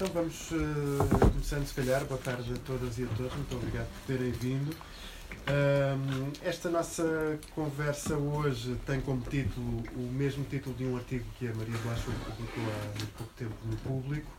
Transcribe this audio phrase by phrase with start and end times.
[0.00, 2.02] Então vamos uh, começando, se calhar.
[2.06, 3.34] Boa tarde a todas e a todos.
[3.34, 4.74] Muito obrigado por terem vindo.
[5.46, 11.46] Um, esta nossa conversa hoje tem como título o mesmo título de um artigo que
[11.46, 14.32] a Maria Blasco publicou há muito pouco tempo no público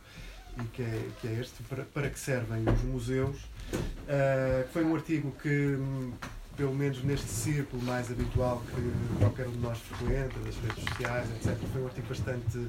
[0.59, 3.37] e que é, que é este, para, para que servem os museus.
[3.37, 5.77] Uh, foi um artigo que,
[6.61, 11.27] pelo menos neste círculo mais habitual que qualquer um de nós frequenta, das redes sociais,
[11.31, 12.67] etc., foi um artigo bastante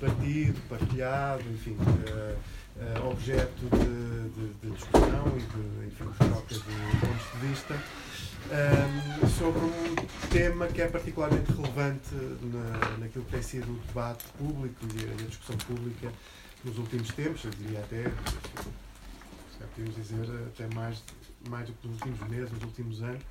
[0.00, 1.76] debatido, partilhado, enfim.
[1.76, 2.38] Uh,
[2.78, 7.74] uh, objeto de, de, de, discussão e de, enfim, de troca de pontos de vista
[7.74, 13.78] um, ehm, sobre um tema que é particularmente relevante na, naquilo que tem sido o
[13.88, 16.10] debate público e a, discussão pública
[16.64, 21.02] nos últimos tempos, eu diria até, se podemos dizer, até mais,
[21.48, 23.22] mais do que nos últimos meses, nos últimos anos,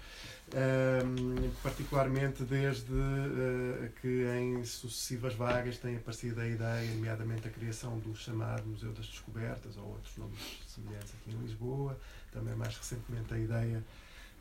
[0.54, 8.00] um, particularmente desde uh, que em sucessivas vagas tem aparecido a ideia, nomeadamente a criação
[8.00, 12.00] do chamado Museu das Descobertas, ou outros nomes semelhantes aqui em Lisboa,
[12.32, 13.84] também mais recentemente a ideia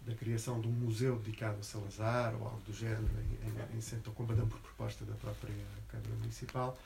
[0.07, 3.81] da criação de um museu dedicado a Salazar, ou algo do género, em, em, em
[3.81, 5.53] Centro Combadão por proposta da própria
[5.89, 6.79] Câmara Municipal.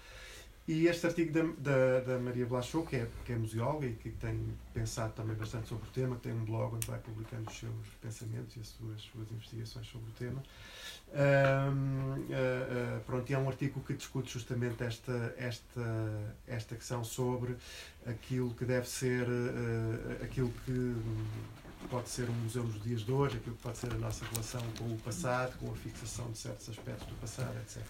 [0.70, 4.08] E este artigo da, da, da, Maria Blachot, que é, que é museóloga e que
[4.10, 4.40] tem
[4.72, 8.56] pensado também bastante sobre o tema, tem um blog onde vai publicando os seus pensamentos
[8.56, 10.40] e as suas, suas investigações sobre o tema.
[11.12, 17.02] Um, uh, uh, pronto, e é um artigo que discute justamente esta, esta, esta questão
[17.02, 17.56] sobre
[18.06, 20.94] aquilo que deve ser, uh, aquilo que
[21.90, 24.62] pode ser um museu nos dias de hoje, aquilo que pode ser a nossa relação
[24.78, 27.82] com o passado, com a fixação de certos aspectos do passado, etc.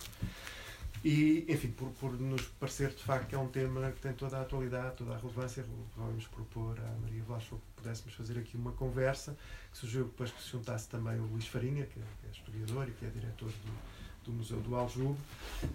[1.02, 4.36] E, enfim, por, por nos parecer de facto que é um tema que tem toda
[4.36, 5.64] a atualidade, toda a relevância,
[5.96, 9.34] vamos propor à Maria Vlacho que pudéssemos fazer aqui uma conversa,
[9.72, 12.86] que surgiu depois que se juntasse também o Luís Farinha, que é, que é historiador
[12.88, 15.18] e que é diretor do, do Museu do Aljube,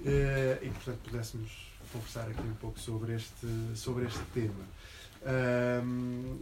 [0.05, 4.63] eh, e portanto pudéssemos conversar aqui um pouco sobre este, sobre este tema.
[5.83, 6.37] Um,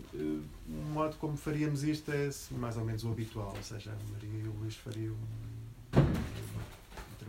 [0.67, 4.43] um modo como faríamos isto é mais ou menos o habitual, ou seja, a Maria
[4.43, 5.15] e o Luís fariam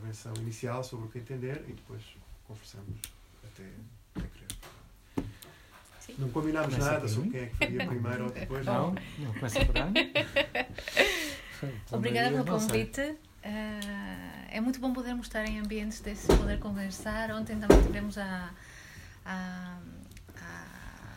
[0.05, 2.03] intervenção inicial sobre o que entender e depois
[2.47, 2.99] conversamos
[3.43, 3.65] até,
[4.15, 5.29] até querer.
[6.01, 6.15] Sim.
[6.19, 8.67] Não combinámos começa nada sobre quem é que faria primeiro ou depois.
[8.67, 9.95] Não, não, não começa por ano.
[11.93, 13.01] Obrigada pelo convite.
[13.01, 17.31] Uh, é muito bom podermos estar em ambientes desses, poder conversar.
[17.31, 18.51] Ontem também tivemos a,
[19.25, 19.79] a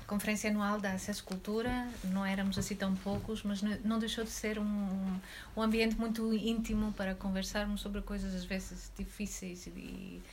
[0.08, 4.58] conferência anual da Acesso Cultura, não éramos assim tão poucos, mas não deixou de ser
[4.58, 5.20] um,
[5.56, 10.24] um ambiente muito íntimo para conversarmos sobre coisas às vezes difíceis e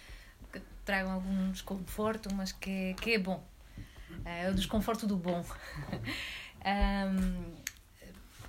[0.53, 3.45] que tragam algum desconforto, mas que, que é bom.
[4.25, 5.45] É o desconforto do bom.
[6.65, 7.53] um,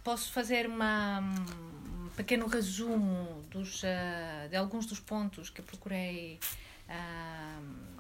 [0.04, 6.40] posso fazer uma, um pequeno resumo dos, uh, de alguns dos pontos que procurei.
[6.88, 7.95] Uh,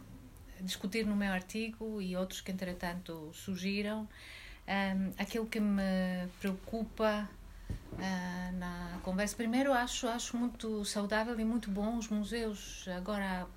[0.66, 4.08] discutir no meu artigo e outros que entretanto surgiram.
[4.68, 7.30] Um, aquilo que me preocupa
[7.70, 13.48] uh, na conversa, primeiro acho acho muito saudável e muito bom os museus agora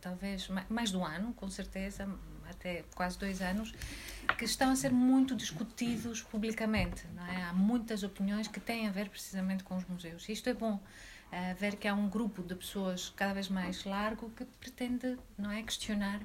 [0.00, 2.08] talvez mais do ano, com certeza,
[2.48, 3.72] até quase dois anos,
[4.36, 7.06] que estão a ser muito discutidos publicamente.
[7.28, 7.42] É?
[7.44, 10.28] Há muitas opiniões que têm a ver precisamente com os museus.
[10.28, 14.30] Isto é bom, uh, ver que há um grupo de pessoas cada vez mais largo
[14.30, 16.20] que pretende não é, questionar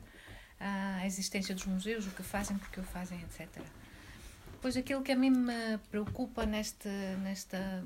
[0.64, 3.62] a existência dos museus, o que fazem, porque o fazem, etc.
[4.62, 6.88] Pois aquilo que a mim me preocupa neste,
[7.22, 7.84] nesta,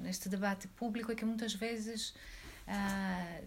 [0.00, 2.14] neste debate público é que muitas vezes
[2.66, 3.40] ah,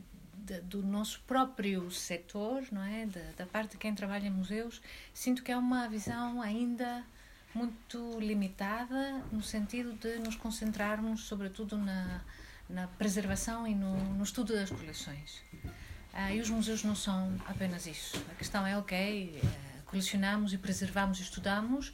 [0.64, 3.06] do nosso próprio setor, não é,
[3.38, 4.82] da, parte de quem trabalha em museus,
[5.14, 7.04] sinto que é uma visão ainda
[7.54, 12.22] muito limitada no sentido de nos concentrarmos sobretudo na,
[12.70, 15.44] na preservação e no, no estudo das coleções.
[16.14, 18.18] Ah, e os museus não são apenas isso.
[18.32, 21.94] A questão é, ok, uh, colecionamos e preservamos e estudamos,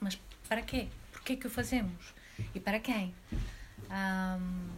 [0.00, 0.88] mas para quê?
[1.12, 2.14] Por que que o fazemos?
[2.54, 3.14] E para quem?
[3.90, 4.68] Um,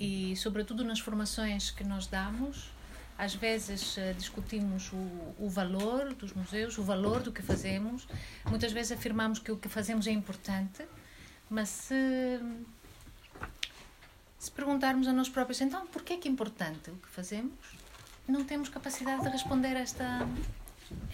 [0.00, 2.70] e, sobretudo, nas formações que nós damos,
[3.18, 8.08] às vezes uh, discutimos o, o valor dos museus, o valor do que fazemos.
[8.48, 10.84] Muitas vezes afirmamos que o que fazemos é importante,
[11.50, 12.40] mas se,
[14.38, 17.75] se perguntarmos a nós próprios, então, por que é que é importante o que fazemos?
[18.28, 20.26] Não temos capacidade de responder esta,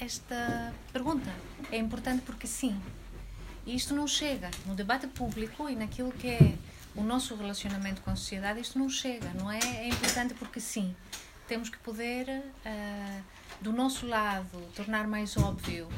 [0.00, 1.31] esta pergunta.
[1.70, 2.81] É importante porque sim.
[3.67, 6.55] E isto não chega no debate público e naquilo que é
[6.94, 9.59] o nosso relacionamento com a sociedade, isto não chega, não é?
[9.59, 10.94] É importante porque sim.
[11.47, 13.23] Temos que poder, uh,
[13.61, 15.88] do nosso lado, tornar mais óbvio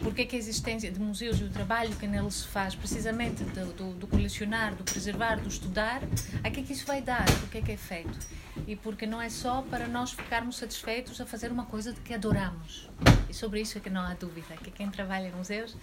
[0.00, 3.42] porque é que a existência de museus e o trabalho que neles se faz, precisamente
[3.44, 6.02] do, do, do colecionar, do preservar, do estudar,
[6.44, 8.18] a que é que isso vai dar, o que é que é feito.
[8.66, 12.88] E porque não é só para nós ficarmos satisfeitos a fazer uma coisa que adoramos.
[13.28, 15.76] E sobre isso é que não há dúvida, que quem trabalha em museus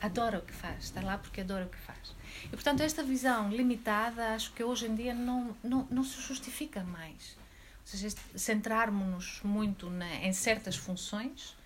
[0.00, 2.14] adora o que faz, está lá porque adora o que faz.
[2.44, 6.82] E, portanto, esta visão limitada acho que hoje em dia não, não, não se justifica
[6.84, 7.36] mais.
[7.80, 11.56] Ou seja, centrarmos-nos muito na, em certas funções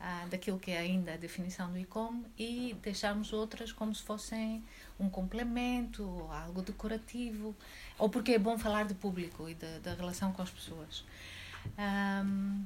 [0.00, 4.62] ah, daquilo que é ainda a definição do ICOM e deixarmos outras como se fossem
[4.98, 7.54] um complemento, algo decorativo,
[7.98, 11.04] ou porque é bom falar de público e da relação com as pessoas.
[11.76, 12.64] Um,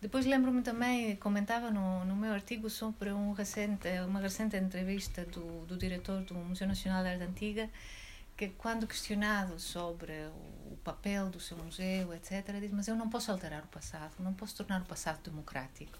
[0.00, 5.66] depois lembro-me também, comentava no, no meu artigo sobre um recente, uma recente entrevista do,
[5.66, 7.68] do diretor do Museu Nacional de Arte Antiga,
[8.34, 10.12] que quando questionado sobre
[10.70, 14.32] o papel do seu museu, etc., diz, mas eu não posso alterar o passado, não
[14.32, 15.98] posso tornar o passado democrático.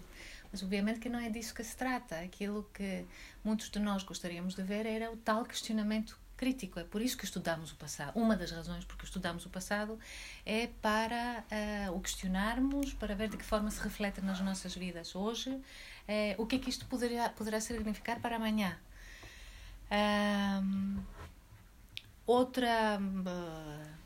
[0.52, 2.18] Mas obviamente que não é disso que se trata.
[2.20, 3.04] Aquilo que
[3.44, 6.80] muitos de nós gostaríamos de ver era o tal questionamento crítico.
[6.80, 8.18] É por isso que estudamos o passado.
[8.18, 9.98] Uma das razões porque estudamos o passado
[10.46, 11.44] é para
[11.88, 15.62] uh, o questionarmos, para ver de que forma se reflete nas nossas vidas hoje, uh,
[16.38, 18.78] o que é que isto poderá, poderá significar para amanhã.
[22.26, 22.98] outra.
[22.98, 24.00] Uh,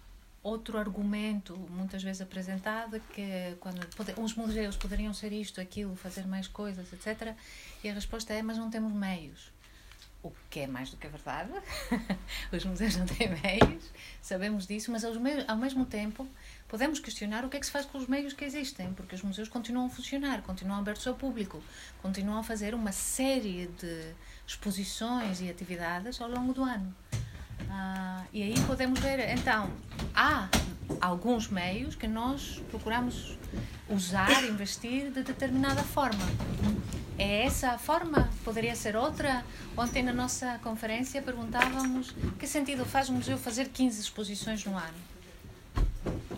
[0.45, 3.81] outro argumento muitas vezes apresentado que quando
[4.19, 7.35] uns museus poderiam ser isto, aquilo, fazer mais coisas, etc.
[7.83, 9.53] E a resposta é: mas não temos meios
[10.25, 11.51] o que é mais do que a verdade.
[12.51, 13.85] Os museus não têm meios,
[14.23, 16.27] sabemos disso, mas ao mesmo tempo
[16.67, 19.23] podemos questionar o que é que se faz com os meios que existem, porque os
[19.23, 21.63] museus continuam a funcionar, continuam abertos ao público,
[22.01, 24.15] continuam a fazer uma série de
[24.47, 26.95] exposições e atividades ao longo do ano.
[27.77, 29.69] Ah, e aí podemos ver, então,
[30.15, 30.49] há
[31.01, 33.37] alguns meios que nós procuramos
[33.91, 36.25] usar, investir de determinada forma.
[37.19, 38.31] É essa a forma?
[38.45, 39.45] Poderia ser outra?
[39.77, 44.99] Ontem na nossa conferência perguntávamos que sentido faz um museu fazer 15 exposições no ano?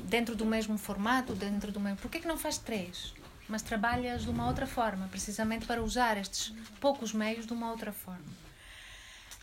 [0.04, 1.98] Dentro do mesmo formato, dentro do mesmo...
[1.98, 3.12] Por que, que não faz três?
[3.46, 7.92] Mas trabalhas de uma outra forma, precisamente para usar estes poucos meios de uma outra
[7.92, 8.45] forma.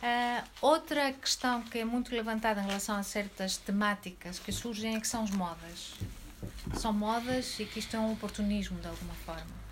[0.04, 5.00] Uh, outra questão que é muito levantada em relação a certas temáticas que surgem é
[5.00, 5.94] que são as modas.
[6.76, 9.64] São modas e que isto é um oportunismo de alguma forma.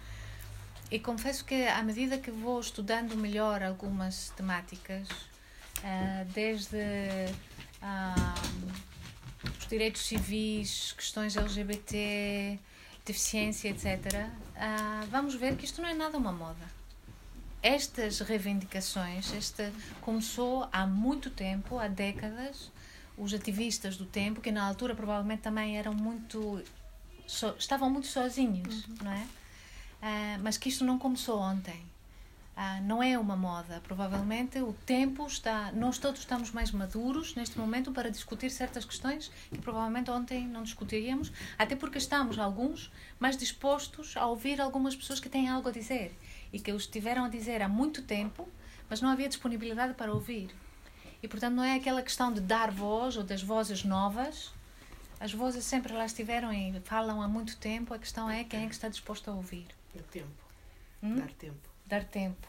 [0.89, 8.41] E confesso que à medida que vou estudando melhor algumas temáticas, uh, desde uh,
[9.59, 12.57] os direitos civis, questões LGBT,
[13.05, 14.29] deficiência, etc.,
[15.09, 16.80] vamos ver que isto não é nada uma moda.
[17.63, 19.71] Estas reivindicações, esta
[20.01, 22.71] começou há muito tempo, há décadas,
[23.15, 26.63] os ativistas do tempo, que na altura provavelmente também eram muito.
[27.27, 28.95] So, estavam muito sozinhos, uhum.
[29.03, 29.23] não é?
[30.01, 31.79] Uh, mas que isto não começou ontem.
[32.57, 33.79] Uh, não é uma moda.
[33.83, 35.71] Provavelmente o tempo está.
[35.71, 40.63] Nós todos estamos mais maduros neste momento para discutir certas questões que provavelmente ontem não
[40.63, 45.71] discutiríamos, até porque estamos, alguns, mais dispostos a ouvir algumas pessoas que têm algo a
[45.71, 46.17] dizer
[46.51, 48.47] e que os tiveram a dizer há muito tempo,
[48.89, 50.53] mas não havia disponibilidade para ouvir.
[51.23, 54.51] E portanto não é aquela questão de dar voz ou das vozes novas.
[55.19, 58.67] As vozes sempre lá estiveram e falam há muito tempo, a questão é quem é
[58.67, 59.67] que está disposto a ouvir.
[59.93, 60.27] Dar tempo.
[61.03, 61.15] Hum?
[61.15, 61.69] Dar tempo.
[61.85, 62.47] Dar tempo.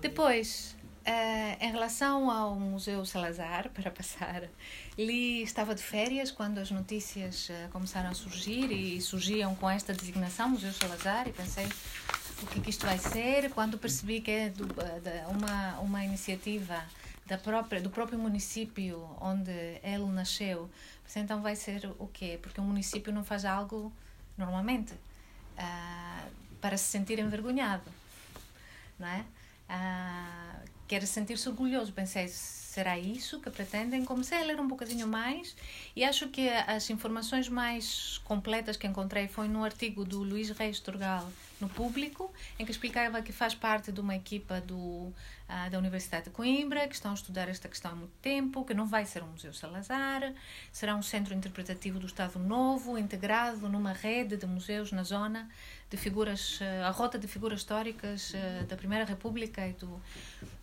[0.00, 4.42] Depois, uh, em relação ao Museu Salazar, para passar,
[4.98, 9.92] li, estava de férias quando as notícias uh, começaram a surgir e surgiam com esta
[9.92, 11.68] designação, Museu Salazar, e pensei
[12.42, 13.50] o que, é que isto vai ser.
[13.50, 16.82] Quando percebi que é do, uh, uma, uma iniciativa
[17.26, 19.50] da própria, do próprio município onde
[19.82, 20.70] ele nasceu,
[21.02, 22.38] pensei, então vai ser o quê?
[22.40, 23.92] Porque o município não faz algo
[24.36, 27.90] normalmente uh, para se sentir envergonhado,
[28.98, 29.24] não é?
[29.68, 31.92] Uh, quer sentir-se orgulhoso.
[31.92, 32.28] Pensei,
[32.76, 34.04] será isso que pretendem?
[34.04, 35.56] Comecei a ler um bocadinho mais
[35.94, 40.78] e acho que as informações mais completas que encontrei foi no artigo do Luís Reis
[40.78, 41.26] Turgal
[41.58, 46.24] no Público, em que explicava que faz parte de uma equipa do uh, da Universidade
[46.24, 49.22] de Coimbra, que estão a estudar esta questão há muito tempo, que não vai ser
[49.22, 50.34] um Museu Salazar,
[50.70, 55.48] será um centro interpretativo do Estado Novo, integrado numa rede de museus na zona
[55.88, 59.98] de figuras, uh, a rota de figuras históricas uh, da Primeira República e do...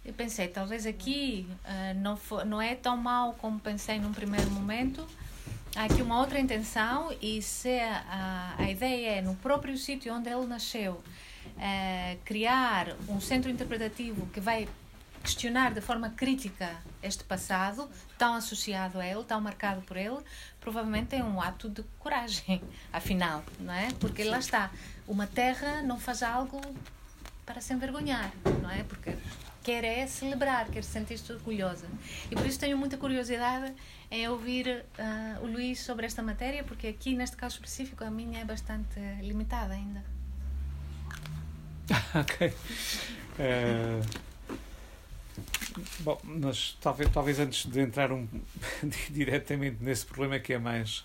[0.05, 1.47] Eu pensei, talvez aqui
[1.95, 5.07] não, for, não é tão mal como pensei num primeiro momento,
[5.75, 10.29] há aqui uma outra intenção e se a, a ideia é no próprio sítio onde
[10.29, 14.67] ele nasceu uh, criar um centro interpretativo que vai
[15.23, 16.69] questionar de forma crítica
[17.01, 20.19] este passado, tão associado a ele, tão marcado por ele,
[20.59, 23.87] provavelmente é um ato de coragem, afinal, não é?
[23.99, 24.69] Porque lá está,
[25.07, 26.59] uma terra não faz algo
[27.45, 28.31] para se envergonhar,
[28.61, 28.83] não é?
[28.83, 29.15] Porque
[29.63, 31.87] quer é celebrar, quer sentir-se orgulhosa.
[32.29, 33.73] E por isso tenho muita curiosidade
[34.11, 38.41] em ouvir uh, o Luís sobre esta matéria, porque aqui, neste caso específico, a minha
[38.41, 40.03] é bastante limitada ainda.
[42.19, 42.53] ok.
[43.39, 44.33] Uh...
[46.01, 48.27] Bom, mas talvez, talvez antes de entrar um,
[49.09, 51.03] diretamente nesse problema que é mais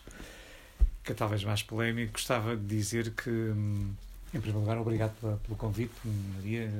[1.02, 3.94] que é talvez mais polémico, gostava de dizer que hum,
[4.34, 5.94] em primeiro lugar, obrigado pelo convite,
[6.36, 6.70] Maria,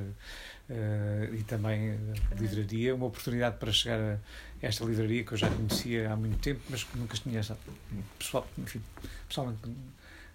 [0.70, 1.98] uh, e também
[2.30, 2.94] a livraria.
[2.94, 4.18] Uma oportunidade para chegar a
[4.60, 7.40] esta livraria que eu já conhecia há muito tempo, mas que nunca tinha,
[8.18, 8.82] pessoal, enfim,
[9.28, 9.60] pessoalmente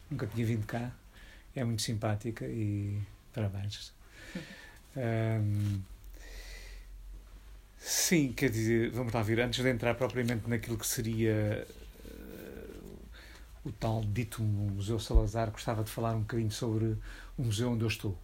[0.09, 0.91] nunca tinha vindo cá.
[1.55, 2.99] É muito simpática e
[3.33, 3.93] parabéns.
[4.95, 5.81] Um,
[7.77, 11.67] sim, quer dizer, vamos lá ver, antes de entrar propriamente naquilo que seria
[13.65, 16.97] o tal dito Museu Salazar, gostava de falar um bocadinho sobre
[17.37, 18.17] o museu onde eu estou.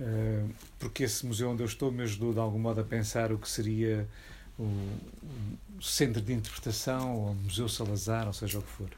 [0.00, 3.38] Uh, porque esse museu onde eu estou me ajudou de algum modo a pensar o
[3.38, 4.08] que seria
[4.58, 4.70] o,
[5.80, 8.90] centro de interpretação ou o Museu Salazar, ou seja o que for.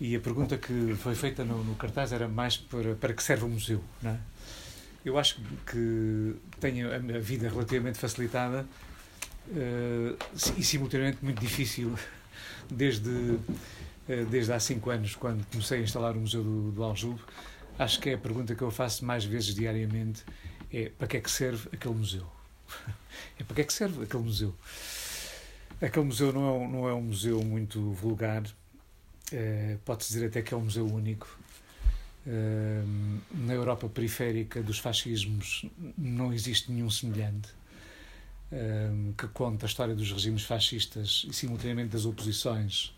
[0.00, 3.44] E a pergunta que foi feita no, no cartaz era mais para, para que serve
[3.44, 4.18] o museu, não é?
[5.04, 8.66] Eu acho que tenho a vida relativamente facilitada
[9.48, 10.18] uh,
[10.56, 11.94] e simultaneamente muito difícil
[12.70, 13.38] desde,
[14.08, 17.20] eh, desde há cinco anos, quando comecei a instalar o Museu do, do Aljube,
[17.78, 20.24] acho que é a pergunta que eu faço mais vezes diariamente
[20.72, 22.26] é para que é que serve aquele museu?
[23.38, 24.54] É para que é que serve aquele museu?
[25.80, 28.42] Aquele museu não é um, não é um museu muito vulgar,
[29.32, 31.38] é, pode-se dizer até que é um museu único.
[32.26, 32.82] É,
[33.32, 35.66] na Europa periférica dos fascismos
[35.96, 37.48] não existe nenhum semelhante
[39.18, 42.94] que conta a história dos regimes fascistas e simultaneamente das oposições.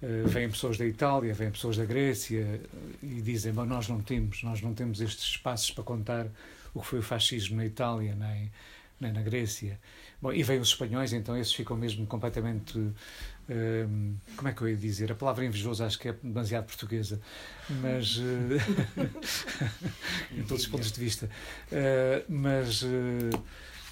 [0.00, 2.60] Uh, vêm pessoas da Itália, vêm pessoas da Grécia
[3.02, 6.26] e dizem: Bom, nós não temos, nós não temos estes espaços para contar
[6.72, 8.52] o que foi o fascismo na Itália nem,
[9.00, 9.78] nem na Grécia.
[10.22, 12.78] Bom, e vêm os espanhóis, então esses ficam mesmo completamente.
[12.78, 15.10] Uh, como é que eu ia dizer?
[15.10, 17.20] A palavra invejosa acho que é demasiado portuguesa,
[17.68, 18.18] mas.
[18.18, 18.22] Uh,
[20.36, 21.28] em todos os pontos de vista.
[22.28, 22.84] mas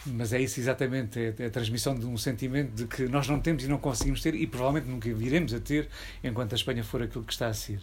[0.07, 3.41] mas é isso exatamente, é, é a transmissão de um sentimento de que nós não
[3.41, 5.89] temos e não conseguimos ter e provavelmente nunca viremos a ter
[6.23, 7.81] enquanto a Espanha for aquilo que está a ser.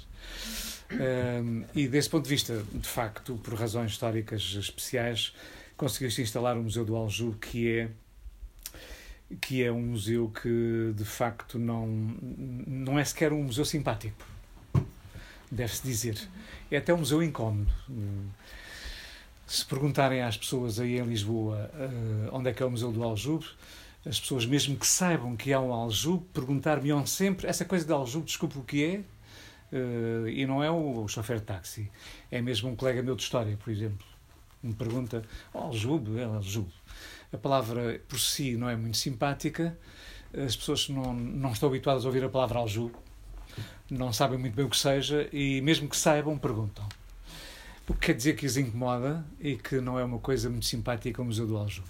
[0.91, 5.33] Um, e desse ponto de vista, de facto, por razões históricas especiais,
[5.75, 7.89] conseguiste instalar o Museu do Aljube, que é
[9.41, 14.23] que é um museu que de facto não não é sequer um museu simpático,
[15.51, 16.19] deve-se dizer.
[16.69, 17.71] É até um museu incómodo
[19.45, 23.03] se perguntarem às pessoas aí em Lisboa uh, onde é que é o Museu do
[23.03, 23.45] Aljube,
[24.05, 28.25] as pessoas, mesmo que saibam que há um Aljube, perguntar-me sempre essa coisa de Aljube,
[28.25, 31.89] desculpe o que é, uh, e não é o, o chofer de táxi,
[32.31, 34.05] é mesmo um colega meu de história, por exemplo.
[34.61, 35.23] Me pergunta,
[35.53, 36.71] oh, Aljube, é Aljube.
[37.31, 39.77] A palavra por si não é muito simpática,
[40.33, 42.95] as pessoas não, não estão habituadas a ouvir a palavra Aljube,
[43.89, 46.87] não sabem muito bem o que seja, e mesmo que saibam, perguntam.
[47.85, 51.21] O que quer dizer que os incomoda e que não é uma coisa muito simpática
[51.21, 51.87] o Museu do Aljube.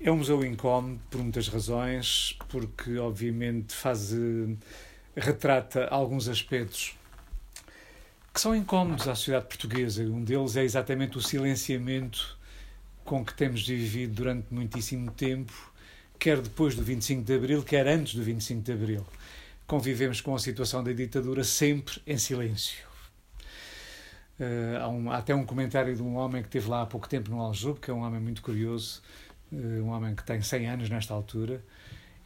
[0.00, 4.56] É um museu incómodo por muitas razões, porque obviamente faz eh,
[5.16, 6.96] retrata alguns aspectos
[8.34, 10.02] que são incómodos à sociedade portuguesa.
[10.04, 12.38] Um deles é exatamente o silenciamento
[13.04, 15.52] com que temos vivido durante muitíssimo tempo,
[16.18, 19.06] quer depois do 25 de Abril, quer antes do 25 de Abril.
[19.66, 22.91] Convivemos com a situação da ditadura sempre em silêncio.
[24.40, 27.08] Uh, há, um, há, até um comentário de um homem que esteve lá há pouco
[27.08, 29.02] tempo no Aljube, que é um homem muito curioso,
[29.52, 31.62] uh, um homem que tem 100 anos nesta altura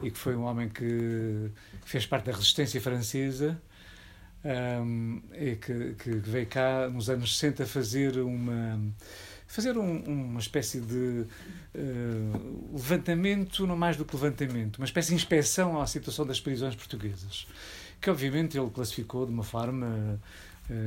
[0.01, 1.51] e que foi um homem que
[1.83, 3.59] fez parte da resistência francesa
[4.45, 8.79] um, e que, que, veio cá nos anos 60 fazer uma
[9.47, 11.25] fazer um, uma espécie de
[11.73, 16.75] uh, levantamento, não mais do que levantamento, uma espécie de inspeção à situação das prisões
[16.75, 17.47] portuguesas,
[17.99, 20.19] que obviamente ele classificou de uma forma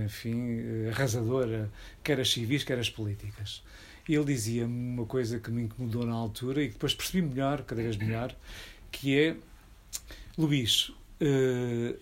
[0.04, 1.70] enfim, arrasadora,
[2.02, 3.62] quer as civis, quer as políticas.
[4.08, 7.62] E ele dizia-me uma coisa que me incomodou na altura e que depois percebi melhor,
[7.62, 8.34] cada vez melhor,
[8.90, 9.36] que é,
[10.36, 11.94] Luís, eh,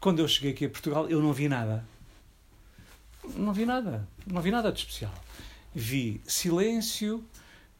[0.00, 1.84] quando eu cheguei aqui a Portugal, eu não vi nada.
[3.36, 4.08] Não vi nada.
[4.26, 5.14] Não vi nada de especial.
[5.74, 7.24] Vi silêncio,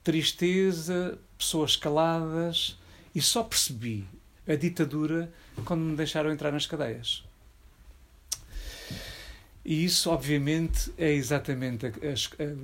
[0.05, 2.79] tristeza, pessoas caladas
[3.15, 4.07] e só percebi
[4.47, 5.33] a ditadura
[5.65, 7.25] quando me deixaram entrar nas cadeias.
[9.65, 11.87] E isso, obviamente, é exatamente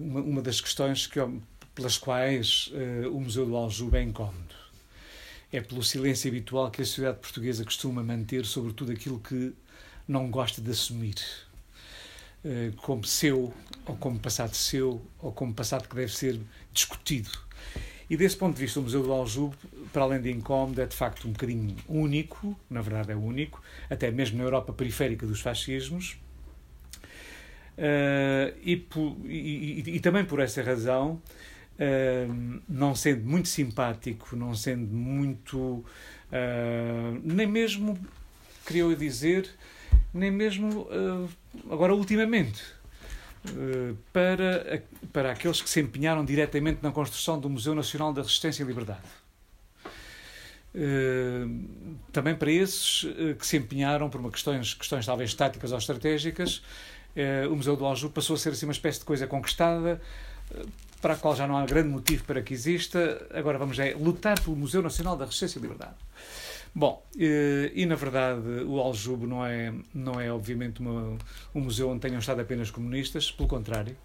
[0.01, 1.21] uma das questões que,
[1.75, 4.55] pelas quais uh, o Museu do Aljube é incómodo.
[5.53, 9.53] É pelo silêncio habitual que a sociedade portuguesa costuma manter sobre tudo aquilo que
[10.09, 11.17] não gosta de assumir.
[12.45, 13.53] uh, como seu,
[13.87, 16.41] ou como passado seu, ou como passado que deve ser
[16.73, 17.31] discutido.
[18.11, 19.57] E desse ponto de vista, o Museu do Aljube,
[19.93, 24.11] para além de incómodo, é de facto um bocadinho único, na verdade é único, até
[24.11, 26.17] mesmo na Europa periférica dos fascismos.
[27.79, 28.87] Uh, e,
[29.27, 31.23] e, e, também por essa razão,
[31.79, 35.59] uh, não sendo muito simpático, não sendo muito.
[35.59, 37.97] Uh, nem mesmo,
[38.67, 39.49] queria eu dizer,
[40.13, 40.89] nem mesmo
[41.71, 42.79] agora ultimamente
[43.57, 44.83] eh, para,
[45.13, 49.01] para aqueles que se empenharam diretamente na construção do Museu Nacional da Resistência e Liberdade.
[50.75, 51.47] Eh,
[52.13, 56.63] também para esses eh, que se empenharam por uma questões, questões talvez táticas ou estratégicas,
[57.51, 60.01] o Museu do Aljube passou a ser assim uma espécie de coisa conquistada,
[61.01, 63.27] para a qual já não há grande motivo para que exista.
[63.33, 65.95] Agora vamos é, lutar pelo Museu Nacional da Resistência e Liberdade.
[66.75, 71.17] Bom, e, e, na verdade o Aljube não é, não é obviamente uma,
[71.55, 73.97] um museu onde tenham estado apenas comunistas, pelo contrário,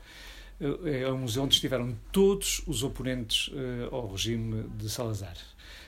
[0.60, 3.52] é, um museu onde estiveram todos os oponentes
[3.92, 5.36] ao regime de Salazar.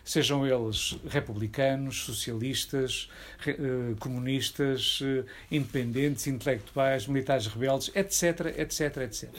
[0.05, 3.09] Sejam eles republicanos, socialistas,
[3.39, 9.29] re, uh, comunistas, uh, independentes, intelectuais, militares rebeldes, etc, etc, etc.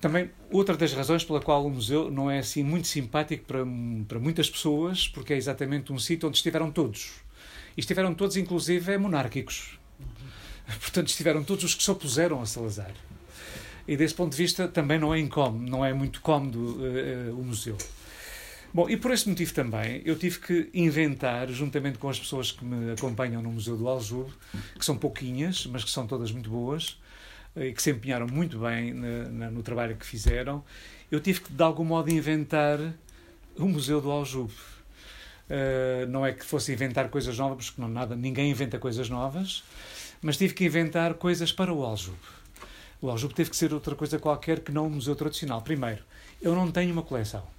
[0.00, 3.64] Também, outra das razões pela qual o museu não é assim muito simpático para,
[4.06, 7.14] para muitas pessoas, porque é exatamente um sítio onde estiveram todos.
[7.76, 9.78] E estiveram todos, inclusive, monárquicos.
[10.78, 12.92] Portanto, estiveram todos os que se opuseram a Salazar.
[13.88, 17.40] E desse ponto de vista também não é incómodo, não é muito cómodo uh, uh,
[17.40, 17.78] o museu.
[18.72, 22.64] Bom, e por esse motivo também eu tive que inventar, juntamente com as pessoas que
[22.64, 24.30] me acompanham no Museu do Aljube,
[24.78, 26.98] que são pouquinhas, mas que são todas muito boas,
[27.56, 30.62] e que se empenharam muito bem na, na, no trabalho que fizeram,
[31.10, 32.78] eu tive que, de algum modo, inventar
[33.56, 34.52] o Museu do Aljube.
[35.48, 39.64] Uh, não é que fosse inventar coisas novas, porque não nada, ninguém inventa coisas novas,
[40.20, 42.18] mas tive que inventar coisas para o Aljube.
[43.00, 45.62] O Aljube teve que ser outra coisa qualquer que não um museu tradicional.
[45.62, 46.02] Primeiro,
[46.42, 47.57] eu não tenho uma coleção.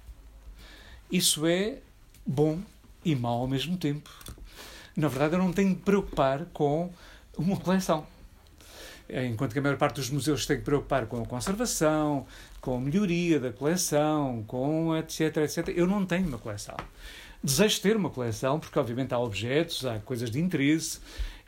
[1.10, 1.78] Isso é
[2.24, 2.60] bom
[3.04, 4.10] e mau ao mesmo tempo.
[4.96, 6.92] Na verdade, eu não tenho de preocupar com
[7.36, 8.06] uma coleção.
[9.08, 12.26] Enquanto que a maior parte dos museus tem que preocupar com a conservação,
[12.60, 15.68] com a melhoria da coleção, com etc, etc.
[15.68, 16.76] Eu não tenho uma coleção.
[17.42, 21.00] Desejo ter uma coleção, porque obviamente há objetos, há coisas de interesse,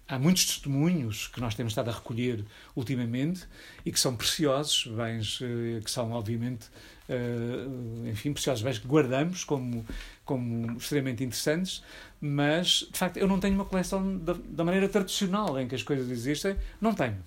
[0.09, 2.44] há muitos testemunhos que nós temos estado a recolher
[2.75, 3.46] ultimamente
[3.85, 6.66] e que são preciosos, bens eh, que são obviamente,
[7.09, 9.85] eh, enfim, preciosos, bens que guardamos como,
[10.25, 11.83] como extremamente interessantes,
[12.21, 15.83] mas de facto eu não tenho uma coleção da, da maneira tradicional em que as
[15.83, 17.19] coisas existem, não tenho.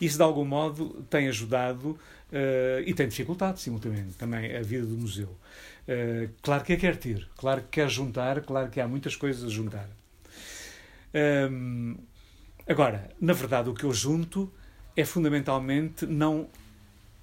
[0.00, 4.96] Isso, de algum modo, tem ajudado uh, e tem dificultado, simultaneamente, também a vida do
[4.96, 5.28] museu.
[5.88, 9.44] Uh, claro que a quer ter, claro que quer juntar, claro que há muitas coisas
[9.44, 9.88] a juntar.
[11.14, 11.96] Um, ehm,
[12.68, 14.52] agora, na verdade, o que eu junto
[14.94, 16.48] é fundamentalmente não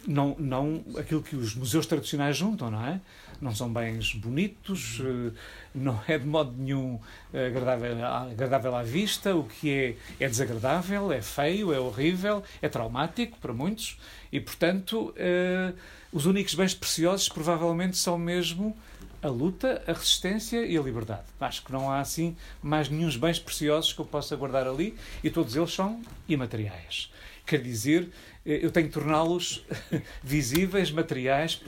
[0.08, 3.00] não, não aquilo que os museus tradicionais juntam, não é?
[3.42, 5.32] Não são bens bonitos, eh,
[5.74, 7.00] não é de modo nenhum
[7.34, 13.38] agradável, agradável à vista, o que é, é desagradável, é feio, é horrível, é traumático
[13.40, 13.98] para muitos
[14.32, 15.74] e, portanto, eh,
[16.12, 18.76] os únicos bens preciosos provavelmente são mesmo
[19.22, 21.24] a luta, a resistência e a liberdade.
[21.40, 25.30] Acho que não há assim mais nenhum bens preciosos que eu possa guardar ali e
[25.30, 27.12] todos eles são imateriais.
[27.46, 29.66] Quer dizer, eh, eu tenho que torná-los
[30.24, 31.62] visíveis, materiais,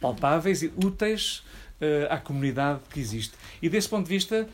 [0.00, 1.42] palpáveis e úteis
[1.80, 3.34] uh, à comunidade que existe.
[3.60, 4.48] E desse ponto de vista,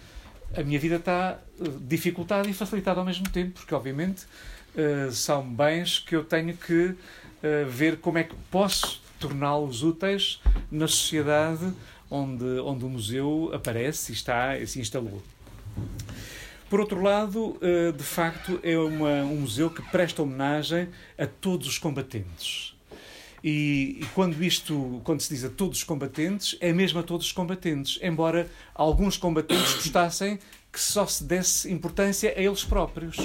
[0.56, 4.24] a minha vida está uh, dificultada e facilitada ao mesmo tempo, porque obviamente
[4.74, 6.94] uh, são bens que eu tenho que
[7.68, 11.72] ver como é que posso torná-los úteis na sociedade
[12.10, 15.22] onde, onde o museu aparece e está e se instalou.
[16.68, 21.68] Por outro lado, eh, de facto, é uma, um museu que presta homenagem a todos
[21.68, 22.74] os combatentes.
[23.42, 27.26] E, e, quando isto, quando se diz a todos os combatentes, é mesmo a todos
[27.26, 30.40] os combatentes, embora alguns combatentes gostassem
[30.72, 33.16] que só se desse importância a eles próprios.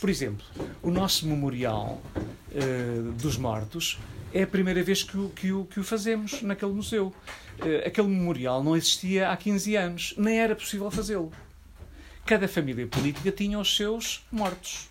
[0.00, 0.44] Por exemplo,
[0.82, 2.02] o nosso memorial
[2.50, 3.98] uh, dos mortos
[4.34, 7.14] é a primeira vez que o, que o, que o fazemos naquele museu.
[7.60, 11.30] Uh, aquele memorial não existia há 15 anos, nem era possível fazê-lo
[12.30, 14.88] cada família política tinha os seus mortos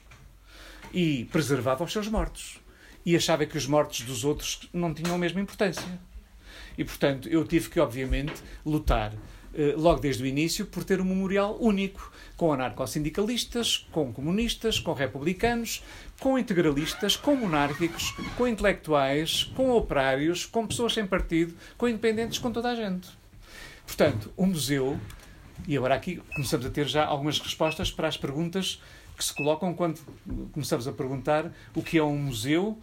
[0.93, 2.60] e preservava os seus mortos
[3.06, 5.88] e achava que os mortos dos outros não tinham a mesma importância.
[6.78, 8.34] E, portanto, eu tive que, obviamente,
[8.65, 9.13] lutar
[9.54, 14.91] eh, logo desde o início por ter um memorial único, com anarcossindicalistas, com comunistas, com
[14.91, 15.82] republicanos,
[16.19, 22.52] com integralistas, com monárquicos, com intelectuais, com operários, com pessoas sem partido, com independentes, com
[22.52, 23.08] toda a gente.
[23.86, 24.99] Portanto, o museu
[25.67, 28.82] e agora aqui começamos a ter já algumas respostas para as perguntas
[29.17, 30.00] que se colocam quando
[30.54, 32.82] começamos a perguntar o que é um museu,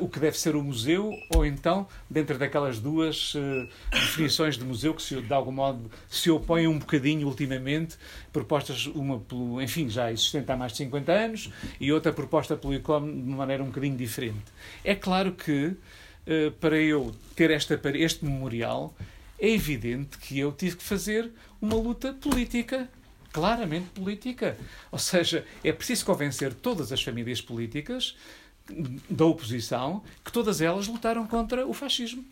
[0.00, 4.94] o que deve ser o museu, ou então, dentro daquelas duas uh, definições de museu
[4.94, 7.96] que, se, de algum modo, se opõem um bocadinho ultimamente,
[8.32, 12.74] propostas, uma pelo, enfim, já existente há mais de 50 anos, e outra proposta pelo
[12.74, 14.44] ICOM de uma maneira um bocadinho diferente.
[14.84, 18.94] É claro que, uh, para eu ter esta, este memorial,
[19.38, 22.88] é evidente que eu tive que fazer uma luta política
[23.36, 24.56] claramente política.
[24.90, 28.16] Ou seja, é preciso convencer todas as famílias políticas
[29.10, 32.24] da oposição que todas elas lutaram contra o fascismo.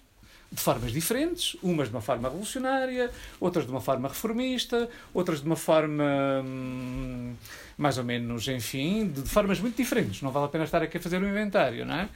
[0.50, 5.46] De formas diferentes, umas de uma forma revolucionária, outras de uma forma reformista, outras de
[5.46, 7.34] uma forma hum,
[7.76, 10.22] mais ou menos, enfim, de, de, formas muito diferentes.
[10.22, 12.08] Não vale a pena estar aqui a fazer um inventário, não é?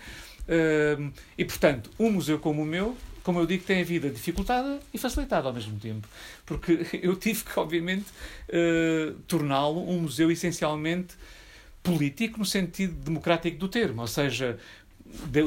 [0.98, 2.96] Hum, e, portanto, um museu como o meu
[3.28, 6.08] como eu digo, tem a vida dificultada e facilitada ao mesmo tempo.
[6.46, 8.06] Porque eu tive que, obviamente,
[8.48, 11.14] uh, torná-lo um museu essencialmente
[11.82, 14.00] político no sentido democrático do termo.
[14.00, 14.58] Ou seja,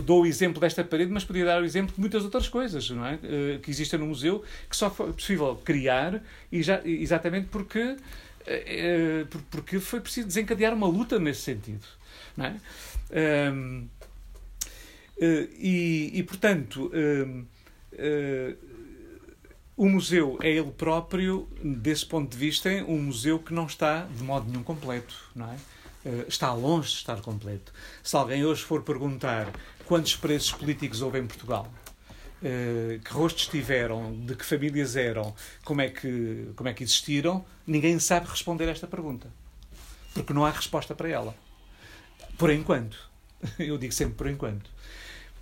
[0.06, 3.04] dou o exemplo desta parede, mas podia dar o exemplo de muitas outras coisas não
[3.04, 3.16] é?
[3.16, 9.40] Uh, que existem no museu que só foi possível criar e já, exatamente porque, uh,
[9.50, 11.88] porque foi preciso desencadear uma luta nesse sentido.
[12.38, 12.56] Não é?
[13.52, 13.88] Um,
[15.20, 17.44] e, e, portanto, Uh,
[19.82, 24.22] o museu é ele próprio, desse ponto de vista, um museu que não está de
[24.22, 25.56] modo nenhum completo, não é?
[26.04, 27.74] Uh, está longe de estar completo.
[28.04, 29.52] Se alguém hoje for perguntar
[29.86, 31.72] quantos presos políticos houve em Portugal,
[32.44, 37.44] uh, que rostos tiveram, de que famílias eram, como é, que, como é que existiram,
[37.66, 39.30] ninguém sabe responder esta pergunta.
[40.14, 41.36] Porque não há resposta para ela.
[42.38, 43.10] Por enquanto.
[43.58, 44.70] Eu digo sempre por enquanto.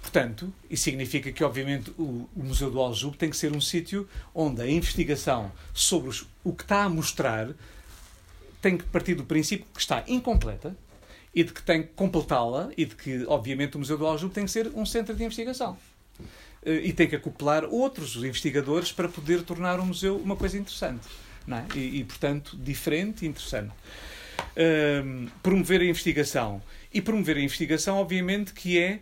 [0.01, 4.07] Portanto, isso significa que, obviamente, o, o Museu do Aljube tem que ser um sítio
[4.33, 7.49] onde a investigação sobre os, o que está a mostrar
[8.61, 10.75] tem que partir do princípio que está incompleta
[11.33, 14.45] e de que tem que completá-la e de que, obviamente, o Museu do Aljube tem
[14.45, 15.77] que ser um centro de investigação.
[16.65, 21.07] Eh, e tem que acoplar outros investigadores para poder tornar o museu uma coisa interessante.
[21.47, 21.77] É?
[21.77, 23.73] e, e, portanto, diferente e interessante.
[24.55, 26.61] Um, promover a investigação.
[26.93, 28.99] E promover a investigação, obviamente, que é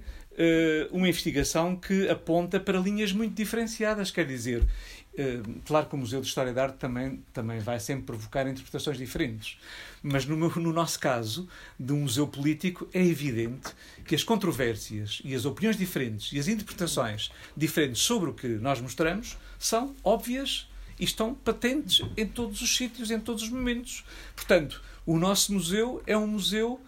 [0.92, 4.12] uma investigação que aponta para linhas muito diferenciadas.
[4.12, 8.06] Quer dizer, uh, claro que o Museu de História da Arte também, também vai sempre
[8.06, 9.58] provocar interpretações diferentes.
[10.02, 11.48] Mas no, meu, no nosso caso,
[11.80, 13.74] de um museu político, é evidente
[14.06, 18.80] que as controvérsias e as opiniões diferentes e as interpretações diferentes sobre o que nós
[18.80, 20.70] mostramos são óbvias
[21.00, 24.04] e estão patentes em todos os sítios, em todos os momentos.
[24.36, 26.80] Portanto, o nosso museu é um museu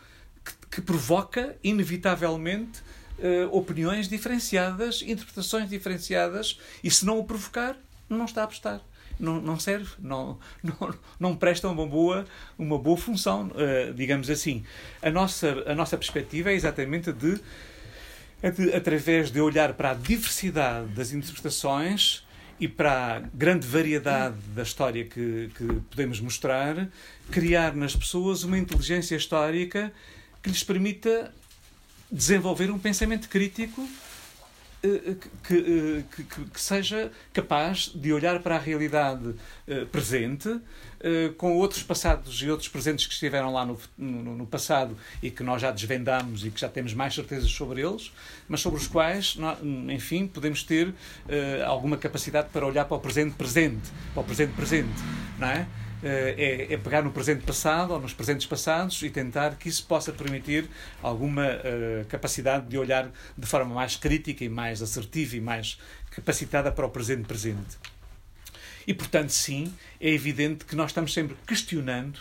[0.43, 2.81] que, que provoca, inevitavelmente,
[3.19, 7.75] uh, opiniões diferenciadas, interpretações diferenciadas, e se não o provocar,
[8.09, 8.81] não está a prestar.
[9.19, 12.25] Não, não serve, não, não, não presta uma boa,
[12.57, 14.63] uma boa função, uh, digamos assim.
[15.01, 17.39] A nossa, a nossa perspectiva é exatamente de,
[18.41, 22.23] de, através de olhar para a diversidade das interpretações
[22.59, 26.89] e para a grande variedade da história que, que podemos mostrar,
[27.31, 29.91] criar nas pessoas uma inteligência histórica
[30.43, 31.33] que lhes permita
[32.11, 33.87] desenvolver um pensamento crítico
[34.81, 39.35] eh, eh, que, que, que, que, seja capaz de olhar para a realidade
[39.91, 40.59] presente
[41.37, 45.43] com outros passados e outros presentes que estiveram lá no, no, no, passado e que
[45.43, 48.11] nós já desvendamos e que já temos mais certezas sobre eles,
[48.49, 49.37] mas sobre os quais,
[49.87, 50.93] enfim, podemos ter
[51.65, 54.99] alguma capacidade para olhar para o presente presente, para o presente presente,
[55.37, 55.65] não é?
[56.01, 59.85] Eh, é, é, pegar no presente passado ou nos presentes passados e tentar que isso
[59.85, 60.69] possa permitir
[61.03, 65.77] alguma uh, capacidade de olhar de forma mais crítica e mais assertiva e mais
[66.11, 67.77] capacitada para o presente presente.
[68.87, 72.17] E, portanto, sim, é evidente que nós estamos sempre questionando,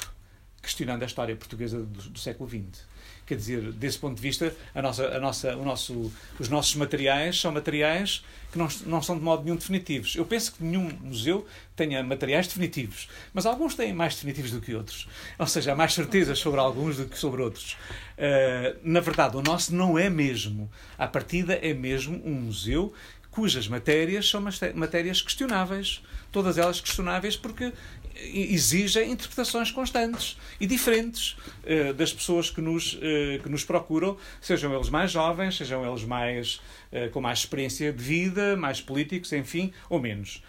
[0.60, 2.87] questionando a história portuguesa do, do século XX.
[3.28, 6.10] Quer dizer, desse ponto de vista, a nossa, a nossa, o nosso,
[6.40, 10.16] os nossos materiais são materiais que não, não são de modo nenhum definitivos.
[10.16, 14.74] Eu penso que nenhum museu tenha materiais definitivos, mas alguns têm mais definitivos do que
[14.74, 15.06] outros.
[15.38, 17.76] Ou seja, há mais certezas sobre alguns do que sobre outros.
[18.16, 20.70] Uh, na verdade, o nosso não é mesmo.
[20.96, 22.94] À partida, é mesmo um museu
[23.30, 24.42] cujas matérias são
[24.74, 26.02] matérias questionáveis.
[26.32, 27.72] Todas elas questionáveis porque
[28.20, 34.74] exigem interpretações constantes e diferentes uh, das pessoas que nos, uh, que nos procuram, sejam
[34.74, 36.60] eles mais jovens, sejam eles mais,
[36.92, 40.42] uh, com mais experiência de vida, mais políticos, enfim, ou menos.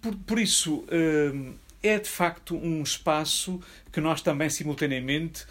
[0.00, 0.84] Por, por, isso,
[1.82, 5.44] é de facto um espaço que nós também simultaneamente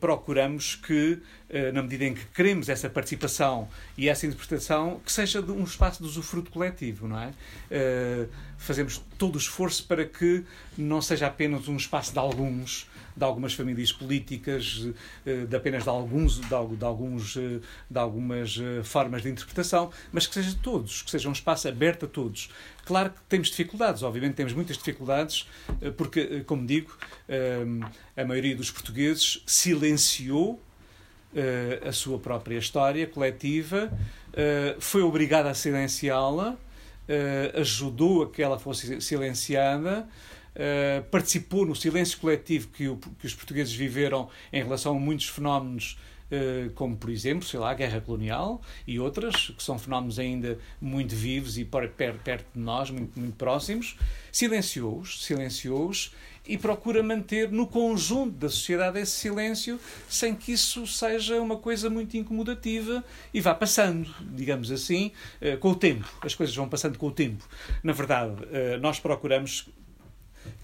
[0.00, 1.18] procuramos que,
[1.50, 6.02] eh, na medida em que queremos essa participação e essa interpretação, que seja um espaço
[6.02, 7.32] de usufruto coletivo, não é?
[7.70, 8.26] Eh,
[8.56, 10.44] fazemos todo o esforço para que
[10.76, 14.86] não seja apenas um espaço de alguns, de algumas famílias políticas,
[15.24, 20.56] de apenas de alguns, de, alguns, de algumas formas de interpretação, mas que seja de
[20.56, 22.50] todos, que seja um espaço aberto a todos.
[22.84, 25.48] Claro que temos dificuldades, obviamente temos muitas dificuldades,
[25.96, 26.96] porque, como digo,
[28.16, 30.62] a maioria dos portugueses silenciou
[31.86, 33.90] a sua própria história coletiva,
[34.78, 36.56] foi obrigada a silenciá-la
[37.54, 40.06] ajudou a que ela fosse silenciada,
[40.58, 45.28] uh, participou no silêncio coletivo que, o, que, os portugueses viveram em relação a muitos
[45.28, 45.98] fenómenos
[46.30, 50.58] uh, como, por exemplo, sei lá, a guerra colonial e outras, que são fenómenos ainda
[50.80, 53.96] muito vivos e per, perto de nós, muito, muito próximos,
[54.32, 56.12] silenciou-os, silenciou-os
[56.48, 61.90] e procura manter no conjunto da sociedade esse silêncio sem que isso seja uma coisa
[61.90, 66.08] muito incomodativa e vá passando, digamos assim, eh, com o tempo.
[66.22, 67.46] As coisas vão passando com o tempo.
[67.82, 69.68] Na verdade, eh, nós procuramos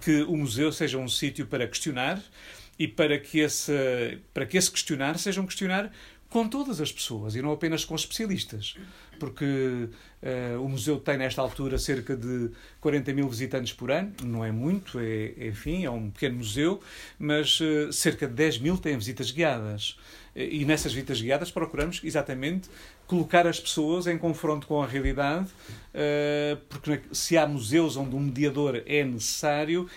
[0.00, 2.22] que o museu seja um sítio para questionar
[2.78, 5.90] e para que esse, para que esse questionar seja um questionar
[6.34, 8.74] com todas as pessoas e não apenas com especialistas.
[9.20, 14.44] Porque uh, o museu tem, nesta altura, cerca de 40 mil visitantes por ano, não
[14.44, 16.80] é muito, é, enfim, é um pequeno museu,
[17.20, 19.96] mas uh, cerca de 10 mil têm visitas guiadas.
[20.34, 22.68] E nessas visitas guiadas procuramos exatamente
[23.06, 28.20] colocar as pessoas em confronto com a realidade, uh, porque se há museus onde um
[28.20, 29.88] mediador é necessário,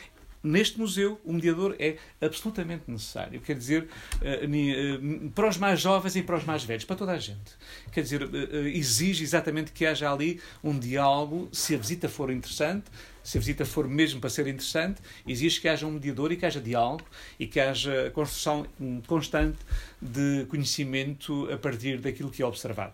[0.47, 3.41] neste museu o mediador é absolutamente necessário.
[3.41, 3.87] Quer dizer,
[4.21, 7.55] eh, eh, para os mais jovens e para os mais velhos, para toda a gente.
[7.91, 12.85] Quer dizer, eh, exige exatamente que haja ali um diálogo, se a visita for interessante,
[13.23, 16.45] se a visita for mesmo para ser interessante, exige que haja um mediador e que
[16.45, 17.03] haja diálogo
[17.37, 18.65] e que haja construção
[19.05, 19.57] constante
[20.01, 22.93] de conhecimento a partir daquilo que é observado.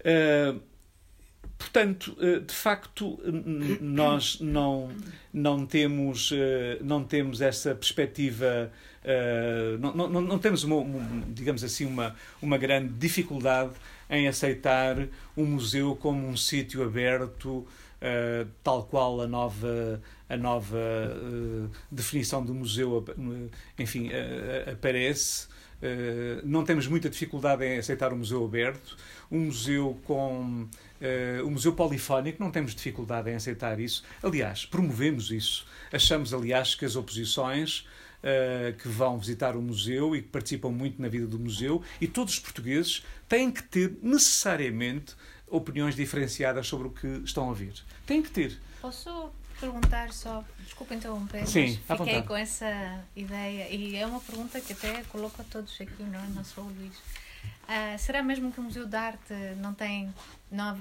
[0.00, 0.60] Uh,
[1.64, 3.18] Portanto, eh, de facto,
[3.80, 4.90] nós não,
[5.32, 8.70] não, temos, eh, não temos essa perspectiva,
[9.02, 10.84] eh, não, não, não temos, uma,
[11.28, 13.72] digamos assim, uma, uma grande dificuldade
[14.10, 17.66] em aceitar o museu como um sítio aberto,
[18.62, 20.78] tal qual a nova, a nova
[21.90, 23.02] definição do museu,
[23.78, 24.10] enfim,
[24.70, 25.48] aparece.
[26.44, 28.96] Não temos muita dificuldade em aceitar o museu aberto,
[29.30, 30.68] um museu com
[31.04, 34.02] Uh, o Museu Polifónico, não temos dificuldade em aceitar isso.
[34.22, 35.66] Aliás, promovemos isso.
[35.92, 37.86] Achamos, aliás, que as oposições
[38.24, 42.08] uh, que vão visitar o museu e que participam muito na vida do museu e
[42.08, 45.14] todos os portugueses têm que ter necessariamente
[45.46, 47.74] opiniões diferenciadas sobre o que estão a ouvir.
[48.06, 48.58] Têm que ter.
[48.80, 54.60] Posso perguntar só, desculpa interromper, Sim, mas fiquei com essa ideia e é uma pergunta
[54.60, 56.26] que até coloco a todos aqui, não, é?
[56.28, 56.96] não só o Luís.
[57.64, 60.12] Uh, será mesmo que o Museu de Arte não tem
[60.54, 60.76] não,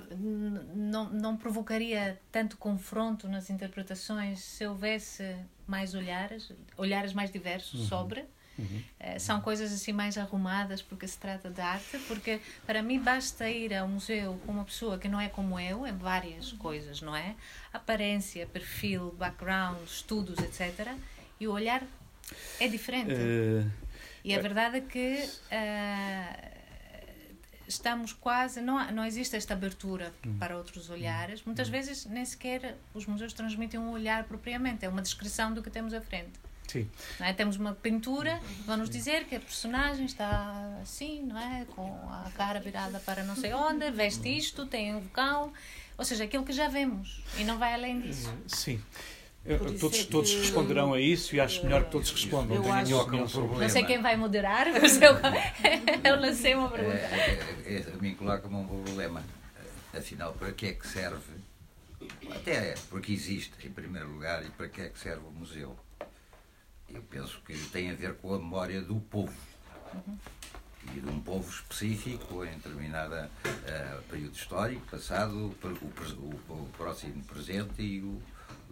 [0.76, 7.88] não, não provocaria tanto confronto nas interpretações se houvesse mais olhares, olhares mais diversos uhum.
[7.88, 8.26] sobre?
[8.58, 8.84] Uhum.
[9.00, 13.50] Uh, são coisas assim mais arrumadas porque se trata de arte, porque para mim basta
[13.50, 17.02] ir a um museu com uma pessoa que não é como eu, em várias coisas,
[17.02, 17.36] não é?
[17.74, 20.96] Aparência, perfil, background, estudos, etc.
[21.40, 21.84] E o olhar
[22.60, 23.14] é diferente.
[23.14, 23.84] Uh...
[24.24, 26.53] E a verdade é que uh,
[27.68, 30.38] estamos quase não não existe esta abertura hum.
[30.38, 31.72] para outros olhares muitas hum.
[31.72, 35.94] vezes nem sequer os museus transmitem um olhar propriamente é uma descrição do que temos
[35.94, 36.90] à frente Sim.
[37.20, 37.34] Não é?
[37.34, 41.66] Temos uma pintura, vão-nos dizer que a personagem está assim, não é?
[41.66, 45.52] Com a cara virada para não sei onde, veste isto, tem um vulcão,
[45.98, 48.34] ou seja, aquilo que já vemos e não vai além disso.
[48.48, 48.82] Sim.
[49.44, 52.56] Todos, é todos responderão a isso e acho melhor que todos respondam.
[52.56, 53.62] Eu acho que um problema.
[53.62, 55.12] Não sei quem vai moderar, mas eu,
[56.02, 56.96] eu lancei uma pergunta.
[56.98, 59.22] É, é, é, a mim coloca-me um problema.
[59.94, 61.34] Afinal, para que é que serve?
[62.32, 65.78] Até é porque existe, em primeiro lugar, e para que é que serve o museu?
[66.90, 69.34] Eu penso que tem a ver com a memória do povo.
[69.94, 70.18] Uhum.
[70.96, 77.24] E de um povo específico em determinado uh, período histórico, passado, o, o, o próximo
[77.24, 78.22] presente e o,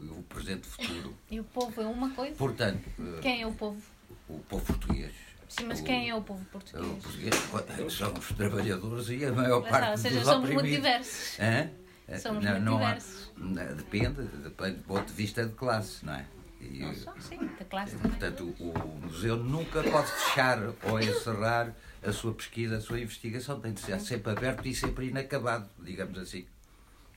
[0.10, 1.16] o presente futuro.
[1.30, 2.36] E o povo é uma coisa?
[2.36, 2.84] Portanto.
[3.22, 3.82] Quem é o povo?
[4.28, 5.14] O povo português.
[5.48, 6.86] Sim, mas o, quem é o povo português?
[6.86, 11.40] O português são os trabalhadores e a maior parte ou seja, dos somos muito diversos.
[11.40, 11.70] Hã?
[12.18, 13.32] Somos não, muito não diversos.
[13.38, 16.26] Há, depende, depende do ponto de vista de classe, não é?
[16.60, 21.74] E, não só, sim, da classe Portanto, o, o museu nunca pode fechar ou encerrar
[22.04, 23.60] a sua pesquisa, a sua investigação.
[23.60, 26.46] Tem de ser sempre aberto e sempre inacabado, digamos assim.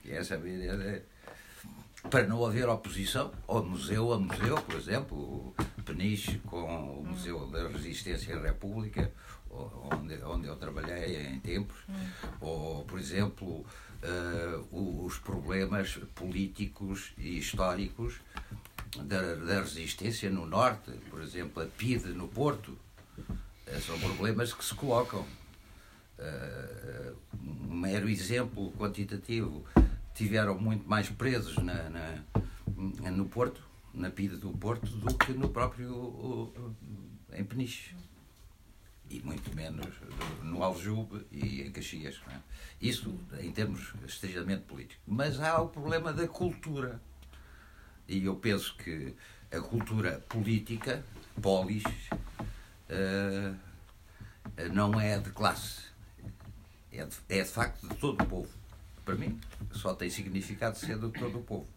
[0.03, 1.03] E essa é a ideia
[2.09, 7.45] para não haver oposição ao museu a museu, por exemplo, o Peniche com o Museu
[7.47, 9.11] da Resistência e República,
[9.49, 11.77] onde, onde eu trabalhei em tempos,
[12.41, 13.65] ou, por exemplo,
[14.03, 18.15] uh, os problemas políticos e históricos
[19.03, 22.77] da, da resistência no Norte, por exemplo, a PIDE no Porto,
[23.67, 25.25] eh, são problemas que se colocam.
[26.17, 29.65] Uh, um mero exemplo quantitativo,
[30.15, 33.61] tiveram muito mais presos na, na, no Porto,
[33.93, 36.51] na PIDE do Porto, do que no próprio
[37.33, 37.95] em Peniche.
[39.07, 39.93] E muito menos
[40.41, 42.19] no Aljube e em Caxias.
[42.31, 42.39] É?
[42.81, 44.97] Isso em termos estritamente políticos.
[45.05, 46.99] Mas há o problema da cultura.
[48.07, 49.15] E eu penso que
[49.51, 51.05] a cultura política,
[51.39, 51.83] polis,
[52.89, 53.55] uh,
[54.73, 55.83] não é de classe.
[56.91, 58.64] É de, é de facto de todo o povo.
[59.05, 59.39] Para mim,
[59.71, 61.67] só tem significado ser de todo o povo.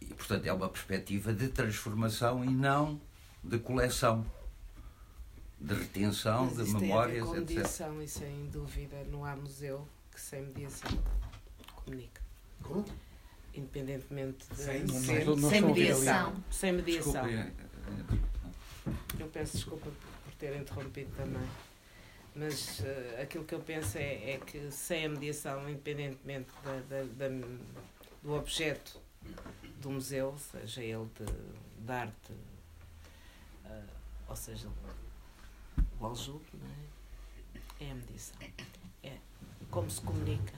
[0.00, 3.00] E, portanto, é uma perspectiva de transformação e não
[3.44, 4.26] de coleção,
[5.60, 7.48] de retenção, Mas de memórias, tem a ver com etc.
[7.56, 10.90] mediação e sem dúvida não há museu que sem mediação
[11.76, 12.20] comunique.
[12.62, 12.84] Como?
[13.54, 16.44] Independentemente de Sem- Não- ser- não- não sem mediação.
[16.50, 17.12] Sem mediação.
[17.24, 19.86] Desculpe, é- Eu peço desculpa
[20.24, 21.42] por ter interrompido também.
[22.34, 27.28] Mas eh, aquilo que eu penso é, é que sem a mediação, independentemente da, da-
[27.28, 27.46] da-
[28.22, 28.98] do objeto
[29.80, 32.32] do museu, seja ele de, de arte,
[33.66, 33.82] eh,
[34.28, 34.66] ou seja,
[36.00, 36.44] o aljube,
[37.80, 37.84] é?
[37.84, 38.36] é a mediação.
[39.02, 39.16] É
[39.70, 40.54] como se comunica.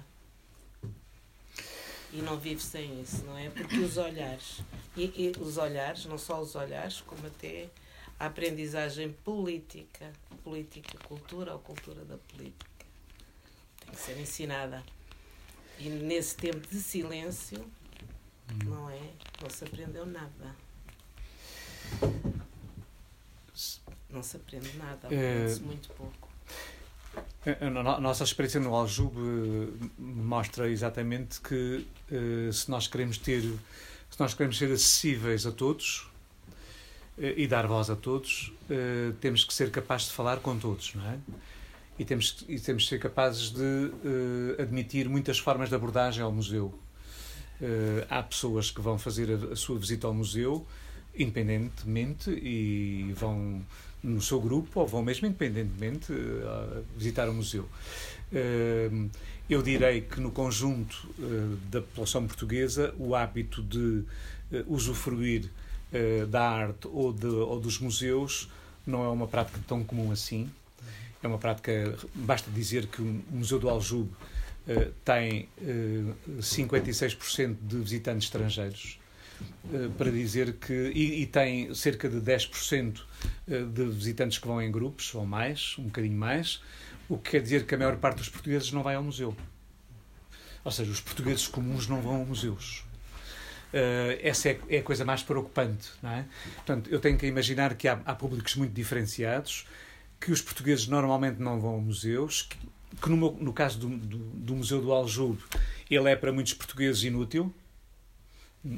[2.12, 3.50] E não vive sem isso, não é?
[3.50, 4.60] Porque os olhares,
[4.96, 7.68] e, e os olhares, não só os olhares, como até
[8.18, 12.86] a aprendizagem política, política, cultura ou cultura da política.
[13.80, 14.82] Tem que ser ensinada.
[15.78, 17.64] E nesse tempo de silêncio,
[18.64, 19.00] não é?
[19.42, 20.54] Não se aprendeu nada.
[24.10, 26.28] Não se aprende nada, aprende-se muito pouco.
[27.60, 33.18] A no- a nossa experiência no Aljube eh, mostra exatamente que eh, se nós queremos
[33.18, 36.08] ter, se nós queremos ser acessíveis a todos
[37.18, 41.06] e dar voz a todos, eh, temos que ser capazes de falar com todos, não
[41.06, 41.18] é?
[41.98, 43.90] E temos, e temos ser capazes de
[44.58, 46.74] eh, admitir muitas formas de abordagem ao museu.
[47.62, 50.66] Eh, há pessoas que vão fazer a, sua visita ao museu
[51.16, 53.62] independentemente e vão
[54.02, 57.68] no seu grupo ou vão mesmo independentemente eh, visitar o museu.
[58.32, 58.90] Eh,
[59.48, 64.02] Eu direi que no conjunto eh, da população portuguesa o hábito de
[64.50, 65.48] eh, usufruir eh,
[66.28, 68.48] da arte ou, de, ou dos museus
[68.86, 70.50] não é uma prática tão comum assim.
[71.22, 74.10] É uma prática, basta dizer que o Museu do Aljube
[74.66, 78.98] eh, tem eh, 56% de visitantes estrangeiros
[79.72, 83.00] eh, para dizer que e, e tem cerca de 10%
[83.48, 86.62] eh, de visitantes que vão em grupos ou mais, um bocadinho mais,
[87.08, 89.36] o que quer dizer que a maior parte dos portugueses não vai ao museu.
[90.64, 92.84] Ou seja, os portugueses comuns não vão a museus.
[93.76, 96.24] Eh, essa é, é a coisa mais preocupante, não é?
[96.54, 99.66] Portanto, eu tenho que imaginar que há, há públicos muito diferenciados,
[100.20, 102.56] que os portugueses normalmente não vão a museus, que,
[103.02, 105.42] que no, meu- no caso do, do, do Museu do Aljube,
[105.90, 107.52] ele é para muitos portugueses inútil,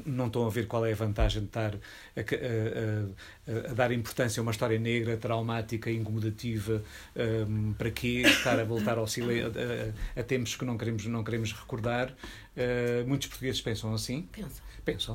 [0.05, 3.91] não estão a ver qual é a vantagem de estar a, a- a- a dar
[3.93, 6.83] importância a uma história negra, traumática, incomodativa,
[7.47, 9.53] hum, para quê estar a voltar ao silêncio,
[10.15, 12.13] a tempos que não queremos, não queremos recordar.
[12.57, 14.61] Uh, muitos portugueses pensam assim, Pensa.
[14.83, 15.13] pensam.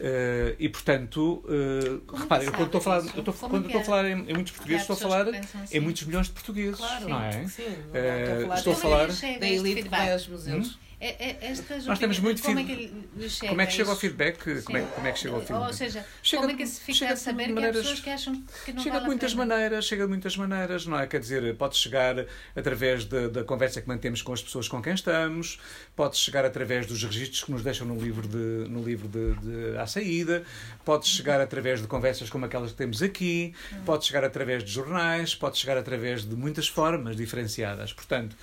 [0.00, 3.84] Uh, e, portanto, uh, reparem, quando estou a falar, eu estou, quando estou a é?
[3.84, 5.76] falar em, em muitos portugueses, estou a falar assim.
[5.76, 7.48] em muitos milhões de portugueses, Claro, não é?
[7.48, 7.64] sim.
[7.92, 10.78] Não Eh, estou a falar da- elite que vai aos museus.
[10.78, 10.93] É, é,
[11.40, 12.92] estas Nós temos muito como é feed-
[13.28, 14.00] chega Como é que chega ao isso?
[14.00, 14.62] feedback?
[14.64, 15.66] Como é, como é que chega ao feedback?
[15.66, 18.42] Ou seja, Chega como é que se fica a saber que há pessoas que acham
[18.64, 21.06] que não chega vale de muitas maneiras, chega de muitas maneiras, não é?
[21.06, 22.24] Quer dizer, pode chegar
[22.56, 25.58] através da, da conversa que mantemos com as pessoas com quem estamos,
[25.94, 29.34] pode chegar através dos registros que nos deixam no livro de, no livro de,
[29.72, 30.42] de à saída,
[30.84, 35.34] pode chegar através de conversas como aquelas que temos aqui, pode chegar através de jornais,
[35.34, 37.92] pode chegar através de muitas formas diferenciadas.
[37.92, 38.36] Portanto,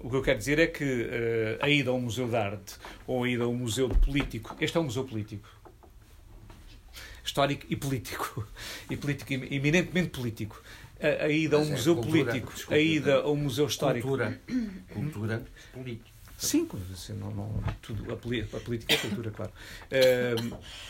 [0.00, 2.76] o que eu quero dizer é que eh, a ida a um museu de arte
[3.06, 5.48] ou a ida a um museu de político, este é um museu político
[7.24, 8.46] histórico e político.
[8.90, 10.62] E político, eminentemente político.
[11.00, 13.36] A, a ida a um Mas é museu cultura, político, desculpe, a ida a um
[13.36, 14.08] museu histórico.
[14.08, 14.40] Cultura.
[14.92, 16.14] Cultura política.
[16.36, 19.52] Sim, assim, não, não, tudo, a, política é cultura, claro.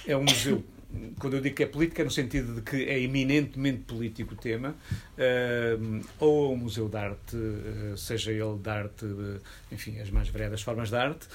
[0.06, 0.64] É um museu.
[1.18, 4.36] Quando eu digo que é política, é no sentido de que é eminentemente político o
[4.36, 4.74] tema,
[5.18, 9.40] ahm, ou um museu de arte, eh, seja ele de arte, eh,
[9.72, 11.26] enfim, as mais variadas formas de arte.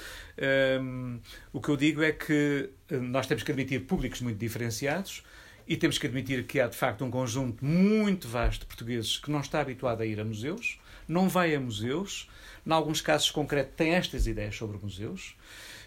[1.52, 5.24] O que eu digo é que eh, nós temos que admitir públicos muito diferenciados
[5.68, 9.30] e temos que admitir que há, de facto, um conjunto muito vasto de portugueses que
[9.30, 12.30] não está habituado a ir a museus, não vai a museus,
[12.66, 15.36] em alguns casos concretos tem estas ideias sobre museus,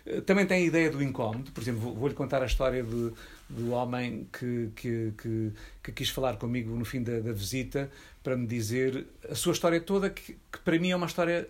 [0.06, 3.12] Eh, também tem a ideia do incómodo, por exemplo, vou-lhe contar a história de,
[3.52, 7.90] do homem que, que, que, que, quis falar comigo no fim da, da, visita
[8.22, 11.48] para me dizer a sua história toda, que, que para mim é uma história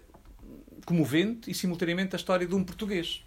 [0.84, 3.24] comovente e simultaneamente a história de um português.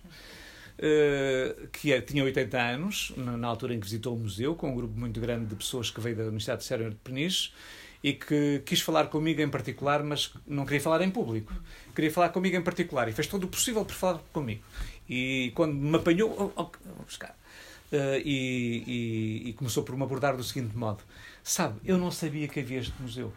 [0.77, 4.75] Uh, que é, tinha 80 anos, na, altura em que visitou o museu, com um
[4.75, 7.53] grupo muito grande de pessoas que veio da Universidade de Sérgio de Peniche,
[8.03, 11.53] e que quis falar comigo em particular, mas não queria falar em público.
[11.95, 14.61] Queria falar comigo em particular e fez todo o possível por falar comigo.
[15.09, 17.35] E quando me apanhou, oh, oh, vou buscar.
[17.95, 21.01] Uh, e, e, e, começou por me abordar do seguinte modo:
[21.41, 23.31] Sabe, eu não sabia que havia este museu.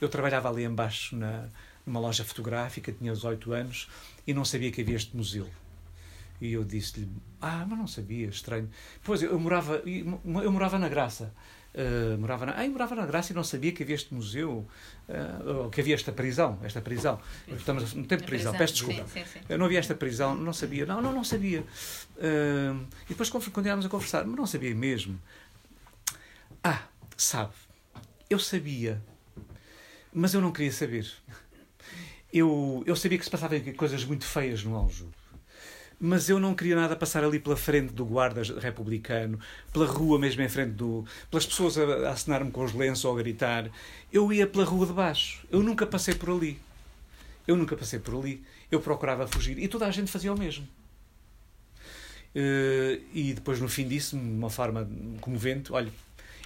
[0.00, 1.48] Eu trabalhava ali embaixo na,
[1.86, 3.88] numa loja fotográfica, tinha 18 anos
[4.26, 5.48] e não sabia que havia este museu.
[6.40, 7.08] E eu disse-lhe:
[7.40, 8.68] Ah, mas não sabia, estranho.
[9.04, 11.32] Pois eu morava, eu morava na Graça.
[11.72, 14.66] Uh, morava na, ah, morava na Graça e não sabia que havia este museu,
[15.08, 17.20] uh, que havia esta prisão, esta prisão.
[17.46, 19.06] Estamos no tempo de prisão, peço desculpa.
[19.06, 19.40] Sim, sim, sim.
[19.48, 20.84] Eu não havia esta prisão, não sabia.
[20.84, 21.60] Não, não, não sabia.
[21.60, 25.20] Uh, e depois continuámos a conversar, mas não sabia mesmo.
[26.62, 26.82] Ah,
[27.16, 27.52] sabe,
[28.28, 29.00] eu sabia,
[30.12, 31.08] mas eu não queria saber.
[32.32, 35.19] Eu, eu sabia que se passavam coisas muito feias no Aljube
[36.02, 39.38] mas eu não queria nada passar ali pela frente do guarda republicano,
[39.70, 41.04] pela rua mesmo em frente do.
[41.30, 43.70] pelas pessoas a, a assinar-me com os lenços ou a gritar.
[44.10, 45.46] Eu ia pela rua de baixo.
[45.50, 46.58] Eu nunca passei por ali.
[47.46, 48.42] Eu nunca passei por ali.
[48.70, 49.58] Eu procurava fugir.
[49.58, 50.66] E toda a gente fazia o mesmo.
[52.34, 54.88] Uh, e depois, no fim disso, de uma forma
[55.20, 55.92] comovente, olha,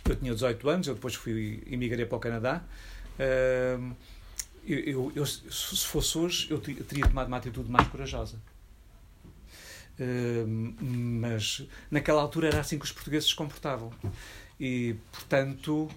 [0.05, 2.61] eu tinha 18 anos, eu depois fui imigrei para o Canadá.
[3.21, 3.95] Uh,
[4.67, 8.37] eu, eu, eu, se fosse hoje, eu teria tomado uma atitude mais corajosa
[10.81, 13.93] mas naquela altura era assim que os portugueses se comportavam.
[14.59, 15.89] E, portanto,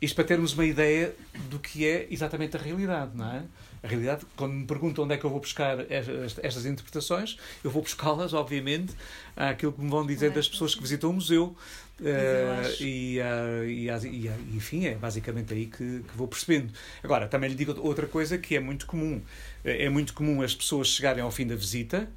[0.00, 1.14] isto para termos uma ideia
[1.48, 3.42] do que é exatamente a realidade, não é?
[3.82, 7.82] A realidade, quando me perguntam onde é que eu vou buscar estas interpretações, eu vou
[7.82, 8.94] buscá-las, obviamente,
[9.36, 11.56] àquilo que me vão dizer das pessoas que visitam o museu.
[11.98, 16.72] Uh, e, uh, e, e, e, enfim, é basicamente aí que, que, vou percebendo.
[17.02, 19.22] Agora, também lhe digo outra coisa que é muito comum.
[19.64, 22.08] É muito comum as pessoas chegarem ao fim da visita,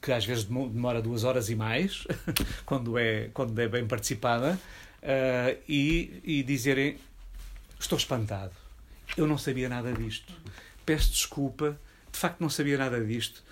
[0.00, 2.06] que às vezes demora duas horas e mais,
[2.64, 4.58] quando é, quando é bem participada,
[5.02, 6.96] uh, e, e dizerem:
[7.78, 8.52] Estou espantado,
[9.16, 10.32] eu não sabia nada disto,
[10.86, 11.78] peço desculpa,
[12.10, 13.42] de facto não sabia nada disto.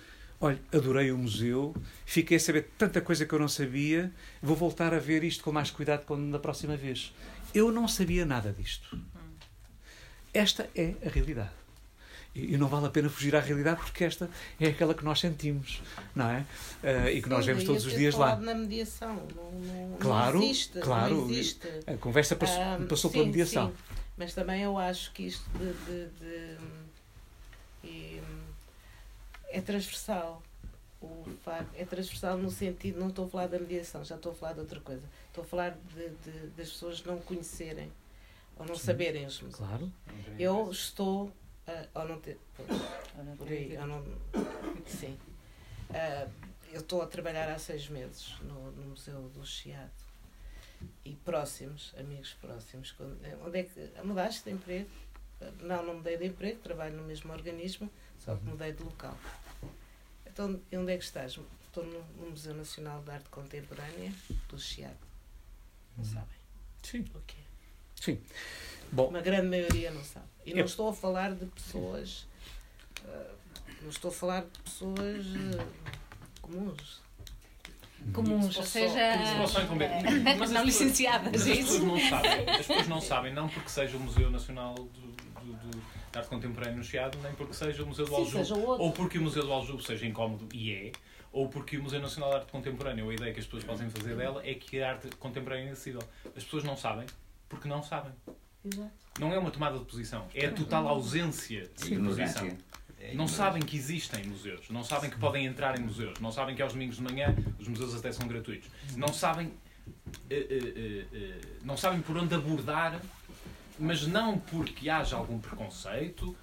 [0.43, 4.91] Olha, adorei o museu, fiquei a saber tanta coisa que eu não sabia, vou voltar
[4.91, 7.13] a ver isto com mais cuidado quando, na próxima vez.
[7.53, 8.97] Eu não sabia nada disto.
[10.33, 11.60] Esta é a realidade.
[12.33, 15.81] E não vale a pena fugir à realidade porque esta é aquela que nós sentimos,
[16.15, 16.45] não é?
[16.81, 18.37] Uh, e que nós vemos todos os dias lá.
[18.37, 19.15] na mediação.
[19.35, 21.15] Não, não, claro, não existe, claro.
[21.15, 21.67] Não existe.
[21.85, 23.67] A conversa passou, ah, passou sim, pela mediação.
[23.67, 23.95] Sim.
[24.17, 26.57] Mas também eu acho que isto de, de, de,
[29.51, 30.41] é transversal.
[31.01, 34.35] O facto, é transversal no sentido, não estou a falar da mediação, já estou a
[34.35, 35.01] falar de outra coisa.
[35.27, 35.77] Estou a falar
[36.55, 37.91] das pessoas não conhecerem
[38.57, 39.57] ou não Sim, saberem os museus.
[39.57, 39.91] Claro.
[40.37, 41.31] Eu estou
[41.71, 42.37] Uh, ou não ter.
[43.37, 44.03] Por aí, ou não.
[44.85, 45.17] Sim.
[45.89, 46.31] Uh,
[46.71, 49.91] eu estou a trabalhar há seis meses no, no Museu do Chiado.
[51.05, 52.95] E próximos, amigos próximos.
[53.45, 53.91] Onde é que.
[54.03, 54.89] Mudaste de emprego?
[55.61, 59.17] Não, não mudei de emprego, trabalho no mesmo organismo, só que mudei de local.
[60.25, 61.39] Então, onde é que estás?
[61.65, 64.13] Estou no, no Museu Nacional de Arte Contemporânea
[64.49, 64.95] do Chiado.
[65.97, 66.11] Não uhum.
[66.11, 66.37] sabem?
[66.83, 67.05] Sim.
[67.15, 67.37] O quê?
[67.95, 68.21] Sim.
[68.91, 70.25] Bom, Uma grande maioria não sabe.
[70.45, 72.27] E não estou a falar de pessoas.
[73.03, 73.35] Uh,
[73.81, 75.65] não estou a falar de pessoas uh,
[76.41, 77.01] comuns.
[78.13, 81.31] Comuns, ou seja, é, mas não licenciadas.
[81.31, 84.73] Mas as pessoas não sabem, as pessoas não sabem, não porque seja o Museu Nacional
[84.73, 85.71] do, do, do,
[86.11, 89.21] de Arte Contemporânea no Chiado, nem porque seja o Museu do Aljube, ou porque o
[89.21, 90.91] Museu do Aljube seja incómodo, e é,
[91.31, 93.89] ou porque o Museu Nacional de Arte Contemporânea, ou a ideia que as pessoas podem
[93.89, 96.01] fazer dela é que a arte contemporânea é acessível.
[96.35, 97.05] As pessoas não sabem,
[97.47, 98.11] porque não sabem.
[98.63, 98.91] Exato.
[99.19, 102.57] Não é uma tomada de posição, é a total ausência de posição.
[102.99, 106.55] É não sabem que existem museus, não sabem que podem entrar em museus, não sabem
[106.55, 111.41] que aos domingos de manhã os museus até são gratuitos, não sabem, uh, uh, uh,
[111.63, 113.01] não sabem por onde abordar,
[113.79, 116.35] mas não porque haja algum preconceito,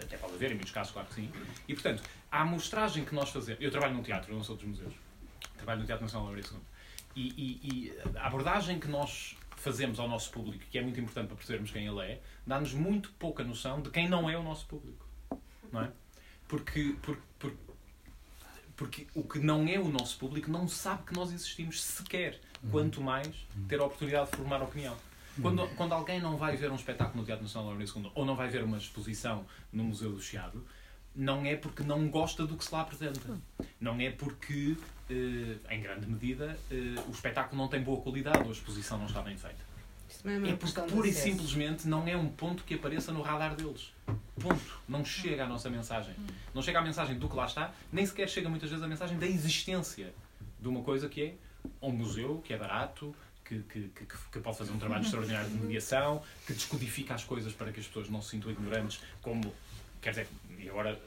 [0.00, 1.30] até pode haver, em muitos casos, claro que sim,
[1.68, 3.62] e portanto, a amostragem que nós fazemos.
[3.62, 4.92] Eu trabalho num teatro, eu não sou dos museus,
[5.56, 6.60] trabalho no Teatro Nacional de Lourenço
[7.14, 11.28] e, e, e a abordagem que nós fazemos ao nosso público, que é muito importante
[11.28, 14.66] para percebermos quem ele é, dá-nos muito pouca noção de quem não é o nosso
[14.66, 15.06] público.
[15.70, 15.92] Não é?
[16.48, 17.58] Porque, porque, porque,
[18.76, 22.40] porque o que não é o nosso público não sabe que nós existimos sequer,
[22.70, 24.96] quanto mais ter a oportunidade de formar opinião.
[25.40, 28.34] Quando, quando alguém não vai ver um espetáculo no Teatro Nacional da II ou não
[28.34, 30.66] vai ver uma exposição no Museu do Chiado,
[31.14, 33.38] não é porque não gosta do que se lá apresenta.
[33.80, 34.76] Não é porque,
[35.08, 39.06] eh, em grande medida, eh, o espetáculo não tem boa qualidade ou a exposição não
[39.06, 39.70] está bem feita.
[40.24, 43.92] É porque pura e simplesmente não é um ponto que apareça no radar deles.
[44.40, 44.80] Ponto.
[44.88, 46.14] Não chega a nossa mensagem.
[46.52, 49.18] Não chega a mensagem do que lá está, nem sequer chega muitas vezes a mensagem
[49.18, 50.12] da existência
[50.60, 51.34] de uma coisa que é
[51.80, 55.56] um museu, que é barato, que, que, que, que, pode fazer um trabalho extraordinário de
[55.56, 59.52] mediação, que descodifica as coisas para que as pessoas não se sintam ignorantes, como,
[60.00, 60.28] quer dizer,
[60.62, 60.98] e agora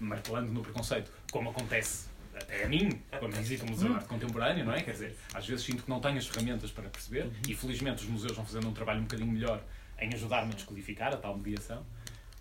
[0.00, 4.64] martelando no preconceito, como acontece até a mim, quando visito um museu de arte contemporânea,
[4.64, 4.82] não é?
[4.82, 8.08] Quer dizer, às vezes sinto que não tenho as ferramentas para perceber, e felizmente os
[8.08, 9.62] museus vão fazendo um trabalho um bocadinho melhor
[10.00, 11.86] em ajudar-me a descodificar a tal mediação,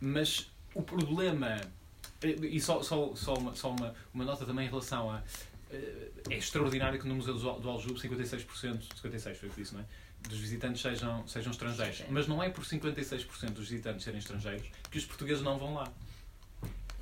[0.02, 1.62] mas o problema,
[2.24, 5.22] e só, só, só, uma, só uma, uma nota também em relação a.
[5.72, 8.46] Eh, é extraordinário que no Museu do Aljube 56%,
[9.02, 9.86] 56% foi o que disse, não é?
[10.28, 12.04] dos visitantes sejam, sejam estrangeiros.
[12.10, 15.92] Mas não é por 56% dos visitantes serem estrangeiros que os portugueses não vão lá.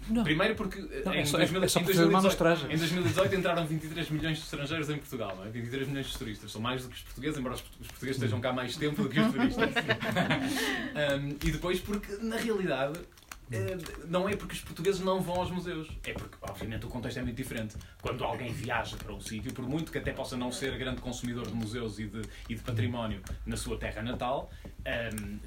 [0.09, 0.23] Não.
[0.23, 4.09] Primeiro porque não, em, é só, 2000, é só em, 2018, em 2018 entraram 23
[4.09, 5.49] milhões de estrangeiros em Portugal, não é?
[5.49, 6.51] 23 milhões de turistas.
[6.51, 9.19] São mais do que os portugueses, embora os portugueses estejam cá mais tempo do que
[9.19, 9.69] os turistas.
[11.21, 12.99] um, e depois porque, na realidade,
[13.51, 13.77] eh,
[14.07, 15.89] não é porque os portugueses não vão aos museus.
[16.05, 17.75] É porque, obviamente, o contexto é muito diferente.
[18.01, 21.45] Quando alguém viaja para um sítio, por muito que até possa não ser grande consumidor
[21.45, 25.39] de museus e de, e de património na sua terra natal, um,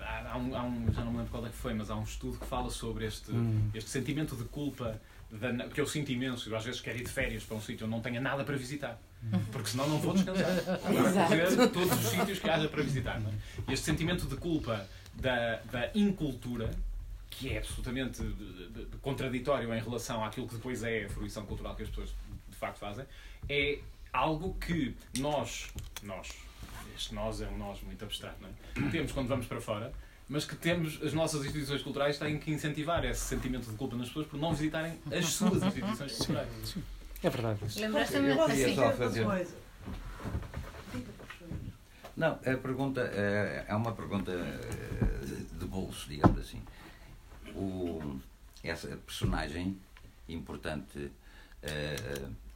[0.00, 2.02] há, um, há um, já não me lembro qual é que foi, mas há um
[2.02, 3.70] estudo que fala sobre este, hum.
[3.74, 6.48] este sentimento de culpa da, que eu sinto imenso.
[6.48, 8.56] Eu às vezes quero ir de férias para um sítio onde não tenha nada para
[8.56, 9.00] visitar.
[9.22, 9.40] Hum.
[9.50, 10.46] Porque senão não vou descansar.
[11.56, 13.20] Vou todos os sítios que haja para visitar.
[13.20, 13.72] É?
[13.72, 16.70] Este sentimento de culpa da, da incultura,
[17.28, 18.22] que é absolutamente
[19.02, 22.14] contraditório em relação àquilo que depois é a fruição cultural que as pessoas
[22.48, 23.04] de facto fazem,
[23.48, 23.80] é
[24.12, 25.68] algo que nós,
[26.02, 26.28] nós,
[26.98, 28.90] este nós é um nós muito abstrato, não é?
[28.90, 29.92] Temos quando vamos para fora,
[30.28, 34.08] mas que temos, as nossas instituições culturais têm que incentivar esse sentimento de culpa nas
[34.08, 36.48] pessoas por não visitarem as suas instituições culturais.
[36.64, 36.82] Sim,
[37.22, 37.60] é verdade.
[37.80, 38.74] Lembraste-me assim.
[38.74, 39.26] só fazer.
[42.16, 46.60] Não, a pergunta é, é uma pergunta eh, de bolso, digamos assim.
[47.54, 48.18] O,
[48.62, 49.78] essa personagem
[50.28, 51.12] importante
[51.62, 51.96] eh,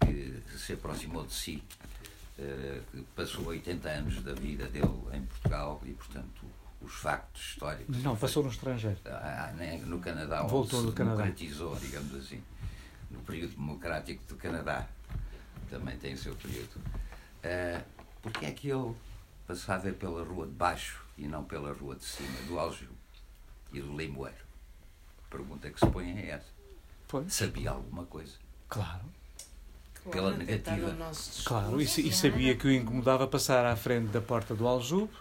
[0.01, 2.02] que se aproximou de si eh,
[2.90, 6.47] que passou 80 anos da vida dele em Portugal e, portanto,
[6.80, 8.03] os factos históricos.
[8.03, 8.99] Não, passou no estrangeiro.
[9.05, 12.43] Ah, ah né, no Canadá, Voltou onde se democratizou, digamos assim.
[13.11, 14.86] No período democrático do Canadá.
[15.70, 16.76] Também tem o seu período.
[16.76, 17.82] Uh,
[18.22, 18.95] Porquê é que ele
[19.47, 22.93] passava pela rua de baixo e não pela rua de cima, do Aljube
[23.72, 24.45] e do Limoeiro?
[25.26, 26.53] A pergunta que se põe é essa.
[27.09, 27.28] Foi.
[27.28, 28.34] Sabia alguma coisa?
[28.68, 29.05] Claro
[30.11, 30.97] pela negativa.
[31.45, 35.13] Claro, e, e, sabia que o incomodava passar à frente da porta do Aljube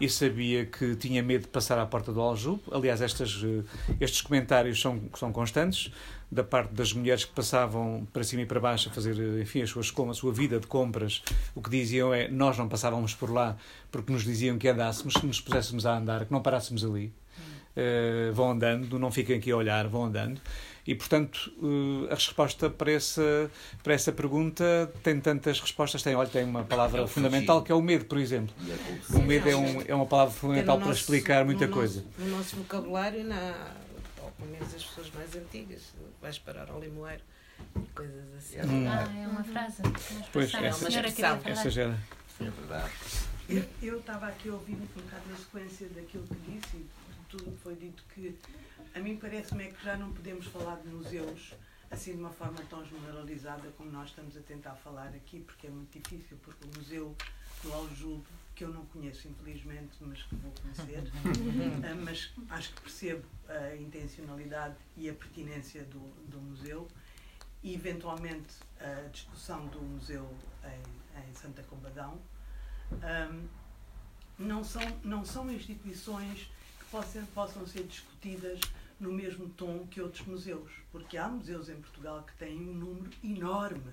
[0.00, 2.62] e sabia que tinha medo de passar à porta do Aljube.
[2.70, 3.64] Aliás, estas, eh,
[4.00, 5.92] estes comentários são, são constantes
[6.30, 9.62] da parte das mulheres que passavam para cima e para baixo a fazer, eh, enfim,
[9.62, 11.22] as suas, a sua vida de compras.
[11.54, 13.56] O que diziam é, nós não passávamos por lá
[13.90, 17.12] porque nos diziam que andássemos, que nos puséssemos a andar, que não parássemos ali.
[17.76, 20.40] Uh, vão andando, não fiquem aqui a olhar, vão andando.
[20.88, 23.50] E, portanto, eh, a resposta para essa,
[23.82, 26.02] para essa pergunta tem tantas respostas.
[26.02, 28.54] Tem, olha, tem uma palavra é fundamental que é o medo, por exemplo.
[28.66, 32.00] É o medo é, um, é uma palavra fundamental para explicar muita no coisa.
[32.00, 33.74] Nosso, no nosso vocabulário, na,
[34.22, 37.20] ou pelo menos as pessoas mais antigas, vais parar ao limoeiro
[37.94, 38.58] coisas assim.
[38.62, 38.88] Hum.
[38.88, 39.82] Ah, é uma frase.
[40.32, 41.40] Pois, essa, é uma expressão.
[41.44, 41.98] Essa já era.
[42.40, 42.92] É verdade.
[43.82, 46.86] Eu, estava aqui a ouvir um bocado na sequência daquilo que disse e
[47.28, 48.34] tudo que foi dito que
[48.98, 51.54] a mim parece-me é que já não podemos falar de museus
[51.88, 55.70] assim de uma forma tão generalizada como nós estamos a tentar falar aqui, porque é
[55.70, 57.16] muito difícil, porque o museu
[57.62, 62.82] do Aljube, que eu não conheço infelizmente, mas que vou conhecer, uh, mas acho que
[62.82, 66.88] percebo a intencionalidade e a pertinência do, do museu
[67.62, 70.28] e eventualmente a discussão do museu
[70.64, 72.20] em, em Santa Combadão.
[72.92, 73.48] Um,
[74.38, 76.50] não, são, não são instituições
[76.90, 78.60] possam, possam ser discutidas
[78.98, 83.10] no mesmo tom que outros museus, porque há museus em Portugal que têm um número
[83.22, 83.92] enorme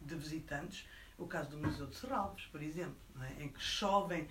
[0.00, 0.86] de visitantes,
[1.18, 3.44] o caso do Museu de Serralves, por exemplo, é?
[3.44, 4.28] em que chovem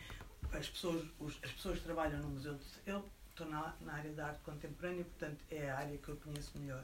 [0.51, 4.11] as pessoas, os, as pessoas que trabalham no Museu de Eu estou na, na, área
[4.13, 6.84] da arte contemporânea, portanto é a área que eu conheço melhor.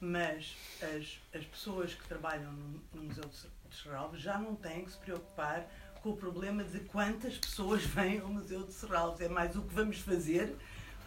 [0.00, 4.92] Mas as, as pessoas que trabalham no, no Museu de Serralves já não têm que
[4.92, 5.66] se preocupar
[6.02, 9.20] com o problema de quantas pessoas vêm ao Museu de Serralves.
[9.20, 10.56] É mais o que vamos fazer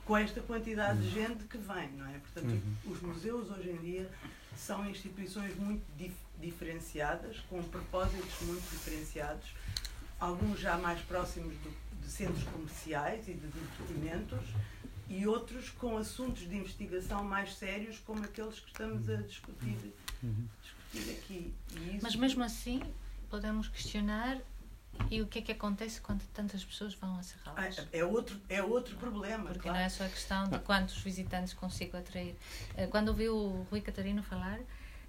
[0.10, 1.28] com esta quantidade de uhum.
[1.28, 2.18] gente que vem, não é?
[2.18, 2.92] Portanto, uhum.
[2.92, 4.10] os museus hoje em dia
[4.58, 9.46] são instituições muito dif diferenciadas, com propósitos muito diferenciados,
[10.20, 14.48] alguns já mais próximos do, de centros comerciais e de divertimentos,
[15.08, 19.94] e outros com assuntos de investigação mais sérios, como aqueles que estamos a discutir,
[20.24, 20.48] Uhum.
[20.92, 21.54] discutir aqui.
[21.76, 22.82] E isso- Mas mesmo assim,
[23.30, 24.40] podemos questionar
[25.10, 27.88] e o que é que acontece quando tantas pessoas vão a Ah, Serralves?
[27.92, 29.46] é, outro, é outro problema.
[29.46, 29.78] Porque claro.
[29.78, 32.36] não é só a questão de quantos visitantes consigo atrair.
[32.76, 34.60] Eh, Quando ouvi o Rui Catarino falar,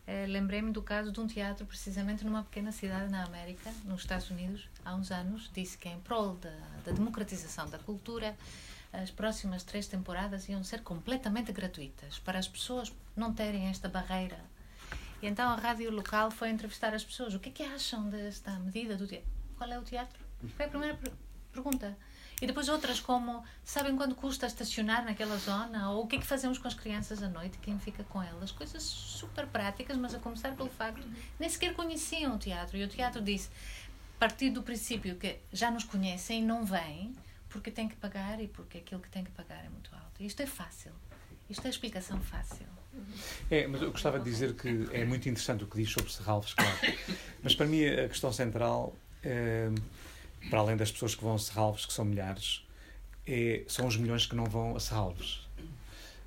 [0.07, 4.31] eh, lembrei-me do caso de um teatro, precisamente numa pequena cidade na América, nos Estados
[4.31, 6.51] Unidos, há uns anos, disse que em prol da,
[6.85, 8.37] da democratização da cultura,
[8.93, 14.39] as próximas três temporadas iam ser completamente gratuitas, para as pessoas não terem esta barreira.
[15.23, 17.35] E então a rádio local foi entrevistar as pessoas.
[17.35, 19.29] O que é que acham desta medida do teatro?
[19.61, 20.19] Qual é o teatro?
[20.57, 21.13] Foi a primeira per-
[21.53, 21.95] pergunta.
[22.41, 25.91] E depois outras como, sabem quanto custa estacionar naquela zona?
[25.91, 27.59] Ou o que é que fazemos com as crianças à noite?
[27.59, 28.51] Quem fica com elas?
[28.51, 31.07] Coisas super práticas, mas a começar pelo facto
[31.39, 32.79] nem sequer conheciam o teatro.
[32.79, 33.51] E o teatro disse,
[34.17, 37.13] a partir do princípio que já nos conhecem e não vêm,
[37.51, 40.23] porque tem que pagar e porque aquilo que tem que pagar é muito alto.
[40.23, 40.93] Isto é fácil.
[41.51, 42.67] Isto é explicação fácil.
[43.51, 46.55] É, mas eu gostava de dizer que é muito interessante o que diz sobre Serralves,
[46.55, 46.79] claro.
[47.43, 48.97] Mas para mim a questão central,
[50.49, 52.67] para além das pessoas que vão a Serralves, que são milhares,
[53.27, 55.41] é, são os milhões que não vão a Serralves.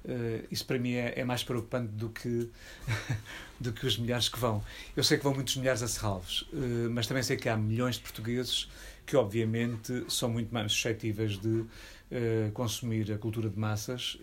[0.05, 2.49] Eh, isso para mim é, é mais preocupante do que,
[3.59, 4.63] do que os milhares que vão.
[4.95, 7.95] Eu sei que vão muitos milhares a Serralves, eh, mas também sei que há milhões
[7.95, 8.69] de portugueses
[9.05, 11.65] que, obviamente, são muito mais suscetíveis de
[12.11, 14.17] eh, consumir a cultura de massas,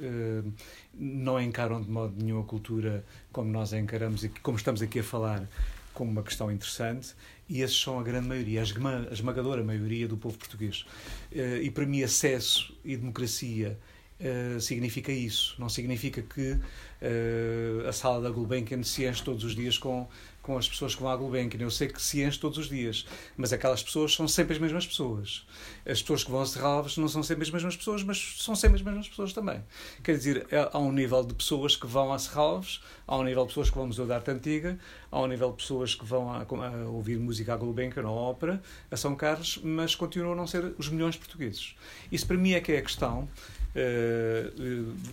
[0.95, 5.01] não encaram de modo nenhum a cultura como nós a encaramos e como estamos aqui
[5.01, 5.47] a falar
[5.93, 7.15] como uma questão interessante,
[7.51, 10.85] e esses são a grande maioria, a esma- a esmagadora maioria do povo português.
[11.33, 13.77] Eh, E para mim, acesso e democracia
[14.23, 15.57] eh, significa isso.
[15.59, 16.59] Não significa que
[17.03, 20.09] eh, a sala da Gulbenkian se enche todos os dias com,
[20.43, 21.61] com as pessoas que vão à Gulbenkian.
[21.61, 24.87] Eu sei que se enche todos os dias, mas aquelas pessoas são sempre as mesmas
[24.87, 25.47] pessoas.
[25.87, 28.77] As pessoas que vão a Serralves não são sempre as mesmas pessoas, mas são sempre
[28.77, 29.63] as mesmas pessoas também.
[30.03, 33.43] Quer dizer, é- há um nível de pessoas que vão a Serralves, há um nível
[33.43, 34.79] de pessoas que vão ao Museu da Arte Antiga,
[35.11, 38.63] há um nível de pessoas que vão a, a ouvir música à Gulbenkian à ópera,
[38.91, 41.75] a São Carlos, mas continuam a não ser os milhões portugueses.
[42.11, 43.29] Isso para mim é que é a questão
[43.75, 44.51] eh,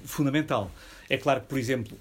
[0.05, 0.71] fundamental.
[1.09, 1.97] É claro que, por exemplo,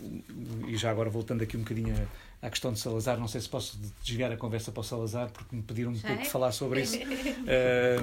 [0.66, 2.06] e já agora voltando aqui um bocadinho à
[2.46, 5.54] à questão de Salazar, não sei se posso desviar a conversa para o Salazar, porque
[5.54, 6.96] me pediram um pouco de falar sobre isso.
[7.48, 8.02] Eh,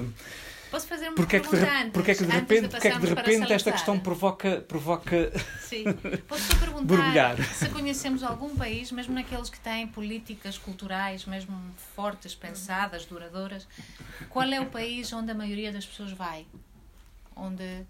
[0.70, 1.92] Posso fazer uma porque é que de, pergunta antes?
[1.92, 5.30] porque é que de repente, porque é que de repente esta questão provoca, provoca
[5.60, 5.84] Sim.
[6.26, 7.36] Posso só perguntar Borbulhar.
[7.54, 11.56] se conhecemos algum país, mesmo naqueles que têm políticas culturais mesmo
[11.94, 13.68] fortes, pensadas, duradouras,
[14.28, 16.44] qual é o país onde a maioria das pessoas vai?
[17.36, 17.86] Onde...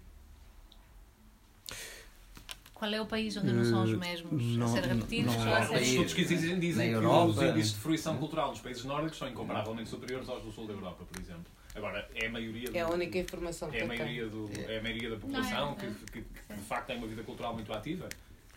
[2.75, 5.33] Qual é o país onde não são os Eh, mesmos não- a ser repetidos?
[5.33, 8.17] não ou a há Os estudos que existem dizem que Europa, os índices de fruição
[8.17, 11.45] cultural nos países nórdicos são incomparavelmente superiores aos do sul da Europa, por exemplo.
[11.73, 14.77] Agora, é a maioria do- É a única informação que é a maioria, do, é
[14.79, 17.53] a maioria da população Não, que, é, que- que, de facto tem uma vida cultural
[17.53, 18.09] muito ativa.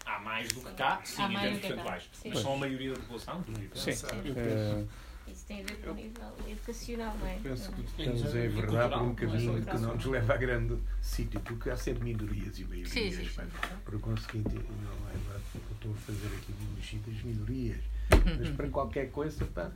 [0.05, 2.11] Há mais do que cá, sim, Há em mais termos do que cá, percentuais.
[2.12, 2.29] sim.
[2.31, 3.45] Mas são a maioria da população.
[3.45, 3.53] Sim.
[3.55, 4.07] Eu penso, Isso
[5.49, 7.38] tem a ver com o nível educacional, não é?
[7.42, 10.78] penso que estamos a enverdar por um Cultural, caminho que não nos leva a grande
[11.01, 12.90] sítio, porque há sempre minorias e maiorias.
[12.90, 13.28] Sim, sim.
[13.84, 17.80] Por conseguinte, não leva, eu estou a fazer aqui um elogio das minorias,
[18.38, 19.72] mas para qualquer coisa, pá,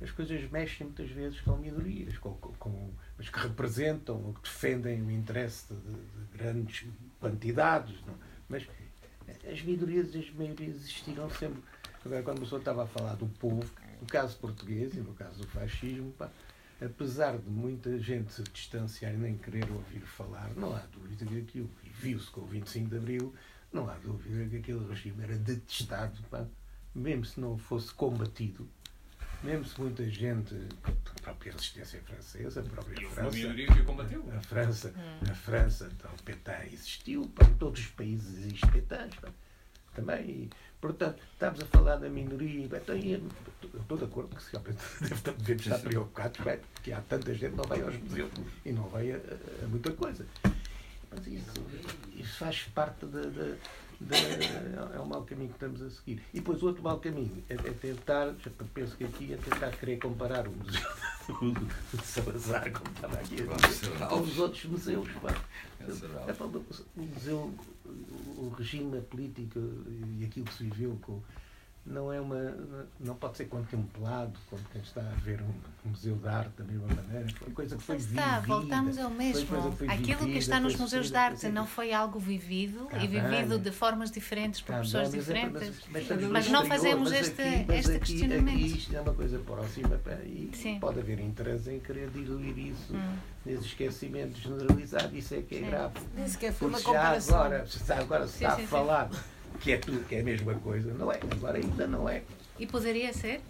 [0.00, 4.40] as coisas mexem muitas vezes com minorias, com, com- com- mas que representam, ou que
[4.42, 6.86] defendem o interesse de, de grandes
[7.20, 7.94] quantidades.
[8.06, 8.14] Não?
[8.48, 8.66] Mas
[9.48, 11.62] as minorias e as maiorias existiram sempre.
[12.04, 13.64] Agora, quando a pessoa estava a falar do povo,
[14.02, 16.28] no caso português e no caso do fascismo, pá,
[16.84, 21.38] apesar de muita gente se distanciar e nem querer ouvir falar, não há dúvida que
[21.38, 23.34] aquilo, e viu-se com o 25 de Abril,
[23.72, 26.44] não há dúvida que aquele regime era detestado, pá,
[26.92, 28.68] mesmo se não fosse combatido,
[29.44, 33.38] mesmo se muita gente, a própria resistência francesa, a própria E França,
[33.80, 34.24] o combateu.
[34.36, 35.30] a França, Hum.
[35.30, 39.28] a França, então, o PETA existiu, pá, em todos os países existem PETAs, pá,
[39.94, 40.24] também.
[40.30, 43.22] E, portanto, estamos a falar da minoria, então, eu
[43.80, 44.50] estou de acordo que se
[45.38, 48.30] devemos estar preocupados, pá, porque há tanta gente que não vai aos museus
[48.64, 50.26] e não vai a, a- muita coisa.
[51.10, 51.52] Mas isso,
[52.16, 53.20] isso faz parte da,
[54.94, 56.22] É um mau caminho que estamos a seguir.
[56.32, 59.70] E depois o outro mau caminho é, é tentar, já penso que aqui é tentar
[59.72, 60.80] querer comparar o museu
[61.94, 63.36] de Salazar, como estava aqui
[64.08, 65.06] com os outros museus.
[65.22, 65.34] Pá.
[66.26, 67.54] É, pá, o museu,
[67.84, 69.58] o regime político
[70.18, 71.20] e aquilo que se viveu com,
[71.84, 72.54] não é uma
[73.00, 76.86] não pode ser contemplado como quem está a ver um museu de arte da mesma
[76.86, 80.60] maneira foi coisa que foi está, vivida voltamos ao mesmo que aquilo vivida, que está
[80.60, 84.80] nos museus de arte não foi algo vivido e vivido de formas diferentes por tá
[84.80, 88.54] pessoas bem, diferentes mas, mas, mas não fazemos mas este aqui, mas este aqui, questionamento
[88.56, 90.78] aqui isto é uma coisa próxima e Sim.
[90.78, 93.16] pode haver interesse em querer diluir isso Hum.
[93.44, 95.66] nesse esquecimento generalizado isso é que é Sim.
[95.66, 97.40] grave Nem sequer foi uma comparação.
[97.40, 98.66] agora se agora se está sim, a sim.
[98.68, 99.10] falar
[99.62, 102.22] que é tudo que é a mesma coisa não é agora ainda não é
[102.58, 103.40] e poderia ser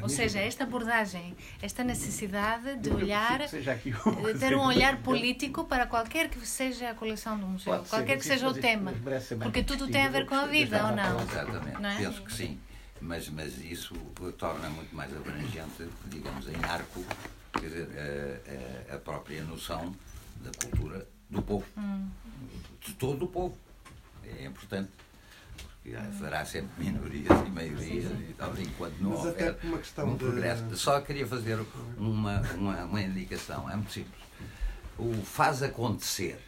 [0.00, 6.28] ou seja esta abordagem esta necessidade de olhar de ter um olhar político para qualquer
[6.30, 8.92] que seja a coleção do museu, Pode ser, qualquer que seja o tema.
[9.42, 11.20] Porque tudo tem a ver com a vida, ou não?
[11.20, 11.96] Exatamente, Não é?
[11.96, 12.58] penso que sim.
[13.00, 13.94] Mas, mas isso
[14.38, 17.04] torna muito mais abrangente, digamos, em arco,
[17.52, 17.88] quer dizer,
[18.90, 19.94] a, a- a própria noção
[20.40, 21.66] da cultura do povo.
[21.76, 22.08] Hum.
[22.80, 23.56] De todo o povo.
[24.38, 24.90] É importante.
[25.82, 30.08] Porque haverá sempre minorias e maiorias e tal, enquanto não Mas houver por uma questão
[30.08, 30.76] um de- progresso.
[30.76, 31.58] Só queria fazer
[31.98, 34.22] uma, uma, uma indicação, é muito simples.
[34.98, 36.38] O faz acontecer,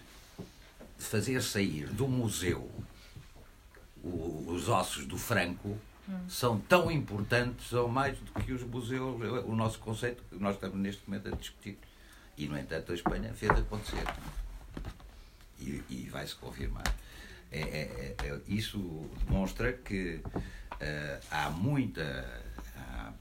[0.99, 2.71] de fazer sair do museu
[4.03, 5.77] o- os ossos do Franco,
[6.29, 10.77] são tão importantes ou mais do que os museus, o nosso conceito que nós estamos
[10.79, 11.79] neste momento a discutir.
[12.37, 14.05] E, no entanto, a Espanha fez acontecer.
[15.59, 16.85] E, e vai-se confirmar.
[17.55, 20.21] É, é- é- é- isso demonstra que
[20.81, 22.03] eh, há muita.
[22.77, 23.13] há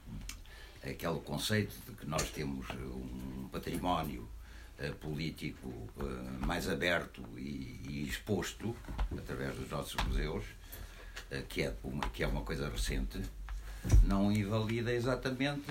[0.82, 4.28] aquele conceito de que nós temos um património
[4.80, 6.02] eh, político eh,
[6.46, 8.76] mais aberto e, e exposto
[9.16, 10.44] através dos nossos museus,
[11.48, 13.20] que, é uma, que é uma coisa recente,
[14.02, 15.62] não invalida exatamente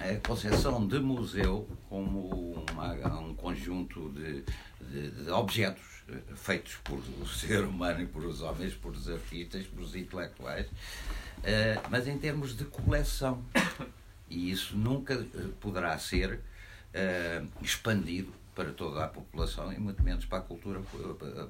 [0.00, 4.42] a concepção de museu como uma- um conjunto de,
[4.80, 5.95] de- de objetos
[6.34, 10.66] feitos por o ser humano e por os homens, por os artistas, por os intelectuais,
[11.42, 13.44] eh, mas em termos de coleção.
[14.28, 16.40] E isso nunca eh, poderá ser
[16.92, 20.80] eh, expandido para toda a população e muito menos para a cultura,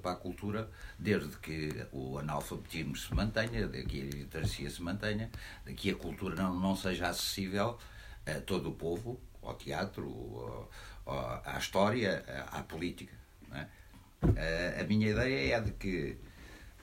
[0.03, 5.31] para a cultura desde que o analfabetismo se mantenha, que a literacia se mantenha,
[5.77, 7.79] que a cultura não, não seja acessível
[8.27, 10.69] a todo o povo, ao teatro,
[11.07, 13.15] ao- à história, à política.
[14.81, 16.17] A minha ideia é de que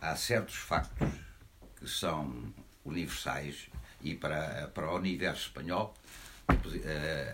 [0.01, 1.09] há certos factos
[1.75, 2.53] que são
[2.85, 3.69] universais
[4.01, 5.93] e para, para o universo espanhol
[6.83, 7.33] eh,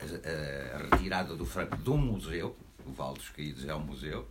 [0.74, 2.56] a, a retirada do franco do museu,
[2.86, 4.28] o Val dos Caídos é um museu,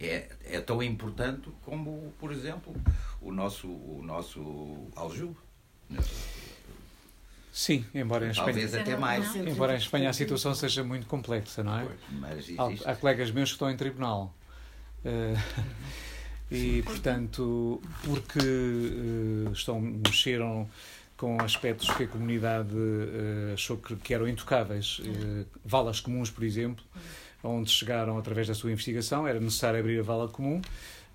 [0.00, 2.74] é, é tão importante como, por exemplo,
[3.20, 5.36] o nosso, o nosso Aljube.
[7.52, 9.34] Sim, embora em Espanha, Talvez até mais.
[9.34, 11.88] Embora em Espanha a situação seja muito complexa, não é?
[12.10, 14.34] Mas Há, há colegas meus que estão em tribunal.
[15.04, 15.34] Eh,
[16.50, 20.68] e, portanto, porque eh, estão, mexeram
[21.16, 25.00] com aspectos que a comunidade eh, achou que, que eram intocáveis.
[25.64, 26.84] Valas comuns, por exemplo,
[27.42, 30.60] onde chegaram através da sua investigação, era necessário abrir a vala comum.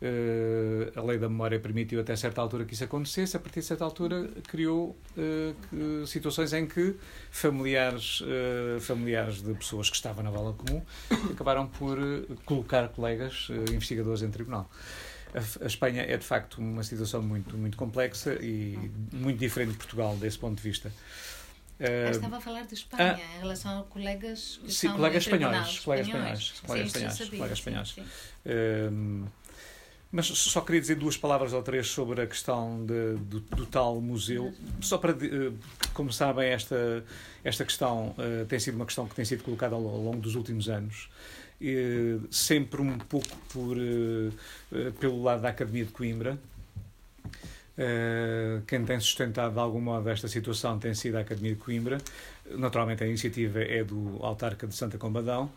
[0.05, 3.37] Eh, a lei da memória permitiu até certa altura que isso acontecesse.
[3.37, 6.95] A partir de certa altura criou que- situações em que
[7.31, 10.81] familiares, eh, familiares de pessoas que estavam na vala comum
[11.31, 11.97] acabaram por
[12.43, 14.69] colocar colegas eh, investigadores em tribunal.
[15.61, 18.77] A, Espanha é de facto uma situação muito muito complexa e
[19.13, 20.91] muito diferente de Portugal desse ponto de vista.
[21.79, 24.71] Eu estava a falar de Espanha, em relação a colegas que Ah.
[24.71, 27.95] sim, colegas espanhóis, colegas espanhóis, colegas espanhóis, colegas espanhóis.
[30.13, 33.99] Mas só queria dizer duas palavras ou três sobre a questão de- do, do tal
[33.99, 34.53] museu.
[34.79, 35.51] Só para, eh,
[35.91, 37.03] como sabem, esta,
[37.43, 40.69] esta questão eh, tem sido uma questão que tem sido colocada ao, longo dos últimos
[40.69, 41.09] anos.
[42.29, 46.37] Sempre um pouco por, eh, pelo lado da Academia de Coimbra.
[48.67, 51.97] Quem tem sustentado de algum modo esta situação tem sido a Academia de Coimbra.
[52.51, 55.51] Naturalmente, a iniciativa é do Autarca de Santa Combadão,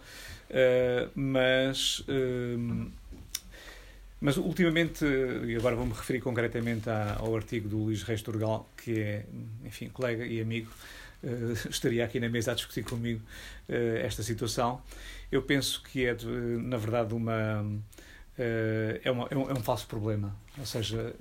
[1.14, 2.02] mas.
[4.20, 6.88] Mas ultimamente, e agora vou-me referir concretamente
[7.18, 9.26] ao artigo do Luís Reis Turgal, que é,
[9.64, 10.70] enfim, colega e amigo,
[11.22, 11.28] eh,
[11.68, 13.20] estaria aqui na mesa a discutir comigo
[13.68, 14.80] eh, esta situação.
[15.30, 16.16] Eu penso que é,
[16.62, 17.64] na verdade, uma,
[18.38, 20.34] eh, é, uma- é um, é um falso problema.
[20.58, 21.14] Ou seja,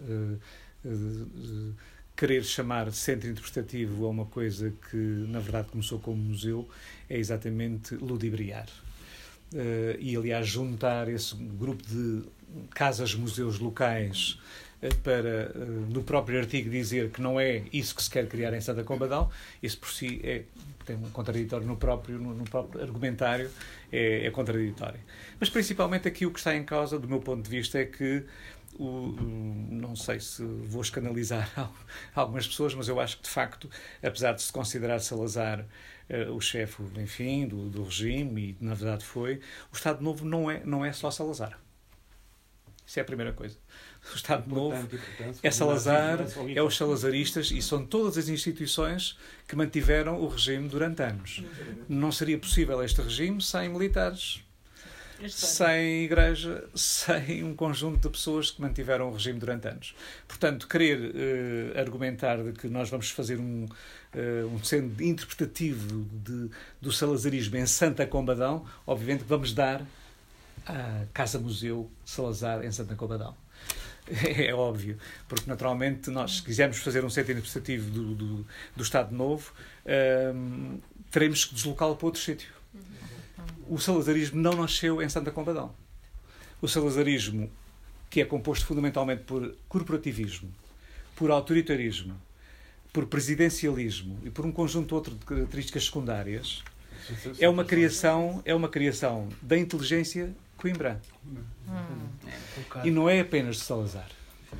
[2.15, 6.67] querer chamar centro interpretativo a uma coisa que, na verdade, começou como museu
[7.09, 8.67] é exatamente ludibriar.
[9.53, 12.23] Eh, e, aliás, juntar esse grupo de
[12.73, 14.39] casas-museus locais
[14.81, 15.53] eh, para, eh,
[15.89, 19.29] no próprio artigo, dizer que não é isso que se quer criar em Santa Combadão,
[19.61, 20.43] isso por si é,
[20.85, 23.49] tem um contraditório no próprio, no, no próprio argumentário,
[23.91, 24.99] é, é contraditório.
[25.39, 28.23] Mas, principalmente, aqui o que está em causa, do meu ponto de vista, é que
[28.77, 29.15] o,
[29.69, 31.49] não sei se vou escanalizar
[32.13, 33.69] algumas pessoas, mas eu acho que, de facto,
[34.03, 35.65] apesar de se considerar Salazar
[36.09, 39.39] uh, o chefe, enfim, do, do regime, e na verdade foi,
[39.71, 41.59] o Estado Novo não é, não é só Salazar.
[42.85, 43.57] Isso é a primeira coisa.
[44.13, 44.87] O Estado Novo
[45.41, 46.19] é Salazar,
[46.53, 49.17] é os salazaristas e são todas as instituições
[49.47, 51.43] que mantiveram o regime durante anos.
[51.89, 54.43] Não seria possível este regime sem militares,
[55.27, 59.95] sem igreja, sem um conjunto de pessoas que mantiveram o regime durante anos.
[60.27, 66.49] Portanto, querer uh, argumentar de que nós vamos fazer um, uh, um centro interpretativo de,
[66.79, 69.81] do salazarismo em Santa Combadão, obviamente vamos dar
[70.65, 73.35] à Casa-Museu Salazar em Santa Combadão.
[74.37, 79.15] É óbvio, porque naturalmente nós, se quisermos fazer um centro interpretativo do, do, do Estado
[79.15, 79.51] Novo,
[80.35, 82.53] um, teremos que deslocá-lo para outro sítio
[83.67, 85.73] o salazarismo não nasceu em Santa Combadão.
[86.61, 87.49] O salazarismo,
[88.09, 90.49] que é composto fundamentalmente por corporativismo,
[91.15, 92.15] por autoritarismo,
[92.93, 96.63] por presidencialismo e por um conjunto outro de características secundárias,
[97.39, 101.01] é uma criação, é uma criação da inteligência Coimbra.
[102.83, 104.09] E não é apenas de Salazar.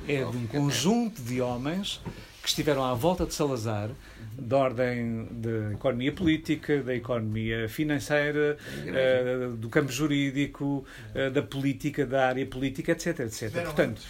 [0.06, 2.00] É de um conjunto de homens
[2.46, 3.90] que estiveram à volta de Salazar,
[4.38, 12.06] da ordem da economia política, da economia financeira, uh, do campo jurídico, uh, da política,
[12.06, 13.20] da área política, etc.
[13.20, 13.50] etc.
[13.64, 14.00] Portanto,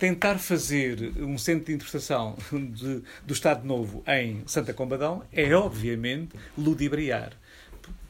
[0.00, 6.34] tentar fazer um centro de interpretação de, do Estado Novo em Santa Combadão é, obviamente,
[6.58, 7.32] ludibriar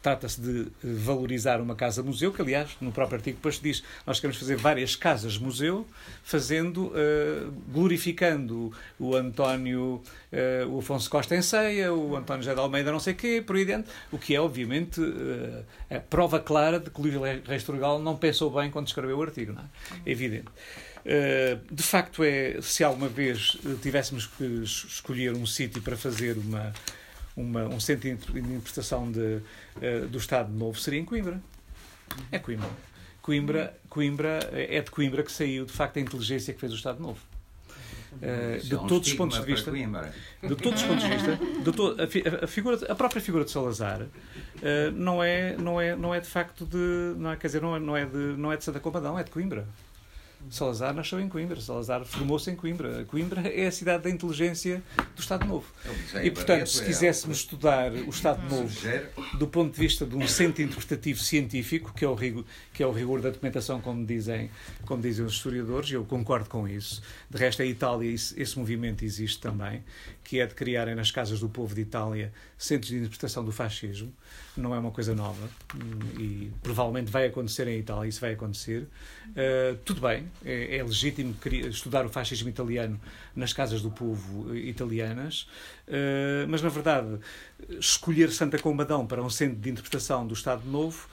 [0.06, 4.54] trata-se de valorizar uma casa-museu, que aliás, no próprio artigo depois diz, nós queremos fazer
[4.54, 5.84] várias casas-museu,
[6.22, 10.00] fazendo, uh, glorificando o António,
[10.32, 13.56] uh, o Afonso Costa em Ceia, o António José de Almeida não sei quê, por
[13.56, 17.98] aí dentro, o que é, obviamente, uh, a prova clara de que Luís Reis Turgal
[17.98, 19.64] não pensou bem quando escreveu o artigo, não é?
[20.06, 20.46] é evidente.
[21.68, 26.72] de facto, é, se alguma vez tivéssemos que escolher um sítio para fazer uma,
[27.36, 31.40] uma, um centro de interpretação de, uh, do Estado Novo seria em Coimbra.
[32.32, 32.68] É Coimbra.
[33.20, 34.38] Coimbra, Coimbra.
[34.52, 37.20] É de Coimbra que saiu, de facto, a inteligência que fez o Estado Novo.
[38.16, 41.96] Uh, de todos os pontos de vista de todos os pontos de vista de to,
[42.00, 44.08] a, a, figura a própria figura de Salazar uh,
[44.94, 47.78] não é não é não é de facto de não é quer dizer não é,
[47.78, 49.66] não é de não é de Santa Combadão é de Coimbra
[50.50, 53.04] Salazar nasceu em Coimbra, Salazar formou-se em Coimbra.
[53.04, 54.82] Coimbra é a cidade da inteligência
[55.14, 55.66] do Estado Novo.
[56.22, 58.70] E, portanto, se quiséssemos estudar o Estado Novo
[59.38, 62.86] do ponto de vista de um centro interpretativo científico, que é o rigor, que é
[62.86, 64.50] o rigor da documentação, como dizem,
[64.84, 67.02] como dizem os historiadores, e eu concordo com isso.
[67.28, 69.82] De resto, a Itália, esse movimento existe também,
[70.26, 74.12] que é de criarem nas casas do povo de Itália centros de interpretação do fascismo.
[74.56, 75.48] Não é uma coisa nova
[76.18, 78.88] e provavelmente vai acontecer em Itália, isso vai acontecer.
[79.28, 81.32] Uh, tudo bem, é, é, legítimo
[81.68, 83.00] estudar o fascismo italiano
[83.36, 85.46] nas casas do povo italianas,
[85.86, 87.20] uh, mas na verdade,
[87.78, 91.08] escolher Santa Combadão para um centro de interpretação do Estado Novo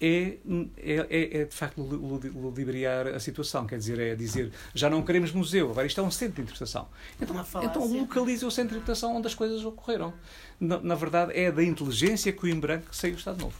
[0.00, 0.38] é,
[0.76, 5.70] é, é, de facto ludibriar a situação, quer dizer, é dizer já não queremos museu,
[5.70, 6.86] agora isto é um centro de interpretação.
[7.20, 10.12] Então, então localize o centro de interpretação onde as coisas ocorreram.
[10.60, 13.56] Na, na verdade, é da inteligência coimbra que saiu o Estado Novo.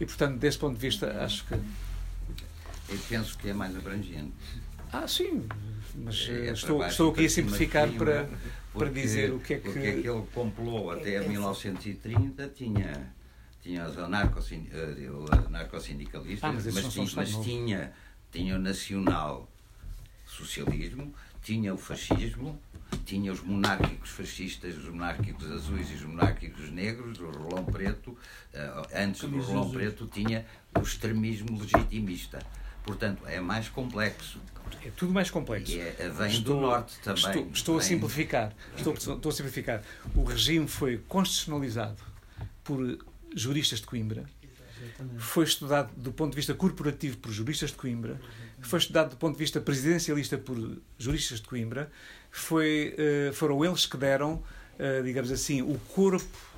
[0.00, 1.54] E, portanto, desse ponto de vista, acho que.
[1.54, 4.32] Eu penso que é mais abrangente.
[4.92, 5.46] Ah, sim,
[5.94, 8.28] mas é, é estou, estou aqui a simplificar para,
[8.72, 9.70] para dizer o que é que.
[9.70, 13.12] Porque aquele complô até 1930 tinha
[13.62, 17.92] tinha os anarcossindicalistas, ah, mas, mas, tinha, mas tinha,
[18.30, 19.48] tinha o nacional
[20.26, 22.60] socialismo, tinha o fascismo,
[23.04, 28.16] tinha os monárquicos fascistas, os monárquicos azuis e os monárquicos negros, o rolão preto,
[28.52, 30.46] eh, antes do rolão preto tinha
[30.76, 32.38] o extremismo legitimista.
[32.84, 34.40] Portanto, é mais complexo.
[34.84, 35.72] É tudo mais complexo.
[35.72, 37.24] E é, vem estou, do norte também.
[37.24, 38.52] Estou, estou a simplificar.
[38.76, 39.82] Estou, estou a simplificar.
[40.14, 42.02] O regime foi constitucionalizado
[42.64, 42.98] por
[43.34, 44.24] juristas de Coimbra,
[45.18, 48.20] foi estudado do ponto de vista corporativo por juristas de Coimbra,
[48.60, 50.56] foi estudado do ponto de vista presidencialista por
[50.98, 51.90] juristas de Coimbra,
[52.30, 56.50] foi, uh, foram eles que deram, uh, digamos assim, o corpo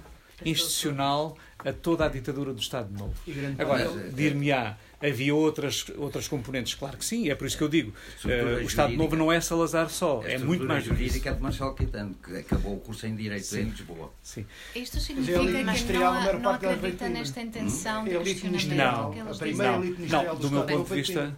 [0.45, 3.15] institucional a toda a ditadura do Estado Novo.
[3.59, 7.93] Agora, dir-me-á, havia outras, outras componentes, claro que sim, é por isso que eu digo,
[8.25, 11.75] uh, o Estado Novo não é Salazar só, é muito mais jurídica é de Marcelo
[11.75, 13.63] Quitano, que acabou o curso em Direito sim.
[13.63, 14.13] em Lisboa.
[14.23, 14.47] Sim.
[14.75, 18.75] Isto significa que não, não acredita nesta intenção de questionamento?
[18.75, 21.37] Não, a primeira elite ministerial não, do, do meu ponto de vista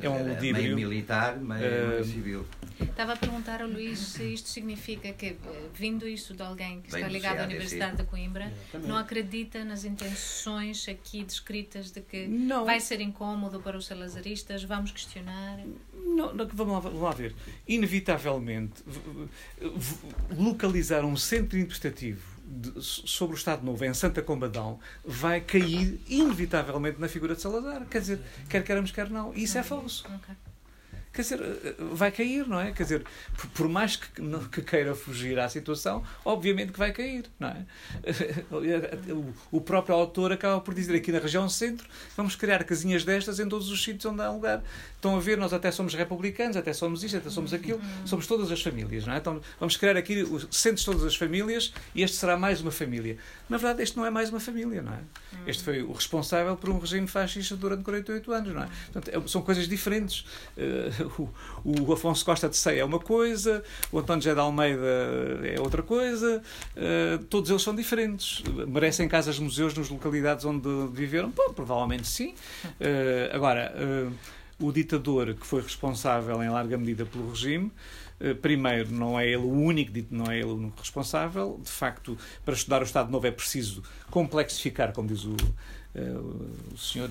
[0.00, 0.52] é um ludíbrio.
[0.52, 2.46] Meio militar, meio uh, civil.
[2.80, 5.36] Estava a perguntar ao Luís se isto significa que, eh,
[5.74, 8.52] vindo isto de alguém que está ligado à Universidade de Coimbra,
[8.84, 12.64] não acredita nas intenções aqui descritas de que não.
[12.64, 15.58] vai ser incómodo para os salazaristas, vamos questionar?
[15.94, 17.34] Não, não vamos, lá, vamos lá ver.
[17.66, 18.82] Inevitavelmente,
[20.36, 27.00] localizar um centro interpretativo de, sobre o Estado Novo em Santa Combadão vai cair inevitavelmente
[27.00, 27.86] na figura de Salazar.
[27.86, 29.34] Quer dizer, quer queremos, quer não.
[29.34, 30.06] Isso é falso.
[30.06, 30.45] Okay
[31.16, 31.40] quer dizer,
[31.92, 32.72] vai cair, não é?
[32.72, 33.04] Quer dizer,
[33.54, 34.06] por mais que,
[34.52, 37.64] que queira fugir à situação, obviamente que vai cair, não é?
[39.50, 43.48] O próprio autor acaba por dizer aqui na região centro, vamos criar casinhas destas em
[43.48, 44.62] todos os sítios onde há lugar.
[45.06, 48.50] Estão a ver, nós até somos republicanos, até somos isto, até somos aquilo, somos todas
[48.50, 49.18] as famílias, não é?
[49.18, 52.72] Então vamos criar aqui os centros de todas as famílias e este será mais uma
[52.72, 53.16] família.
[53.48, 54.98] Na verdade, este não é mais uma família, não é?
[55.46, 58.68] Este foi o responsável por um regime fascista durante 48 anos, não é?
[58.92, 60.24] Portanto, é, são coisas diferentes.
[60.56, 61.30] Uh,
[61.64, 64.82] o, o Afonso Costa de Ceia é uma coisa, o António José de Almeida
[65.44, 66.42] é outra coisa,
[66.76, 68.42] uh, todos eles são diferentes.
[68.66, 71.30] Merecem casas museus nas localidades onde viveram?
[71.30, 72.34] Bom, provavelmente sim.
[72.64, 73.72] Uh, agora,
[74.58, 77.70] o ditador que foi responsável em larga medida pelo regime
[78.40, 81.60] primeiro, não é ele o único, não é ele o único responsável.
[81.62, 85.36] De facto, para estudar o Estado Novo é preciso complexificar, como diz o,
[86.72, 87.10] o senhor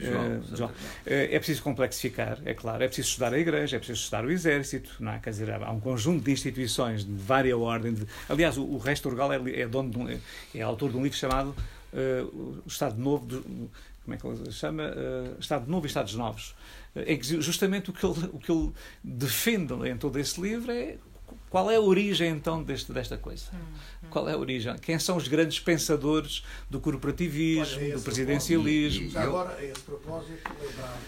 [0.00, 0.70] João, João.
[1.06, 2.82] Eh, é preciso complexificar, é claro.
[2.82, 5.18] É preciso estudar a Igreja, é preciso estudar o Exército, não é?
[5.18, 7.94] Quer dizer, há um conjunto de instituições de vária ordem.
[7.94, 8.06] De...
[8.28, 10.20] Aliás, o, o Resto Orgal é, é, dono um,
[10.54, 11.54] é autor de um livro chamado
[11.92, 13.26] uh, O Estado Novo.
[13.26, 13.42] De,
[14.06, 14.84] como é que ele chama?
[14.84, 16.54] Uh, Estado Novo e Estados Novos.
[16.94, 20.96] Em que justamente o que, ele, o que ele defende em todo esse livro é
[21.50, 23.46] qual é a origem então deste, desta coisa?
[23.52, 23.58] Hum,
[24.04, 24.08] hum.
[24.10, 24.76] Qual é a origem?
[24.78, 29.10] Quem são os grandes pensadores do corporativismo, Olha, do presidencialismo?
[29.10, 30.98] Já agora, a esse propósito, lembrava,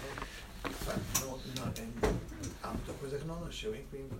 [1.20, 2.18] não, não,
[2.62, 4.18] há muita coisa que não nasceu em Coimbra.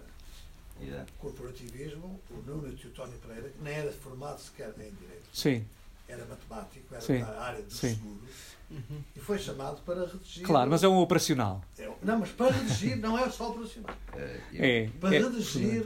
[0.80, 1.06] Yeah.
[1.18, 5.28] Corporativismo, o Nuno Teutónio Pereira, que nem era formado sequer em Direito.
[5.32, 5.66] Sim.
[6.06, 7.20] Era matemático, era Sim.
[7.20, 7.96] da área dos Sim.
[7.96, 8.30] seguros.
[8.70, 9.02] Uhum.
[9.16, 10.44] E foi chamado para redigir.
[10.44, 11.62] Claro, mas é um operacional.
[11.78, 13.94] É, não, mas para redigir não é só operacional.
[14.14, 15.84] É, é para é, redigir.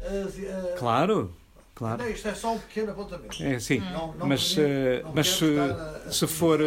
[0.00, 1.34] As, uh, claro.
[1.74, 2.02] Claro.
[2.02, 3.42] Não, isto é só um pequeno apontamento.
[3.42, 3.80] É, sim.
[3.80, 4.60] Não, não mas uh,
[5.14, 6.60] mas se, a, se, for,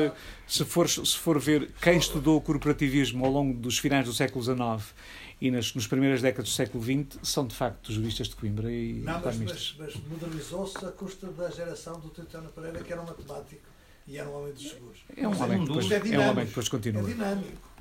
[0.48, 4.44] se, for, se for ver quem estudou o corporativismo ao longo dos finais do século
[4.44, 4.92] XIX
[5.40, 9.02] e nas, nas primeiras décadas do século XX, são de facto juristas de Coimbra e
[9.02, 9.76] não, economistas.
[9.78, 13.73] Mas, mas, mas modernizou-se a custa da geração do Teutónio Pereira, que era um matemático
[14.08, 15.00] e era um homem dos seguros.
[15.16, 17.02] É um, homem, que depois, é, é um homem que depois continua.
[17.02, 17.74] É dinâmico.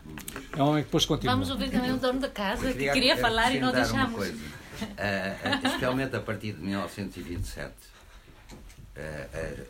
[0.57, 1.35] É um homem que depois continua.
[1.35, 4.29] Vamos ouvir também o dono da casa que queria falar e não deixamos.
[4.29, 7.75] Uh, uh, especialmente a partir de 1927, uh,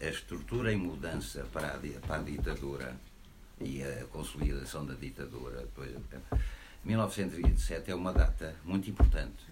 [0.03, 2.97] a, a, estrutura em mudança para a, para a ditadura
[3.61, 5.61] e a consolidação da ditadura.
[5.61, 5.91] Depois,
[6.85, 9.45] 1927 é uma data muito importante,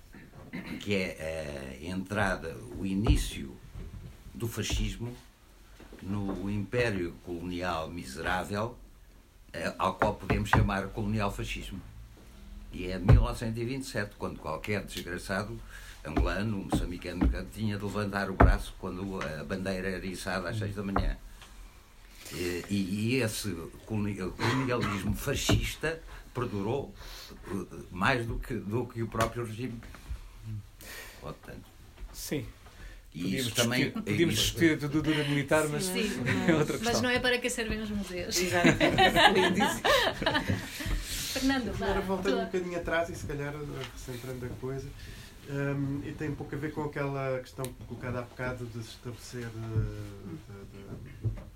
[0.80, 3.54] que é a entrada, o início
[4.34, 5.14] do fascismo
[6.02, 8.76] no império colonial miserável,
[9.52, 11.80] eh, ao qual podemos chamar colonial fascismo.
[12.72, 15.60] E é 1927, quando qualquer desgraçado
[16.04, 20.82] angolano, moçambicano, tinha de levantar o braço quando a bandeira era içada às seis da
[20.82, 21.16] manhã.
[22.32, 23.52] E, e esse
[23.86, 26.00] colonialismo fascista
[26.32, 26.94] perdurou
[27.32, 29.80] eh, mais do que, do que o próprio regime.
[31.20, 31.64] Portanto,
[32.12, 32.46] Sim.
[33.12, 33.90] Podíamos isso também.
[33.90, 36.10] Podíamos discutir a ditadura militar, mas sim,
[36.48, 36.92] é outra questão.
[36.92, 38.38] Mas não é para que servem os museus.
[38.38, 38.68] Exato.
[41.32, 43.54] Fernando, Agora voltando um bocadinho atrás e se calhar
[43.92, 44.88] recentrando a coisa.
[45.48, 48.90] Um, e tem um pouco a ver com aquela questão colocada há bocado de se
[48.90, 49.58] estabelecer de,
[50.28, 50.36] de,
[50.78, 51.49] de,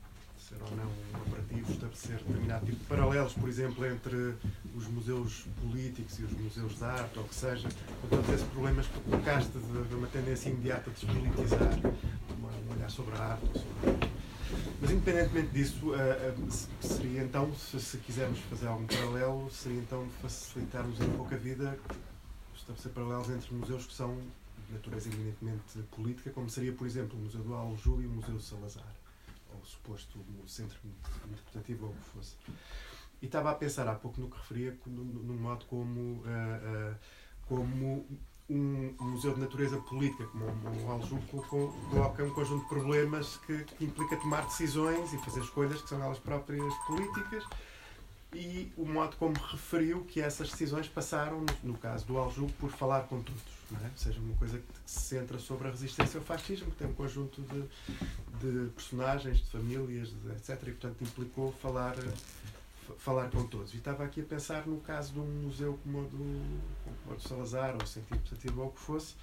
[0.54, 0.90] ser ou não
[1.26, 4.34] operativo, estabelecer determinado tipo de paralelos, por exemplo, entre
[4.74, 7.68] os museus políticos e os museus de arte, ou que seja,
[8.00, 11.78] com todos esses problemas que colocaste de, de uma tendência imediata de despolitizar,
[12.68, 13.46] um olhar sobre a arte.
[13.46, 14.14] Sobre...
[14.80, 20.06] Mas, independentemente disso, uh, uh, seria então, se, se, quisermos fazer algum paralelo, seria então
[20.20, 21.78] facilitarmos um pouco a vida,
[22.54, 24.16] estabelecer paralelos entre museus que são
[24.66, 28.38] de natureza eminentemente política, como seria, por exemplo, o Museu do Aljube e o Museu
[28.40, 28.84] Salazar
[29.64, 30.78] suposto centro
[31.26, 32.36] interpretativo ou o que fosse.
[33.22, 36.96] E estava a pensar há pouco no que referia, num modo como, uh, uh,
[37.46, 38.06] como
[38.48, 43.84] um, museu de natureza política, como o Aljube coloca um conjunto de problemas que, que
[43.84, 47.44] implica tomar decisões e fazer escolhas que são elas próprias políticas
[48.34, 53.02] e o modo como referiu que essas decisões passaram, no caso do Aljube, por falar
[53.02, 53.53] com todos.
[53.72, 53.90] É?
[53.96, 57.42] Seja, uma coisa que se centra sobre a resistência ao fascismo, que tem um conjunto
[57.42, 57.62] de,
[58.40, 60.68] de personagens, de famílias, de etc.
[60.68, 61.96] E, portanto, implicou falar,
[62.98, 63.72] falar com todos.
[63.72, 67.14] E estava aqui a pensar no caso de um museu como o do, como o
[67.16, 69.14] do Salazar, ou Sentido Positivo, ou o que fosse,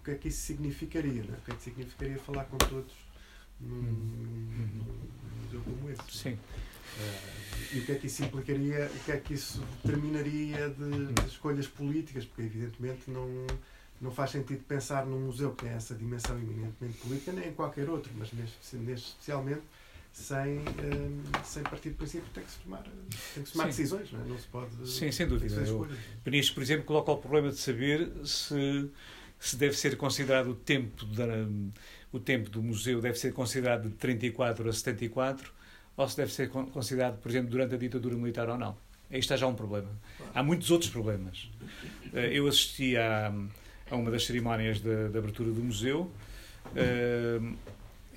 [0.00, 1.22] o que é que isso significaria?
[1.22, 1.38] Né?
[1.38, 2.92] O que é que significaria falar com todos
[3.60, 6.02] num, num, num museu como esse?
[6.10, 6.32] Sim.
[6.32, 11.12] Uh, e o que é que isso implicaria, o que é que isso determinaria de,
[11.12, 12.24] de escolhas políticas?
[12.24, 13.46] Porque, evidentemente, não
[14.04, 17.88] não faz sentido pensar num museu que tem essa dimensão eminentemente política, nem em qualquer
[17.88, 19.62] outro, mas neste, neste especialmente,
[20.12, 24.12] sem, um, sem partir do princípio tem que se tomar, tem que se tomar decisões,
[24.12, 24.24] não, é?
[24.26, 24.88] não se pode.
[24.88, 25.54] Sim, sem dúvida.
[25.66, 25.88] Eu,
[26.22, 28.90] por exemplo, coloca o problema de saber se,
[29.40, 31.24] se deve ser considerado o tempo, da,
[32.12, 35.50] o tempo do museu deve ser considerado de 34 a 74
[35.96, 38.76] ou se deve ser considerado, por exemplo, durante a ditadura militar ou não.
[39.10, 39.90] Aí está já um problema.
[40.34, 41.48] Há muitos outros problemas.
[42.12, 43.32] Eh, eu assisti a
[43.90, 46.10] a uma das cerimónias de, de abertura do museu.
[46.72, 47.56] Uh,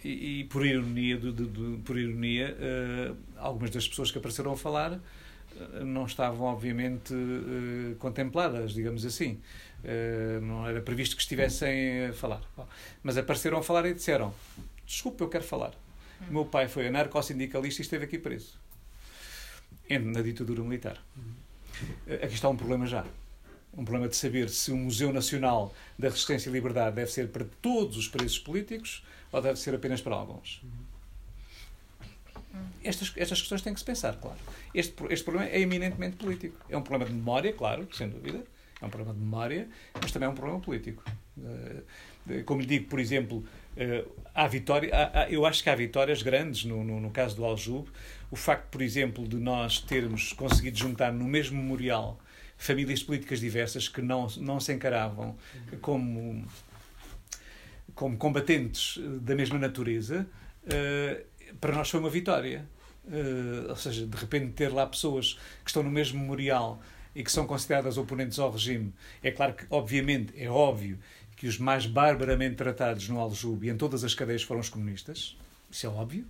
[0.03, 4.57] e, e, por ironia, de, de, por ironia uh, algumas das pessoas que apareceram a
[4.57, 7.13] falar uh, não estavam, obviamente,
[7.99, 9.39] contempladas, digamos assim.
[10.41, 12.41] não era previsto que estivessem a falar.
[13.03, 14.33] Mas apareceram a falar e disseram:
[14.85, 15.73] Desculpe, eu quero falar.
[16.29, 18.57] O meu pai foi anarco-sindicalista e esteve aqui preso.
[19.89, 21.01] Na ditadura militar.
[22.21, 23.05] Aqui está um problema já
[23.73, 27.45] um problema de saber se o Museu Nacional da Resistência e Liberdade deve ser para
[27.61, 30.61] todos os presos políticos ou deve ser apenas para alguns.
[32.83, 34.37] Estas, estas questões têm que se pensar, claro.
[34.73, 36.57] Este, este problema é eminentemente político.
[36.69, 38.43] É um problema de memória, claro, sem dúvida.
[38.81, 39.67] É um problema de memória,
[40.01, 41.03] mas também é um problema político.
[42.29, 43.43] Eh, como lhe digo, por exemplo,
[43.75, 47.45] eh, há vitória, há, eu acho que há vitórias grandes no, no, no caso do
[47.45, 47.89] Aljube.
[48.29, 52.19] O facto, por exemplo, de nós termos conseguido juntar no mesmo memorial
[52.57, 55.37] famílias políticas diversas que não, não se encaravam
[55.81, 56.45] como,
[57.93, 60.27] como combatentes da mesma natureza,
[60.63, 62.67] uh, para nós foi uma vitória.
[63.05, 66.81] Uh, ou seja, de repente ter lá pessoas que estão no mesmo memorial
[67.15, 68.93] e que são consideradas oponentes ao regime.
[69.23, 70.99] É claro que, obviamente, é óbvio
[71.37, 75.37] que os mais barbaramente tratados no Aljube e em todas as cadeias foram os comunistas.
[75.71, 76.27] Isso é óbvio.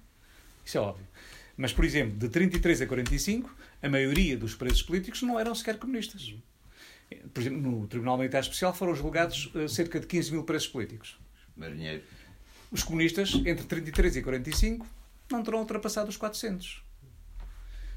[0.63, 1.07] Isso é óbvio.
[1.55, 5.77] Mas, por exemplo, de 33 a 45, a maioria dos presos políticos não eram sequer
[5.77, 6.33] comunistas.
[7.33, 11.17] Por exemplo, no Tribunal Militar Especial foram julgados uh, cerca de 15 mil presos políticos.
[11.55, 12.03] Marinheiro.
[12.69, 14.85] Os comunistas, entre 33 e 45,
[15.31, 16.83] não terão ultrapassado os 400.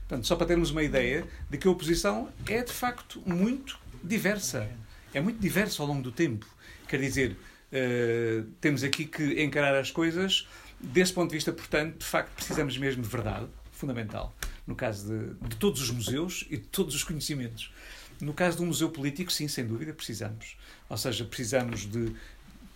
[0.07, 4.71] Portanto, só para termos uma ideia de que a oposição é, de facto, muito diversa.
[5.13, 6.47] É muito diversa ao longo do tempo.
[6.89, 10.47] Quer dizer, uh, temos aqui que encarar as coisas
[10.79, 14.35] desse ponto de vista, portanto, de facto, precisamos mesmo de verdade, fundamental
[14.71, 17.73] no caso de, de todos os museus e de todos os conhecimentos.
[18.21, 20.57] No caso de um museu político, sim, sem dúvida, precisamos.
[20.89, 22.15] Ou seja, precisamos de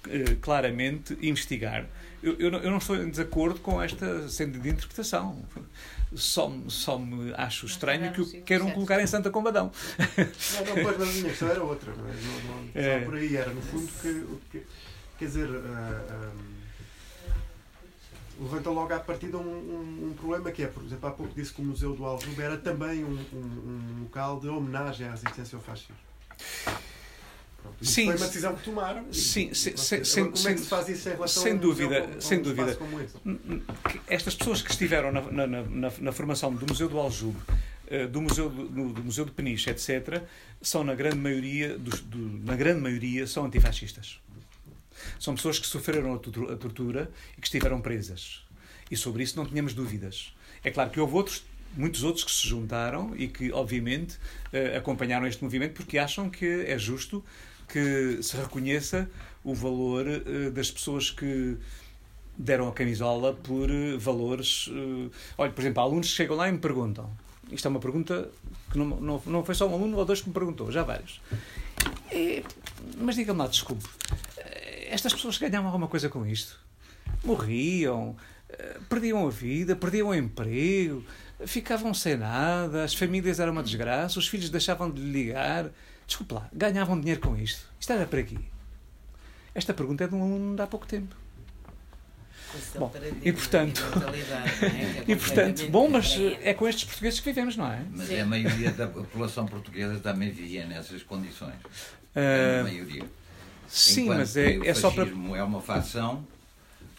[0.08, 1.86] eh, claramente investigar.
[2.20, 5.40] Eu, eu, eu, não estou em desacordo com esta senda de interpretação.
[6.16, 9.70] Só, só me acho estranho que o queiram colocar em Santa Combadão.
[9.98, 11.92] Não, não, pois, mas a minha questão era outra.
[11.92, 12.12] Não, é?
[12.12, 13.00] não, não, é.
[13.00, 14.66] por aí era, no fundo, que, que
[15.18, 15.48] quer dizer.
[15.48, 16.53] Uh, uh,
[18.40, 21.52] levanta logo à partida um, um, um, problema que é, por exemplo, há pouco disse
[21.52, 25.62] que o Museu do Aljube era também um, um, local de homenagem à resistência ao
[25.62, 25.96] fascismo.
[27.62, 29.12] Pronto, sim, foi uma decisão que tomaram.
[29.12, 31.56] Sim, e, sem, sem, sem, como é que se faz isso em relação sem a
[31.56, 32.78] dúvida, museu, sem dúvida.
[34.06, 37.38] Estas pessoas que estiveram na, na, na, na formação do Museu do Aljube,
[37.86, 40.22] eh, do Museu do, do Museu de Peniche, etc.,
[40.60, 44.20] são na grande maioria, dos, do, na grande maioria, são antifascistas.
[45.18, 48.44] São pessoas que sofreram a tortura e que estiveram presas.
[48.90, 50.34] E sobre isso não tínhamos dúvidas.
[50.62, 51.44] É claro que houve outros,
[51.76, 54.18] muitos outros que se juntaram e que, obviamente,
[54.52, 57.24] eh, acompanharam este movimento porque acham que é justo
[57.68, 59.08] que se reconheça
[59.42, 61.56] o valor eh, das pessoas que
[62.36, 64.70] deram a camisola por eh, valores.
[65.36, 67.10] Olha, por exemplo, alunos chegam lá e me perguntam.
[67.50, 68.28] Isto é uma pergunta
[68.70, 71.20] que não, não, não foi só um aluno ou dois que me perguntou, já vários.
[72.10, 72.42] É,
[72.96, 73.84] mas diga-me lá, desculpe,
[74.94, 76.58] estas pessoas ganhavam alguma coisa com isto?
[77.24, 78.16] Morriam,
[78.48, 81.04] eh, perdiam a vida, perdiam o emprego,
[81.46, 85.70] ficavam sem nada, as famílias eram uma desgraça, os filhos deixavam de ligar.
[86.06, 87.68] Desculpe lá, ganhavam dinheiro com isto?
[87.80, 88.38] Isto era para aqui?
[89.54, 91.16] Esta pergunta é de um aluno de há pouco tempo.
[92.78, 92.92] Bom,
[93.22, 93.82] e portanto,
[95.06, 95.10] é?
[95.10, 97.84] e portanto, bom, mas é com estes portugueses que vivemos, não é?
[97.90, 101.56] Mas a maioria da população portuguesa também vivia nessas condições.
[102.14, 103.02] Uh, a maioria.
[103.74, 105.02] Sim, Enquanto mas é, é só para.
[105.04, 106.24] é uma facção,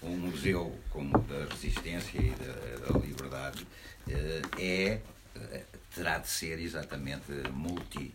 [0.04, 3.66] um museu como da resistência e da, da liberdade
[4.10, 5.02] eh, é,
[5.36, 5.64] eh,
[5.96, 8.14] terá de ser exatamente multi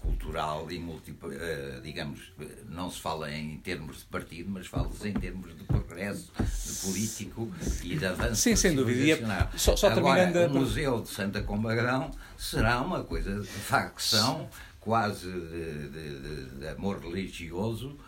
[0.00, 2.32] cultural e multi, eh, digamos,
[2.68, 7.52] não se fala em termos de partido, mas fala-se em termos de progresso, de político
[7.82, 9.12] e de avanço Sim, sem dúvida.
[9.12, 10.56] É, só, só Agora, terminando...
[10.56, 14.48] o Museu de Santa Combadão será uma coisa de facção,
[14.84, 17.98] quase de, de, de, de amor religioso,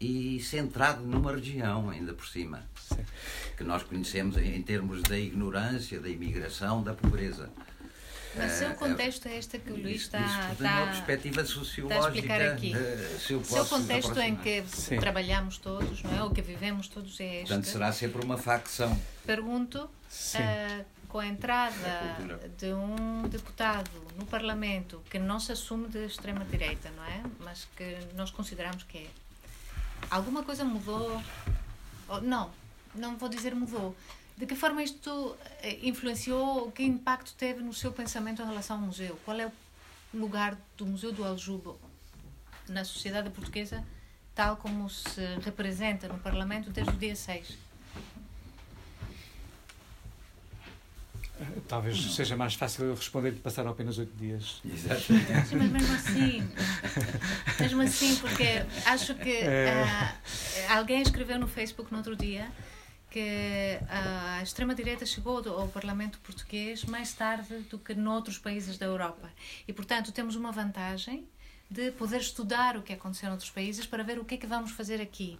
[0.00, 3.04] e centrado numa região, ainda por cima, Sim.
[3.56, 7.50] que nós conhecemos em termos da ignorância, da imigração, da pobreza.
[8.34, 12.34] Mas o seu contexto é este que o Luís está, está, uma perspectiva sociológica, está
[12.34, 12.72] a explicar aqui.
[12.74, 14.98] Uh, se o seu contexto em que Sim.
[14.98, 16.22] trabalhamos todos, não é?
[16.22, 17.48] O que vivemos todos é este.
[17.48, 18.96] Portanto, será sempre uma facção.
[19.26, 22.16] Pergunto, uh, com a entrada
[22.56, 27.22] de um deputado no Parlamento que não se assume de extrema-direita, não é?
[27.40, 29.10] Mas que nós consideramos que é.
[30.10, 31.22] Alguma coisa mudou?
[32.22, 32.50] Não,
[32.94, 33.94] não vou dizer mudou
[34.40, 38.82] de que forma isto eh, influenciou, que impacto teve no seu pensamento em relação ao
[38.82, 39.20] museu?
[39.22, 39.52] Qual é o
[40.14, 41.78] lugar do Museu do Aljubo
[42.66, 43.84] na sociedade portuguesa,
[44.34, 47.69] tal como se representa no Parlamento desde o dia 6?
[51.68, 54.60] Talvez seja mais fácil eu responder que passar apenas oito dias.
[54.64, 55.56] Exatamente.
[55.56, 56.50] Mas mesmo assim,
[57.60, 62.50] mesmo assim, porque acho que uh, alguém escreveu no Facebook no outro dia
[63.10, 69.28] que a extrema-direita chegou ao Parlamento português mais tarde do que noutros países da Europa.
[69.66, 71.26] E, portanto, temos uma vantagem
[71.68, 74.70] de poder estudar o que aconteceu noutros países para ver o que é que vamos
[74.70, 75.38] fazer aqui.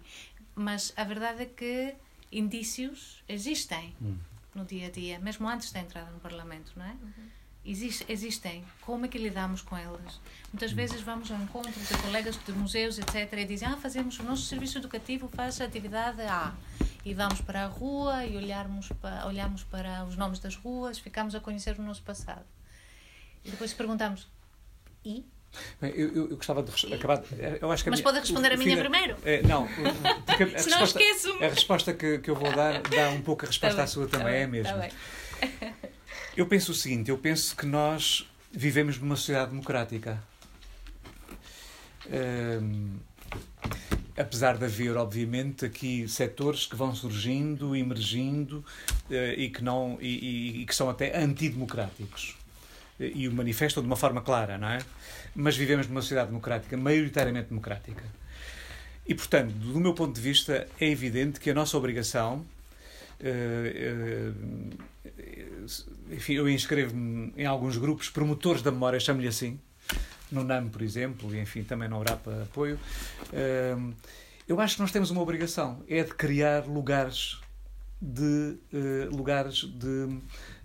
[0.53, 1.95] Mas a verdade é que
[2.31, 4.17] indícios existem hum.
[4.53, 6.91] No dia a dia, mesmo antes da entrada no Parlamento, não é?
[6.91, 7.29] Uhum.
[7.63, 8.65] Existe, existem.
[8.81, 10.19] Como é que lidamos com elas?
[10.51, 14.23] Muitas vezes vamos ao encontro de colegas de museus, etc., e dizem: Ah, fazemos o
[14.23, 16.55] nosso serviço educativo, faz a atividade A
[17.03, 21.33] e vamos para a rua e olharmos para, olhamos para os nomes das ruas, ficamos
[21.33, 22.45] a conhecer o nosso passado.
[23.43, 24.27] E depois perguntamos,
[25.03, 25.25] e?
[25.81, 27.23] Bem, eu, eu, eu, gostava de acabar.
[27.59, 29.17] Eu acho que Mas minha, pode responder a minha primeiro?
[29.25, 29.67] É, não,
[30.25, 30.99] porque a, a resposta,
[31.41, 34.07] a resposta que, que eu vou dar dá um pouco a resposta tá à sua
[34.07, 34.79] tá também, é bem, é mesmo.
[34.79, 35.73] Tá
[36.37, 40.21] eu penso o seguinte: eu penso que nós vivemos numa sociedade democrática.
[42.09, 42.97] Hum,
[44.17, 48.63] apesar de haver, obviamente, aqui setores que vão surgindo, emergindo
[49.09, 52.37] uh, e, que não, e, e, que são até antidemocráticos.
[53.01, 54.79] Eh, e o manifestam de uma forma clara, não é?
[55.35, 58.03] Mas vivemos numa sociedade democrática, maioritariamente democrática.
[59.07, 62.45] E, portanto, do meu ponto de vista, é evidente que a nossa obrigação.
[63.19, 64.93] Uh, uh,
[66.11, 69.59] enfim, eu inscrevo-me em alguns grupos promotores da memória, chamo-lhe assim,
[70.31, 72.79] no NAM, por exemplo, e enfim, também haverá para apoio.
[74.47, 77.39] Eu acho que nós temos uma obrigação, é de criar lugares
[78.01, 78.57] de
[79.11, 80.19] lugares de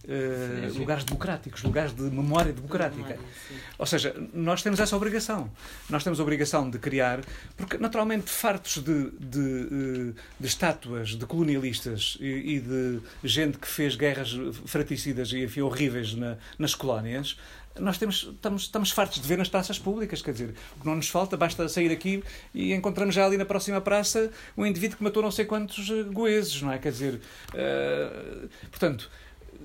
[0.07, 3.15] uh, sim, lugares democráticos, lugares de memória democrática.
[3.15, 5.51] De memória, Ou seja, nós temos essa obrigação.
[5.91, 7.21] Nós temos a obrigação de criar,
[7.57, 9.69] porque naturalmente fartos de, de,
[10.11, 15.61] eh, de estátuas de colonialistas e, e, de gente que fez guerras fraticidas e enfim,
[15.61, 17.37] horríveis na, nas colónias,
[17.79, 20.97] nós temos, estamos, estamos fartos de ver nas praças públicas, quer dizer, o que não
[20.97, 22.23] nos falta, basta sair aqui
[22.55, 26.03] e encontramos já ali na próxima praça um indivíduo que matou não sei quantos eh,
[26.05, 26.79] goeses, não é?
[26.79, 29.11] Quer dizer, uh, portanto,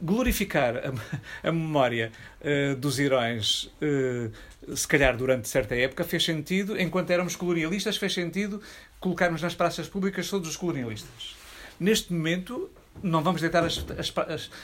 [0.01, 0.91] glorificar a,
[1.47, 2.11] a memória
[2.41, 8.13] uh, dos heróis, uh, se calhar durante certa época, fez sentido, enquanto éramos colonialistas, fez
[8.13, 8.61] sentido
[8.99, 11.35] colocarmos nas praças públicas todos os colonialistas.
[11.79, 12.69] Neste momento,
[13.03, 14.13] não vamos deitar as, as,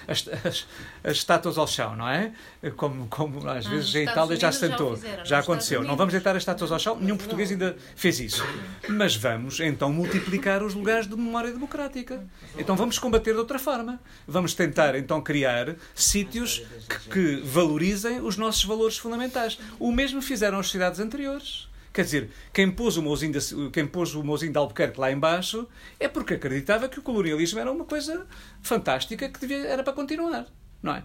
[0.08, 0.68] as, as,
[1.04, 2.32] as estátuas ao chão, não é?
[2.76, 5.84] Como, como às ah, vezes em Itália já se tentou, já, já aconteceu.
[5.84, 8.46] Não vamos deitar as estátuas ao chão, nenhum português ainda fez isso.
[8.88, 12.24] Mas vamos então multiplicar os lugares de memória democrática.
[12.58, 14.00] Então vamos combater de outra forma.
[14.28, 19.58] Vamos tentar então criar sítios que, que valorizem os nossos valores fundamentais.
[19.80, 21.68] O mesmo fizeram as cidades anteriores.
[21.98, 25.68] Quer dizer, quem pôs o Mouzinho de, quem pôs o Mouzinho de Albuquerque lá embaixo
[26.00, 28.28] é porque acreditava que o colonialismo era uma coisa
[28.62, 30.46] fantástica que devia, era para continuar.
[30.80, 31.04] Não é?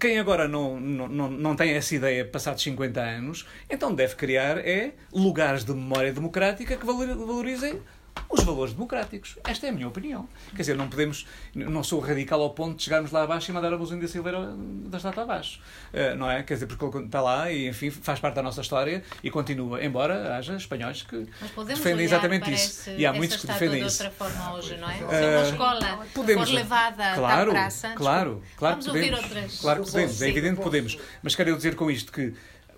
[0.00, 4.94] Quem agora não, não, não tem essa ideia passados 50 anos, então deve criar é,
[5.12, 7.82] lugares de memória democrática que valorizem
[8.28, 9.38] os valores democráticos.
[9.44, 10.28] Esta é a minha opinião.
[10.50, 13.72] Quer dizer, não podemos, não sou radical ao ponto de chegarmos lá abaixo e mandar
[13.72, 14.54] a da Silveira
[14.86, 15.60] da estátua abaixo.
[15.92, 16.42] Uh, não é?
[16.42, 20.36] Quer dizer, porque está lá e, enfim, faz parte da nossa história e continua, embora
[20.36, 21.26] haja espanhóis que
[21.66, 22.90] defendem exatamente isso.
[22.90, 23.98] E há muitos que defendem isso.
[23.98, 24.96] de outra forma hoje, não é?
[24.96, 29.24] Se uh, uma escola podemos, for levada claro, da praça, claro, claro, vamos podemos, ouvir
[29.24, 29.60] outras.
[29.60, 30.98] Claro que podemos, é evidente que podemos.
[31.22, 32.34] Mas quero dizer com isto que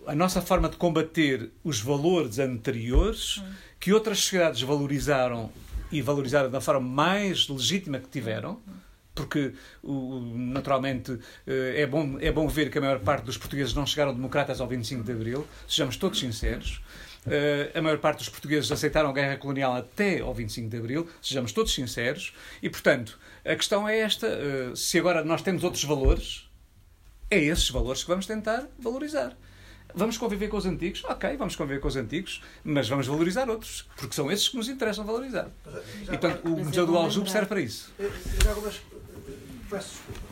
[0.06, 5.50] a nossa forma de combater os valores anteriores hum que outras sociedades valorizaram
[5.90, 8.60] e valorizaram da forma mais legítima que tiveram,
[9.14, 9.52] porque
[9.82, 14.60] naturalmente é bom, é bom ver que a maior parte dos portugueses não chegaram democratas
[14.60, 16.80] ao 25 de Abril, sejamos todos sinceros.
[17.74, 21.52] a maior parte dos portugueses aceitaram a guerra colonial até ao 25 de Abril, sejamos
[21.52, 22.32] todos sinceros,
[22.62, 24.28] e portanto a questão é esta:
[24.76, 26.48] se agora nós temos outros valores,
[27.30, 29.36] é esses valores que vamos tentar valorizar.
[29.94, 31.04] Vamos conviver com os antigos?
[31.04, 34.68] Ok, vamos conviver com os antigos, mas vamos valorizar outros, porque são esses que nos
[34.68, 35.50] interessam valorizar.
[36.02, 37.92] e, portanto, o Museu do Aljube serve para isso.
[38.42, 38.74] Já agora,
[39.70, 40.28] peço desculpa.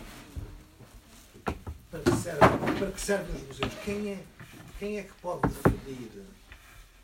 [1.90, 2.38] Para que, serve,
[2.78, 3.72] para que servem os museus?
[3.84, 4.18] Quem é,
[4.78, 6.24] quem é que pode definir?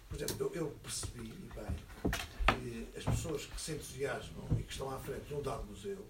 [0.09, 2.13] Por exemplo, eu, eu percebi, bem,
[2.47, 6.07] que as pessoas que se entusiasmam e que estão à frente de um dado museu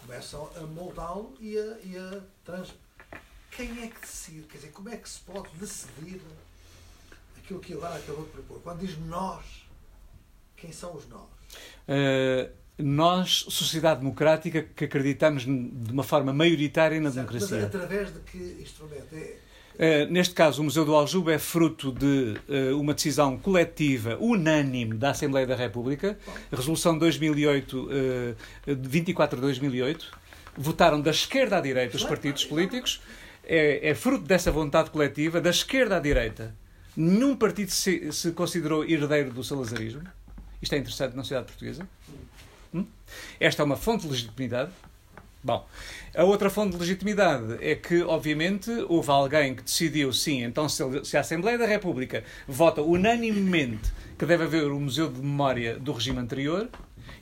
[0.00, 2.74] começam a moldá-lo e a, e a trans,
[3.56, 4.42] quem é que decide?
[4.42, 6.20] Quer dizer, como é que se pode decidir
[7.38, 8.60] aquilo que agora acabou de propor?
[8.60, 9.44] Quando diz nós,
[10.56, 11.22] quem são os nós?
[11.88, 17.56] Uh, nós, sociedade democrática, que acreditamos de uma forma maioritária na certo, democracia.
[17.56, 19.14] Mas através de que instrumento?
[19.14, 20.04] É...
[20.04, 24.94] Uh, neste caso, o Museu do Aljube é fruto de uh, uma decisão coletiva, unânime,
[24.94, 26.18] da Assembleia da República,
[26.52, 30.26] a Resolução 2008, uh, 24 de 2008.
[30.58, 33.00] Votaram da esquerda à direita os partidos políticos
[33.46, 36.54] é, é fruto dessa vontade coletiva, da esquerda à direita.
[36.96, 40.02] Nenhum partido se, se considerou herdeiro do salazarismo.
[40.60, 41.88] Isto é interessante na sociedade portuguesa.
[42.74, 42.86] Hum?
[43.38, 44.70] Esta é uma fonte de legitimidade.
[45.44, 45.64] Bom,
[46.14, 51.16] a outra fonte de legitimidade é que, obviamente, houve alguém que decidiu, sim, então se
[51.16, 56.18] a Assembleia da República vota unanimemente que deve haver um museu de memória do regime
[56.18, 56.68] anterior,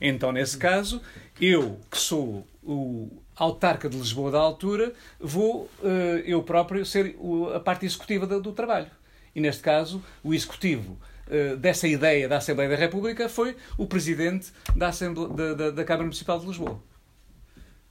[0.01, 1.01] então, nesse caso,
[1.39, 5.89] eu, que sou o autarca de Lisboa da altura, vou uh,
[6.25, 7.15] eu próprio ser
[7.53, 8.89] a parte executiva do, trabalho.
[9.35, 10.97] E neste caso, o executivo
[11.27, 15.83] uh, dessa ideia da Assembleia da República foi o presidente da, Assembleia, da, da, da
[15.83, 16.81] Câmara Municipal de Lisboa.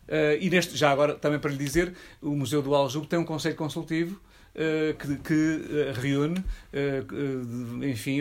[0.08, 3.24] Uh, e neste, já agora, também para lhe dizer, o Museu do Aljube tem um
[3.24, 4.20] conselho consultivo
[5.00, 6.44] que, que reúne,
[7.90, 8.20] enfim,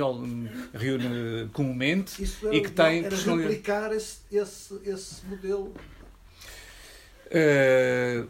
[0.73, 5.71] reúne comumente e que tem era replicar esse, esse, esse modelo
[7.33, 8.27] Uh,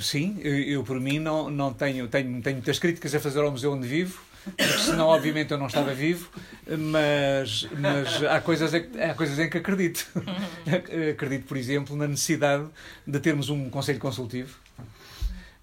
[0.00, 3.50] sim, eu, eu, por mim não, não tenho, tenho, tenho muitas críticas a fazer ao
[3.50, 6.30] museu onde vivo, porque senão obviamente eu não estava vivo,
[6.66, 10.06] mas, mas há, coisas em, há coisas em que acredito.
[11.10, 12.66] acredito, por exemplo, na necessidade
[13.06, 14.56] de termos um conselho consultivo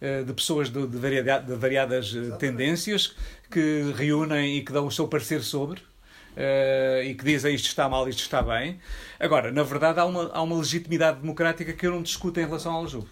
[0.02, 3.16] eh, de pessoas de, de, variada, de variadas eh, tendências
[3.52, 5.80] que reúnem e que dão o seu parecer sobre
[6.38, 8.80] uh, e que dizem isto está mal, isto está bem.
[9.20, 12.74] Agora, na verdade, há uma, há uma legitimidade democrática que eu não discuto em relação
[12.74, 13.08] ao jogo.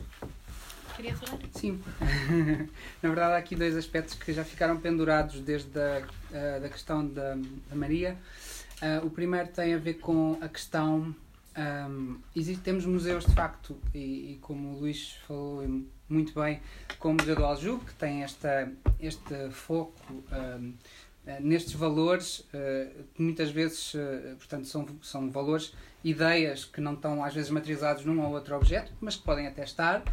[0.96, 1.40] Queria falar?
[1.54, 1.82] Sim.
[3.02, 7.08] na verdade, há aqui dois aspectos que já ficaram pendurados desde a uh, da questão
[7.08, 7.36] da,
[7.70, 8.18] da Maria.
[8.82, 11.14] Uh, o primeiro tem a ver com a questão.
[11.58, 15.62] Um, existe, temos museus de facto, e, e, como o Luís falou
[16.08, 16.62] muito bem,
[16.98, 20.60] como o Museu do Aljube, que tem esta, este foco um, eh,
[21.40, 25.74] nestes valores, eh, que muitas vezes, eh, portanto, são, são valores,
[26.04, 29.64] ideias que não estão às vezes materializados num ou outro objeto, mas que podem até
[29.64, 30.04] estar.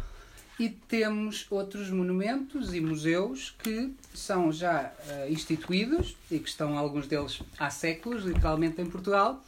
[0.59, 4.91] E temos outros monumentos e museus que são já
[5.29, 9.39] instituídos e que estão alguns deles há séculos, literalmente em Portugal,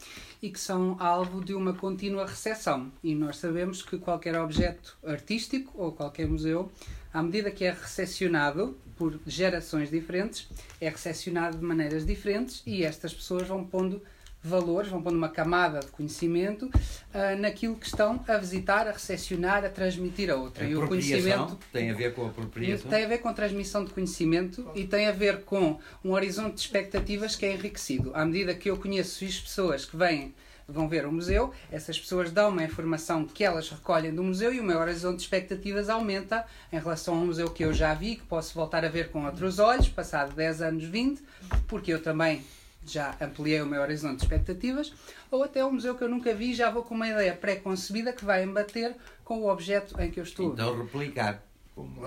[0.41, 2.91] e que são alvo de uma contínua recessão.
[3.03, 6.71] E nós sabemos que qualquer objeto artístico ou qualquer museu,
[7.13, 10.47] à medida que é recepcionado por gerações diferentes,
[10.79, 14.01] é recepcionado de maneiras diferentes e estas pessoas vão pondo
[14.41, 19.65] valores, vão pondo uma camada de conhecimento uh, naquilo que estão a visitar, a recepcionar,
[19.65, 20.63] a transmitir a outra.
[20.65, 22.89] A e o conhecimento tem a ver com a apropriação?
[22.89, 26.55] Tem a ver com a transmissão de conhecimento e tem a ver com um horizonte
[26.55, 28.11] de expectativas que é enriquecido.
[28.13, 30.33] À medida que eu conheço as pessoas que vêm
[30.71, 34.59] vão ver o museu, essas pessoas dão uma informação que elas recolhem do museu e
[34.59, 38.23] o meu horizonte de expectativas aumenta em relação ao museu que eu já vi, que
[38.23, 41.21] posso voltar a ver com outros olhos, passado 10 anos, 20,
[41.67, 42.43] porque eu também
[42.85, 44.93] já ampliei o meu horizonte de expectativas,
[45.29, 48.25] ou até um museu que eu nunca vi já vou com uma ideia pré-concebida que
[48.25, 50.53] vai embater com o objeto em que eu estou.
[50.53, 51.43] Então replicar.
[51.75, 52.05] Como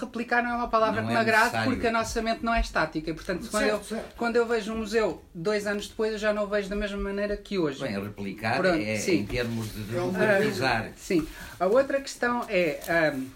[0.00, 2.54] replicar não é uma palavra não que me é agrade porque a nossa mente não
[2.54, 3.10] é estática.
[3.10, 4.14] E, portanto, quando, certo, eu, certo.
[4.16, 6.98] quando eu vejo um museu dois anos depois, eu já não o vejo da mesma
[6.98, 7.80] maneira que hoje.
[7.82, 9.16] Bem, replicar Pronto, é sim.
[9.16, 10.86] em termos de é democratizar.
[10.88, 11.28] Uh, sim.
[11.58, 13.26] A outra questão é um,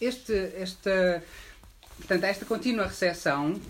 [0.00, 0.90] este, este,
[1.96, 3.60] portanto, esta contínua recepção, uh,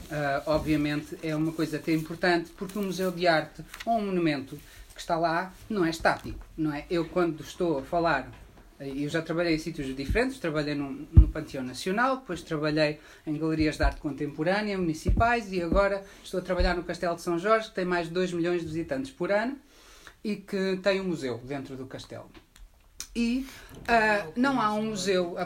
[0.47, 4.59] obviamente, é uma coisa até importante porque um museu de arte ou um monumento
[4.95, 6.45] que está lá não é estático.
[6.57, 6.85] Não é?
[6.91, 8.29] Eu, quando estou a falar
[8.87, 13.77] eu já trabalhei em sítios diferentes, trabalhei no, no Panteão Nacional, depois trabalhei em galerias
[13.77, 17.75] de arte contemporânea municipais e agora estou a trabalhar no Castelo de São Jorge, que
[17.75, 19.59] tem mais de 2 milhões de visitantes por ano
[20.23, 22.31] e que tem um museu dentro do castelo.
[23.15, 25.37] E uh, não há um museu,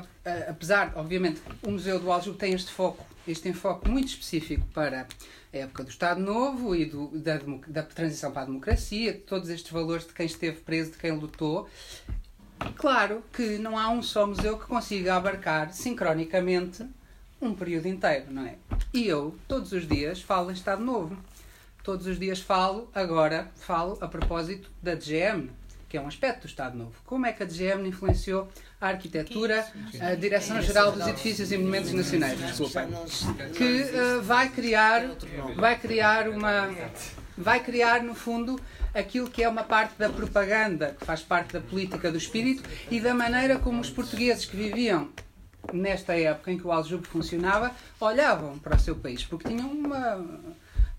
[0.48, 5.06] apesar, obviamente, o Museu do Aljube tem este foco, este enfoque muito específico para
[5.52, 9.50] a época do Estado Novo e do, da, da transição para a democracia, de todos
[9.50, 11.68] estes valores de quem esteve preso, de quem lutou.
[12.76, 16.86] Claro que não há um só museu que consiga abarcar sincronicamente
[17.40, 18.56] um período inteiro, não é?
[18.92, 21.16] E eu, todos os dias, falo em Estado Novo.
[21.82, 25.50] Todos os dias falo, agora falo a propósito da DGM,
[25.88, 26.92] que é um aspecto do Estado Novo.
[27.06, 28.48] Como é que a DGM influenciou
[28.80, 29.66] a arquitetura,
[30.00, 32.88] a Direção-Geral dos Edifícios e Monumentos Nacionais, desculpem,
[33.56, 35.02] que uh, vai criar,
[35.56, 36.68] vai criar uma,
[37.38, 38.60] vai criar no fundo
[38.94, 43.00] aquilo que é uma parte da propaganda, que faz parte da política do espírito e
[43.00, 45.08] da maneira como os portugueses que viviam
[45.72, 50.24] nesta época em que o Aljube funcionava olhavam para o seu país, porque tinham uma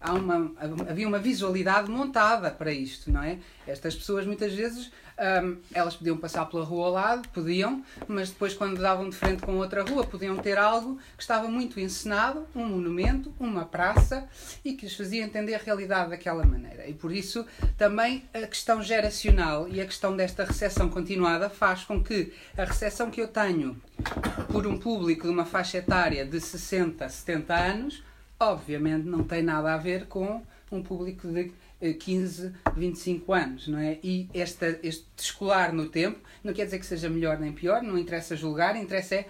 [0.02, 0.54] uma,
[0.90, 3.38] havia uma visualidade montada para isto, não é?
[3.68, 4.90] Estas pessoas muitas vezes
[5.20, 9.42] um, elas podiam passar pela rua ao lado, podiam, mas depois quando davam de frente
[9.42, 14.28] com outra rua podiam ter algo que estava muito encenado, um monumento, uma praça
[14.64, 16.88] e que lhes fazia entender a realidade daquela maneira.
[16.88, 17.46] E por isso
[17.78, 23.12] também a questão geracional e a questão desta recepção continuada faz com que a recepção
[23.12, 23.80] que eu tenho
[24.52, 28.04] por um público de uma faixa etária de 60, 70 anos
[28.40, 30.42] obviamente não tem nada a ver com
[30.72, 34.00] um público de 15, eh, 25 anos, não é?
[34.04, 37.98] E esta, este escolar no tempo não quer dizer que seja melhor nem pior, não
[37.98, 39.26] interessa julgar, interessa é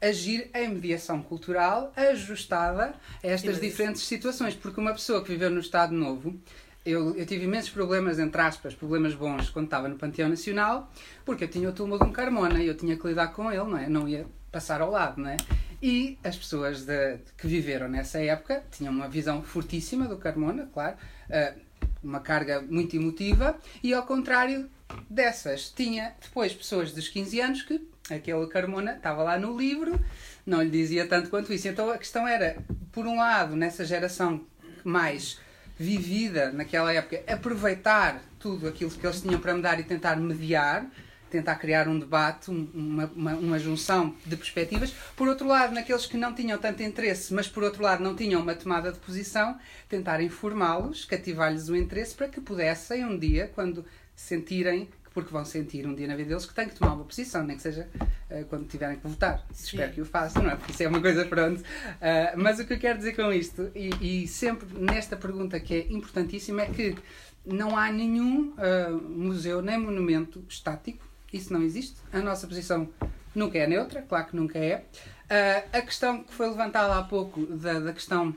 [0.00, 5.50] agir em mediação cultural ajustada a estas Sim, diferentes situações, porque uma pessoa que viveu
[5.50, 6.40] no Estado Novo
[6.84, 10.90] eu, eu, tive imensos problemas, entre aspas, problemas bons, quando estava no Panteão Nacional,
[11.26, 13.64] porque eu tinha o túmulo de um Carmona e eu tinha que lidar com ele,
[13.64, 13.88] não é?
[13.88, 15.36] Não ia passar ao lado, não é?
[15.82, 20.96] E as pessoas de, que viveram nessa época tinham uma visão fortíssima do Carmona, claro,
[21.28, 21.60] uh,
[22.02, 24.68] uma carga muito emotiva, e ao contrário
[25.08, 30.00] dessas, tinha depois pessoas dos 15 anos que aquele Carmona estava lá no livro,
[30.44, 31.68] não lhe dizia tanto quanto isso.
[31.68, 32.56] Então a questão era,
[32.92, 34.44] por um lado, nessa geração
[34.84, 35.38] mais
[35.78, 40.86] vivida naquela época, aproveitar tudo aquilo que eles tinham para me dar e tentar mediar
[41.30, 44.92] tentar criar um debate, uma, uma, uma, junção de perspectivas.
[45.16, 48.42] Por outro lado, naqueles que não tinham tanto interesse, mas por outro lado não tinham
[48.42, 49.58] uma tomada de posição,
[49.88, 53.84] tentar informá-los, cativar-lhes o interesse para que pudessem um dia, quando
[54.14, 57.44] sentirem, porque vão sentir um dia na vida deles que têm que tomar uma posição,
[57.44, 57.88] nem que seja
[58.30, 59.44] uh, quando tiverem que votar.
[59.52, 59.76] Sim.
[59.76, 60.56] Espero que o façam, não é?
[60.56, 61.60] Porque isso é uma coisa pronto.
[61.60, 65.74] Uh, mas o que eu quero dizer com isto, e, e, sempre nesta pergunta que
[65.74, 66.96] é importantíssima, é que
[67.44, 71.96] não há nenhum uh, museu nem monumento estático isso não existe.
[72.12, 72.88] A nossa posição
[73.34, 74.84] nunca é neutra, claro que nunca é.
[75.30, 78.34] Uh, a questão que foi levantada há pouco, da, da questão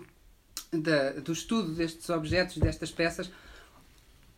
[0.72, 3.32] da, do estudo destes objetos, destas peças,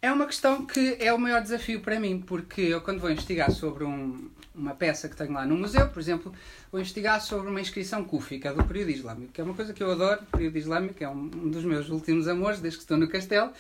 [0.02, 3.52] é uma questão que é o maior desafio para mim, porque eu, quando vou investigar
[3.52, 6.32] sobre um, uma peça que tenho lá no museu, por exemplo,
[6.72, 9.92] vou investigar sobre uma inscrição cúfica do período islâmico, que é uma coisa que eu
[9.92, 10.22] adoro.
[10.22, 13.52] O período islâmico é um, um dos meus últimos amores, desde que estou no castelo.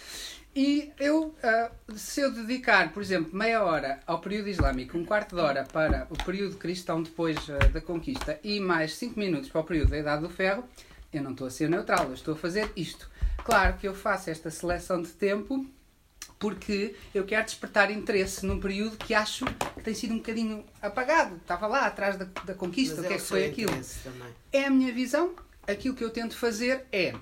[0.55, 5.35] E eu, uh, se eu dedicar, por exemplo, meia hora ao período islâmico, um quarto
[5.35, 9.59] de hora para o período cristão depois uh, da conquista e mais cinco minutos para
[9.59, 10.63] o período da Idade do Ferro,
[11.11, 13.11] eu não estou a ser neutral, eu estou a fazer isto.
[13.43, 15.65] Claro que eu faço esta seleção de tempo
[16.39, 21.35] porque eu quero despertar interesse num período que acho que tem sido um bocadinho apagado.
[21.35, 23.81] Estava lá atrás da, da conquista, Mas o que é, é que foi aquilo?
[24.53, 25.35] É a minha visão.
[25.67, 27.13] Aquilo que eu tento fazer é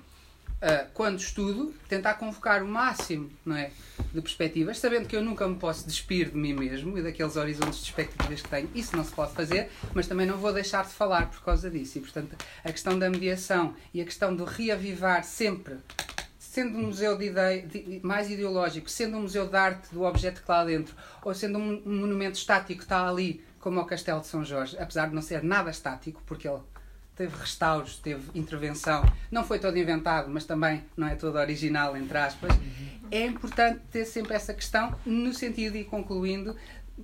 [0.64, 3.70] uh, quando estudo, tentar convocar o máximo não é,
[4.12, 7.80] de perspectivas, sabendo que eu nunca me posso despir de mim mesmo e daqueles horizontes
[7.80, 8.70] de expectativas que tenho.
[8.74, 11.98] Isso não se pode fazer, mas também não vou deixar de falar por causa disso.
[11.98, 12.34] E, portanto,
[12.64, 15.76] a questão da mediação e a questão do reavivar sempre
[16.38, 20.40] sendo um museu de ideia, de, mais ideológico, sendo um museu de arte do objeto
[20.40, 24.20] que lá dentro, ou sendo um, um monumento estático que está ali, como o Castelo
[24.20, 26.60] de São Jorge, apesar de não ser nada estático, porque ele
[27.16, 29.04] teve restauros, teve intervenção.
[29.30, 32.52] Não foi todo inventado, mas também não é todo original, entre aspas.
[33.10, 36.56] É importante ter sempre essa questão, no sentido, e concluindo,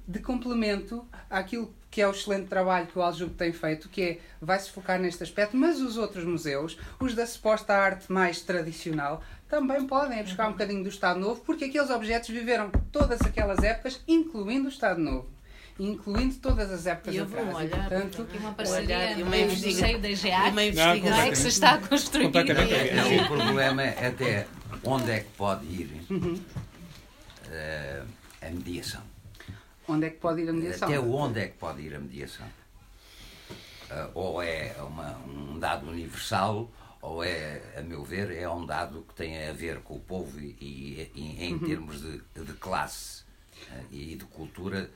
[0.07, 4.19] de complemento àquilo que é o excelente trabalho que o Aljube tem feito, que é,
[4.41, 9.85] vai-se focar neste aspecto, mas os outros museus, os da suposta arte mais tradicional, também
[9.85, 14.66] podem buscar um bocadinho do Estado Novo, porque aqueles objetos viveram todas aquelas épocas, incluindo
[14.66, 15.28] o Estado Novo
[15.81, 17.57] incluindo todas as épocas eu vou atrás.
[17.57, 21.36] Olhar, e, portanto, e uma parceria e uma investigação da GEAC, uma investigação é que
[21.36, 22.31] se está a construir.
[22.94, 24.47] Não, o problema é até
[24.85, 26.35] onde é que pode ir uhum.
[26.35, 28.07] uh,
[28.43, 29.02] a mediação.
[29.89, 30.89] Onde é que pode ir a mediação?
[30.89, 32.47] Até onde é que pode ir a mediação?
[33.90, 36.70] Uh, ou é uma, um dado universal,
[37.01, 40.39] ou é, a meu ver, é um dado que tem a ver com o povo
[40.39, 41.59] e, e, e em uhum.
[41.61, 43.23] termos de, de classe
[43.70, 44.90] uh, e de cultura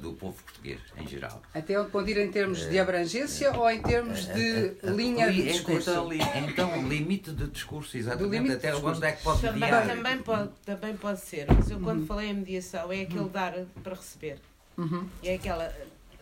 [0.00, 1.42] do povo português em geral.
[1.54, 5.90] Até onde pode ir em termos de abrangência ou em termos de linha de discurso?
[5.90, 6.12] Então,
[6.48, 8.52] então, limite de discurso, exatamente.
[8.52, 9.86] Até onde é que pode também, mediar?
[9.86, 12.06] Também pode, também pode ser, mas eu quando uhum.
[12.06, 13.28] falei em mediação é aquele uhum.
[13.28, 14.38] dar para receber.
[14.76, 15.08] Uhum.
[15.22, 15.72] É aquela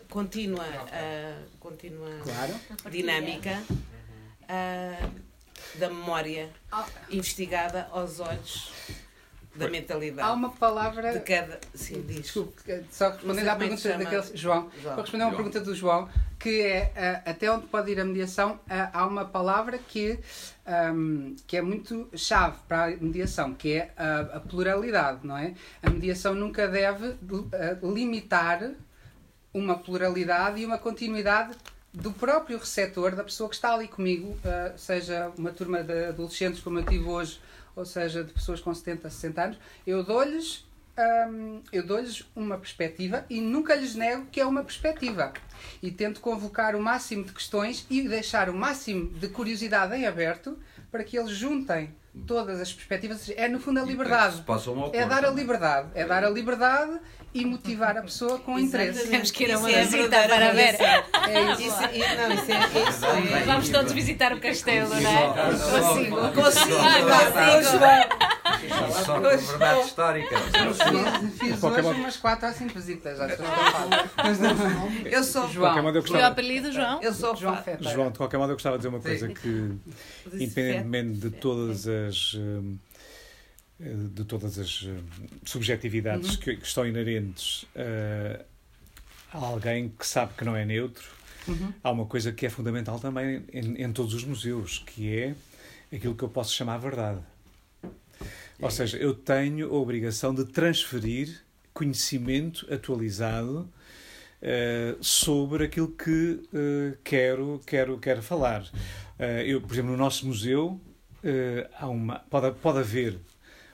[0.09, 2.53] contínua, uh, contínua claro.
[2.91, 5.11] dinâmica uh,
[5.75, 6.49] da memória
[7.09, 8.71] investigada aos olhos
[9.55, 10.27] da mentalidade.
[10.27, 11.13] Há uma palavra.
[11.13, 11.59] De cada.
[11.73, 12.21] Sim, diz.
[12.21, 14.37] Desculpe, só respondendo à é pergunta daquele.
[14.37, 14.69] João.
[14.81, 14.95] João.
[14.95, 16.09] Para responder a uma pergunta do João,
[16.39, 16.91] que é
[17.25, 18.59] uh, até onde pode ir a mediação, uh,
[18.93, 20.19] há uma palavra que,
[20.93, 25.53] um, que é muito chave para a mediação, que é a, a pluralidade, não é?
[25.83, 28.71] A mediação nunca deve uh, limitar
[29.53, 31.55] uma pluralidade e uma continuidade
[31.93, 34.37] do próprio receptor, da pessoa que está ali comigo,
[34.77, 37.37] seja uma turma de adolescentes como eu tive hoje
[37.75, 40.65] ou seja, de pessoas com 70, 60 anos, eu dou-lhes
[41.29, 45.33] hum, eu dou-lhes uma perspectiva e nunca lhes nego que é uma perspectiva.
[45.81, 50.57] E tento convocar o máximo de questões e deixar o máximo de curiosidade em aberto
[50.91, 51.93] para que eles juntem
[52.27, 53.31] todas as perspectivas.
[53.35, 54.43] É no fundo a liberdade.
[54.93, 55.89] É dar a liberdade.
[55.95, 56.99] É dar a liberdade
[57.33, 59.07] e motivar a pessoa com interesse.
[59.07, 60.75] Temos que ir a uma é visita para ver.
[60.81, 61.61] É isso.
[61.61, 63.43] isso, não, isso, é, isso é.
[63.45, 65.27] Vamos todos visitar o castelo, não é?
[65.27, 66.17] Consigo.
[66.33, 66.75] Consigo.
[67.55, 68.50] Consigo.
[69.05, 70.35] Só com verdade histórica.
[71.39, 73.19] Fiz hoje umas 4 ou 5 visitas.
[75.05, 75.83] Eu sou João.
[75.83, 77.01] O apelido João?
[77.01, 77.89] Eu sou João Feta.
[77.89, 79.71] João, de qualquer modo, eu gostava de dizer uma coisa que,
[80.33, 82.35] independentemente de todas as
[83.81, 84.87] de todas as
[85.43, 86.37] subjetividades uhum.
[86.37, 88.43] que, que, estão inerentes uh,
[89.33, 91.09] a alguém que sabe que não é neutro,
[91.47, 91.73] uhum.
[91.83, 95.35] há uma coisa que é fundamental também em, em, todos os museus, que é
[95.93, 97.19] aquilo que eu posso chamar verdade.
[98.61, 101.41] Ou seja, eu tenho a obrigação de transferir
[101.73, 103.67] conhecimento atualizado
[104.41, 108.69] uh, sobre aquilo que uh, quero, quero, quero falar.
[109.45, 110.79] eu, por exemplo, no nosso museu
[111.77, 113.19] há uma, pode, pode haver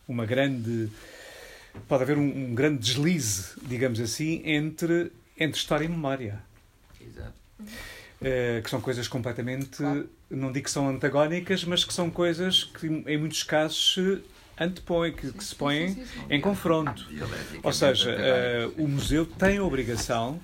[0.07, 0.89] uma grande
[1.87, 6.41] pode haver um, um, grande deslize, digamos assim, entre, entre história e memória.
[6.99, 7.33] Exato.
[7.59, 10.09] Uh, que são coisas completamente, claro.
[10.29, 14.23] não digo que são antagónicas, mas que são coisas que em muitos casos se
[14.59, 17.07] antepõem, que, que se põem sim, sim, sim, em confronto.
[17.63, 18.15] Ou seja,
[18.77, 20.39] uh, o museu tem a obrigação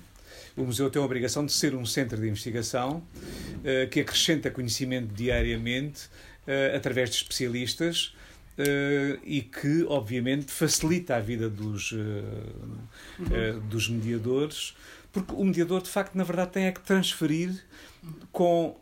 [0.56, 5.12] o museu tem a obrigação de ser um centro de investigação uh, que acrescenta conhecimento
[5.12, 6.08] diariamente
[6.76, 8.14] através de especialistas
[8.56, 14.76] Uh, e que, obviamente, facilita a vida dos, uh, uh, dos mediadores,
[15.12, 17.64] porque o mediador, de facto, na verdade, tem é que transferir
[18.30, 18.76] com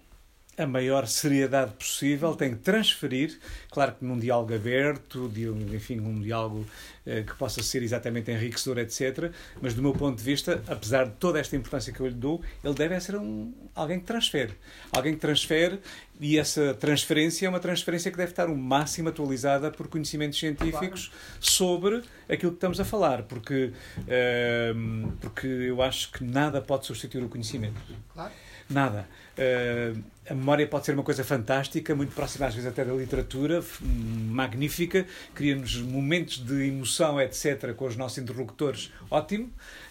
[0.57, 3.39] a maior seriedade possível, tem que transferir,
[3.70, 6.66] claro que num diálogo aberto, de, enfim, um diálogo
[7.07, 9.33] eh, que possa ser exatamente enriquecedor, etc.
[9.62, 12.43] Mas do meu ponto de vista, apesar de toda esta importância que eu lhe dou,
[12.62, 14.53] ele deve ser um, alguém que transfere.
[14.93, 15.81] Alguém que transfere
[16.20, 21.09] e essa transferência é uma transferência que deve estar o máximo atualizada por conhecimentos científicos
[21.09, 21.41] claro.
[21.41, 27.24] sobre aquilo que estamos a falar, porque, uh, porque eu acho que nada pode substituir
[27.24, 27.81] o conhecimento.
[28.12, 28.33] Claro.
[28.69, 29.09] Nada.
[29.37, 33.62] Uh, a memória pode ser uma coisa fantástica, muito próxima às vezes até da literatura,
[33.81, 39.47] magnífica, cria-nos momentos de emoção, etc., com os nossos interlocutores, ótimo,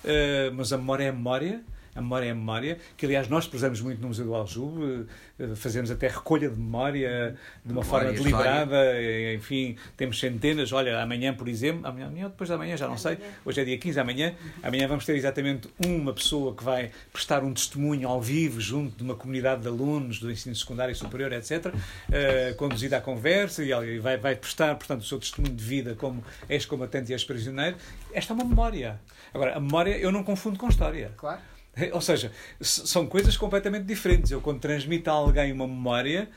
[0.06, 1.62] uh, mas a memória é a memória
[1.96, 5.08] a memória é a memória, que aliás nós prezamos muito no Museu do Aljube,
[5.40, 7.36] eh, fazemos até recolha de memória
[7.66, 9.34] de uma memória, forma deliberada, história.
[9.34, 12.98] enfim, temos centenas, olha, amanhã, por exemplo, amanhã, amanhã ou depois da manhã, já não
[12.98, 17.44] sei, hoje é dia 15, amanhã, amanhã vamos ter exatamente uma pessoa que vai prestar
[17.44, 21.32] um testemunho ao vivo junto de uma comunidade de alunos do ensino secundário e superior,
[21.34, 21.72] etc., uh,
[22.12, 26.24] eh, conduzida à conversa e vai, vai prestar, portanto, o seu testemunho de vida como
[26.50, 27.76] ex-combatente e ex-prisioneiro.
[28.14, 29.00] Esta é uma memória.
[29.34, 31.12] Agora, a memória eu não confundo com história.
[31.18, 31.42] Claro.
[31.94, 34.32] Ou seja, são coisas completamente diferentes.
[34.32, 36.30] Eu, quando transmito a alguém uma memória,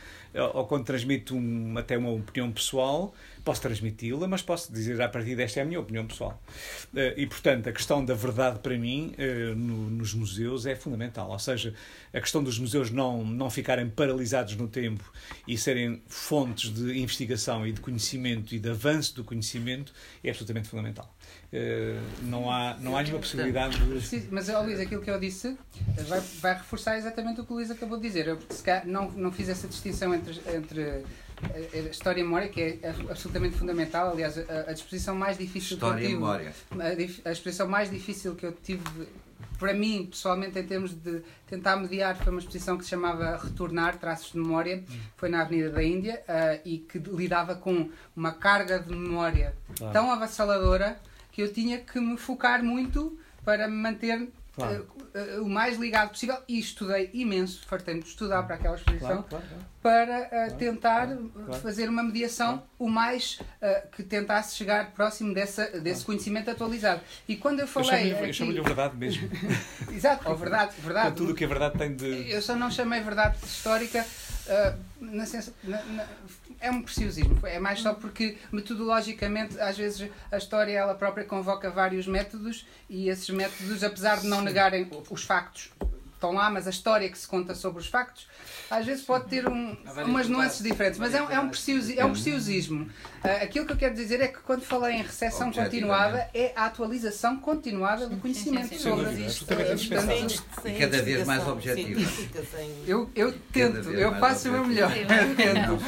[0.55, 5.37] ou quando transmito um, até uma opinião pessoal, posso transmiti-la, mas posso dizer a partir
[5.37, 6.43] desta é a minha opinião pessoal.
[6.95, 11.31] Eh, e, portanto, a questão da verdade para mim eh, nos museus é fundamental.
[11.31, 11.73] Ou seja,
[12.13, 15.05] a questão dos museus não, não ficarem paralisados no tempo
[15.47, 19.93] e serem fontes de investigação e de conhecimento e de avanço do conhecimento
[20.23, 21.14] é absolutamente fundamental.
[21.57, 24.05] Eh, não há, não há nenhuma possibilidade de.
[24.05, 25.57] Sim, mas, oh, Luís, aquilo que eu disse
[26.09, 28.27] vai, vai reforçar exatamente o que o Luís acabou de dizer.
[28.27, 31.05] Eu se calhar, não, não fiz essa distinção entre, entre
[31.73, 34.11] a história e memória, que é absolutamente fundamental.
[34.11, 36.21] Aliás, a, a disposição mais difícil história que eu tive.
[36.21, 36.53] Memória.
[37.25, 38.83] A, a exposição mais difícil que eu tive
[39.57, 43.97] para mim, pessoalmente, em termos de tentar mediar, foi uma exposição que se chamava Retornar
[43.97, 44.83] Traços de Memória,
[45.17, 49.93] foi na Avenida da Índia, uh, e que lidava com uma carga de memória claro.
[49.93, 50.99] tão avassaladora
[51.35, 54.87] que eu tinha que me focar muito para me manter claro.
[54.97, 59.25] uh, uh, o mais ligado possível e estudei imenso, fartei-me de estudar para aquela exposição,
[59.25, 59.47] claro, claro,
[59.83, 61.09] para uh, tentar
[61.61, 63.41] fazer uma mediação o mais
[63.93, 67.01] que tentasse chegar próximo dessa, desse conhecimento atualizado.
[67.29, 68.13] E quando eu falei.
[68.13, 68.69] Eu chamo-lhe aqui...
[68.69, 69.29] verdade mesmo.
[69.93, 71.11] Exato, ou verdade, verdade.
[71.11, 72.31] Com tudo o que a verdade tem de.
[72.31, 74.07] Eu só não chamei verdade histórica
[75.01, 75.25] na,
[75.65, 76.07] na, na,
[76.65, 77.39] é um preciosismo.
[77.47, 83.11] É mais só porque, metodologicamente, às vezes a história ela própria convoca vários métodos e
[83.11, 85.71] esses métodos, apesar de não negarem os factos,
[86.25, 88.27] estão lá, mas a história que se conta sobre os factos,
[88.71, 89.77] às vezes pode ter um,
[90.07, 92.85] umas nuances diferentes, mas é, um, é, um preciosismo, é um preciosismo.
[92.85, 96.65] Uh, aquilo que eu quero dizer é que quando falei em recessão continuada, é a
[96.67, 102.01] atualização continuada do conhecimento sobre uh, e cada vez mais objetivo.
[102.87, 104.91] Eu, eu tento, eu faço o meu melhor.
[104.97, 105.79] Eu tento.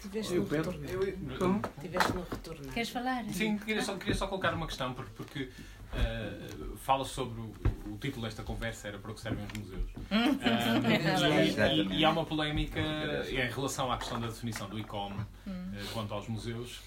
[0.00, 1.62] Tiveste retorno.
[1.80, 2.72] Tiveste no retorno.
[2.72, 3.24] Queres falar?
[3.32, 5.48] Sim, queria só, queria só colocar uma questão, porque, porque
[5.92, 7.52] uh, fala sobre o,
[7.92, 9.90] o, título desta conversa era para o que servem os museus.
[10.12, 12.80] Uh, e, e, há uma polémica
[13.28, 15.24] em relação à questão da definição do ICOM uh,
[15.92, 16.80] quanto aos museus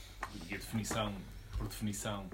[0.49, 1.11] e a definição,
[1.57, 2.27] por definição,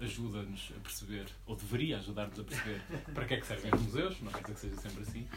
[0.00, 2.80] ajuda-nos a perceber, ou deveria ajudar-nos a perceber,
[3.12, 5.28] para que é que servem os museus, não quer dizer que seja sempre assim.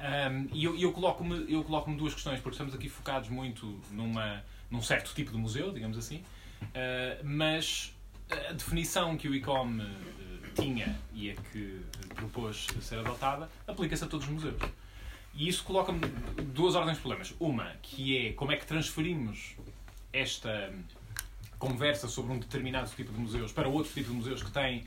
[0.00, 4.42] Um, e eu, eu coloco-me eu coloco duas questões, porque estamos aqui focados muito numa,
[4.70, 6.22] num certo tipo de museu, digamos assim,
[6.62, 7.94] uh, mas
[8.48, 11.80] a definição que o ICOM uh, tinha e a que
[12.14, 14.60] propôs ser adotada aplica-se a todos os museus.
[15.34, 16.00] E isso coloca-me
[16.52, 17.34] duas ordens de problemas.
[17.38, 19.54] Uma, que é como é que transferimos
[20.12, 20.72] esta
[21.58, 24.84] conversa sobre um determinado tipo de museus para outro tipo de museus que têm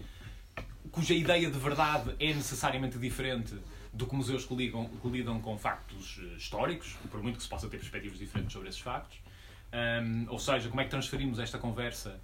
[0.91, 3.56] cuja ideia de verdade é necessariamente diferente
[3.94, 7.49] do que museus que, ligam, que lidam com factos eh, históricos, por muito que se
[7.49, 9.20] possa ter perspectivas diferentes sobre esses factos.
[9.72, 12.20] Um, ou seja, como é que transferimos esta conversa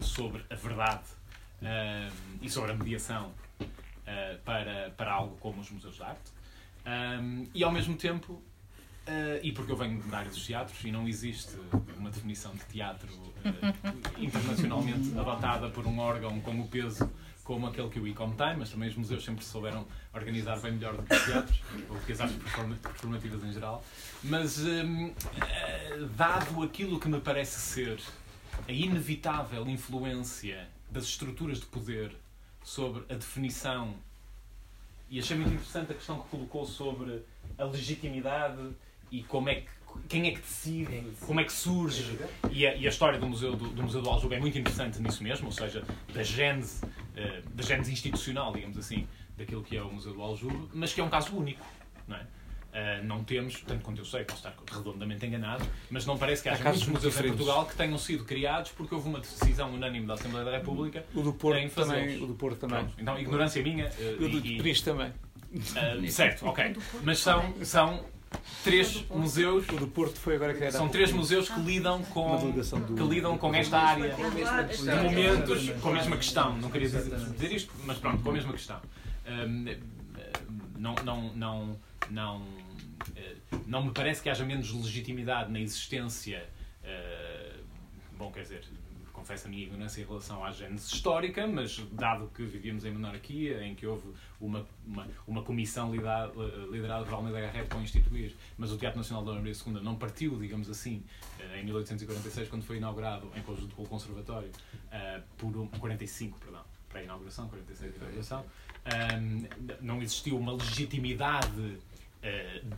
[0.00, 1.04] sobre a verdade
[1.62, 6.32] uh, e sobre a mediação uh, para, para algo como os museus de arte.
[6.86, 8.42] Um, e ao mesmo tempo,
[9.04, 11.56] Uh, e porque eu venho da área dos teatros e não existe
[11.98, 13.34] uma definição de teatro uh,
[14.16, 17.10] internacionalmente adotada por um órgão com o peso
[17.42, 19.84] como aquele que o ICOM tem, mas também os museus sempre souberam
[20.14, 22.36] organizar bem melhor do que os teatros, ou do que as artes
[22.80, 23.84] performativas em geral.
[24.22, 25.14] Mas, uh,
[26.16, 28.00] dado aquilo que me parece ser
[28.66, 32.14] a inevitável influência das estruturas de poder
[32.62, 33.94] sobre a definição,
[35.10, 37.22] e achei muito interessante a questão que colocou sobre
[37.58, 38.70] a legitimidade
[39.10, 39.70] e como é que
[40.08, 42.18] quem é que decide, como é que surge.
[42.50, 45.00] E a, e a história do Museu do, do, Museu do Aljube é muito interessante
[45.00, 45.84] nisso mesmo, ou seja,
[46.14, 49.06] da gênese, uh, da gênese institucional, digamos assim,
[49.36, 51.64] daquilo que é o Museu do Aljube, mas que é um caso único.
[52.08, 52.26] Não, é?
[52.72, 56.48] Uh, não temos, tanto quanto eu sei, posso estar redondamente enganado, mas não parece que
[56.48, 60.14] haja muitos museus em Portugal que tenham sido criados porque houve uma decisão unânime da
[60.14, 62.78] Assembleia da República o do Porto em também, o do Porto também.
[62.78, 63.90] Pronto, então, ignorância minha.
[63.98, 65.12] Uh, o do e, Pris também.
[66.10, 66.74] certo, ok.
[67.02, 68.04] Mas são, são
[68.64, 69.68] três museus.
[69.68, 70.72] O do Porto foi agora que era.
[70.72, 72.52] São três museus que lidam com,
[72.96, 74.22] que lidam com esta área de
[75.02, 76.56] momentos, com a mesma questão.
[76.56, 78.80] Não queria dizer isto, mas pronto, com a mesma questão.
[80.78, 81.78] não, não, não,
[82.10, 82.61] não, eh,
[83.66, 86.48] não me parece que haja menos legitimidade na existência.
[86.84, 87.56] Eh,
[88.16, 88.64] bom, quer dizer,
[89.12, 93.64] confesso a minha ignorância em relação à gênese histórica, mas dado que vivíamos em monarquia,
[93.64, 94.08] em que houve
[94.40, 96.32] uma, uma, uma comissão liderada,
[96.70, 100.38] liderada por Almeida Garrett para instituir, mas o Teatro Nacional da Maria II não partiu,
[100.38, 101.02] digamos assim,
[101.38, 104.50] eh, em 1846, quando foi inaugurado em conjunto com o Conservatório,
[105.38, 108.44] por um, 45, perdão, para a inauguração, 46 de inauguração,
[109.80, 111.78] não existiu uma legitimidade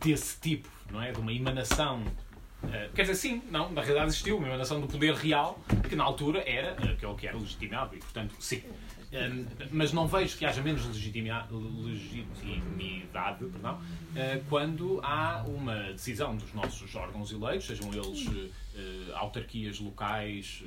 [0.00, 1.12] desse tipo, não é?
[1.12, 2.02] De uma emanação
[2.64, 6.04] Uh, quer dizer, sim, não, na realidade existiu uma emanação do poder real que na
[6.04, 8.62] altura era aquele que era legitimado e, portanto, sim.
[9.12, 11.54] Um, mas não vejo que haja menos legitimidade,
[13.44, 20.64] perdão, uh, quando há uma decisão dos nossos órgãos eleitos, sejam eles uh, autarquias locais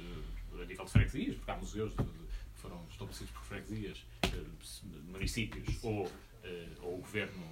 [0.54, 2.06] a nível de freguesias, porque há museus que
[2.56, 4.06] foram estabelecidos por freguesias,
[5.12, 6.10] municípios ou,
[6.82, 7.44] ou o governo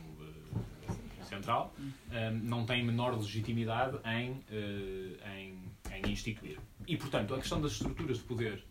[1.25, 5.59] Central, um, não tem menor legitimidade em, uh, em,
[5.93, 6.59] em instituir.
[6.87, 8.63] E, portanto, a questão das estruturas de poder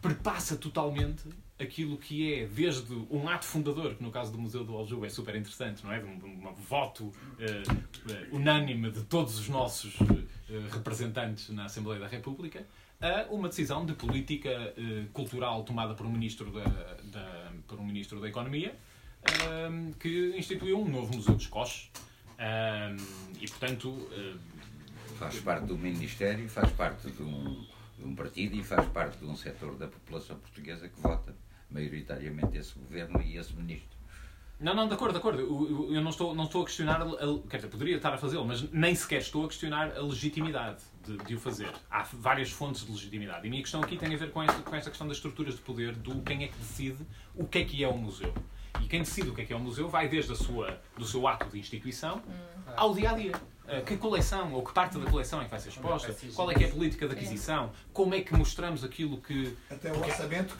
[0.00, 1.24] perpassa totalmente
[1.58, 5.08] aquilo que é, desde um ato fundador, que no caso do Museu do Aljube é
[5.08, 6.00] super interessante, não é?
[6.00, 7.14] De um, um voto uh,
[8.32, 10.06] unânime de todos os nossos uh,
[10.72, 12.66] representantes na Assembleia da República,
[13.00, 14.72] a uma decisão de política
[15.12, 16.64] cultural tomada por um ministro da,
[17.04, 18.74] da, por um ministro da Economia,
[19.70, 21.90] um, que instituiu um novo Museu dos Coches.
[22.38, 22.96] Um,
[23.40, 24.08] e, portanto.
[25.18, 27.66] faz parte do Ministério, faz parte de um,
[27.98, 31.34] de um partido e faz parte de um setor da população portuguesa que vota
[31.70, 33.94] maioritariamente esse governo e esse ministro.
[34.60, 35.40] Não, não, de acordo, de acordo.
[35.92, 38.62] Eu, não estou, não estou a questionar, a, quer dizer, poderia estar a fazê-lo, mas
[38.70, 41.72] nem sequer estou a questionar a legitimidade de, de, o fazer.
[41.90, 43.44] Há várias fontes de legitimidade.
[43.44, 45.56] E a minha questão aqui tem a ver com esta, com esta questão das estruturas
[45.56, 48.32] de poder, do quem é que decide o que é que é o museu.
[48.82, 51.04] E quem decide o que é que é o museu vai desde a sua, do
[51.04, 52.72] seu ato de instituição hum.
[52.76, 53.32] ao dia a dia.
[53.64, 56.14] Uh, que coleção ou que parte da coleção é que vai ser exposta?
[56.34, 57.72] Qual é que é a política de aquisição?
[57.94, 59.56] Como é que mostramos aquilo que.
[59.70, 60.54] Até o orçamento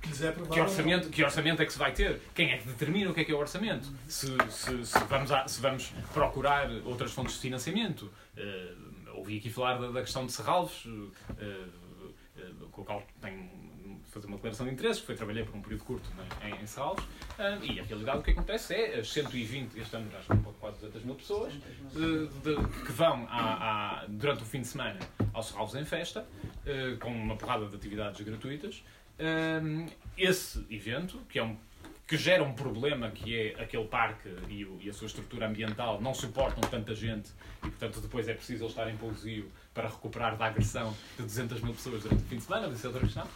[0.00, 0.54] que quiser provar.
[0.54, 2.20] Que orçamento, que orçamento é que se vai ter?
[2.34, 3.92] Quem é que determina o que é que é o orçamento?
[4.08, 8.10] Se, se, se vamos, a, se vamos procurar outras fontes de financiamento.
[8.36, 11.12] Uh, ouvi aqui falar da, da questão de Serralves, uh,
[12.70, 13.50] com o qual tenho
[14.10, 17.64] fazer uma declaração de interesses, foi trabalhar por um período curto né, em, em uh,
[17.64, 21.04] e a realidade o que acontece é as 120, este ano já são quase 200
[21.04, 24.98] mil pessoas, de, de, que vão à, à, durante o fim de semana
[25.32, 26.26] ao Salves em festa,
[26.66, 28.84] uh, com uma porrada de atividades gratuitas.
[29.18, 31.56] Uh, esse evento, que é um
[32.10, 36.00] que gera um problema que é aquele parque e, o, e, a sua estrutura ambiental
[36.00, 40.36] não suportam tanta gente e, portanto, depois é preciso eles estarem em pousio para recuperar
[40.36, 43.26] da agressão de 200 mil pessoas durante o fim de semana, disse outra questão.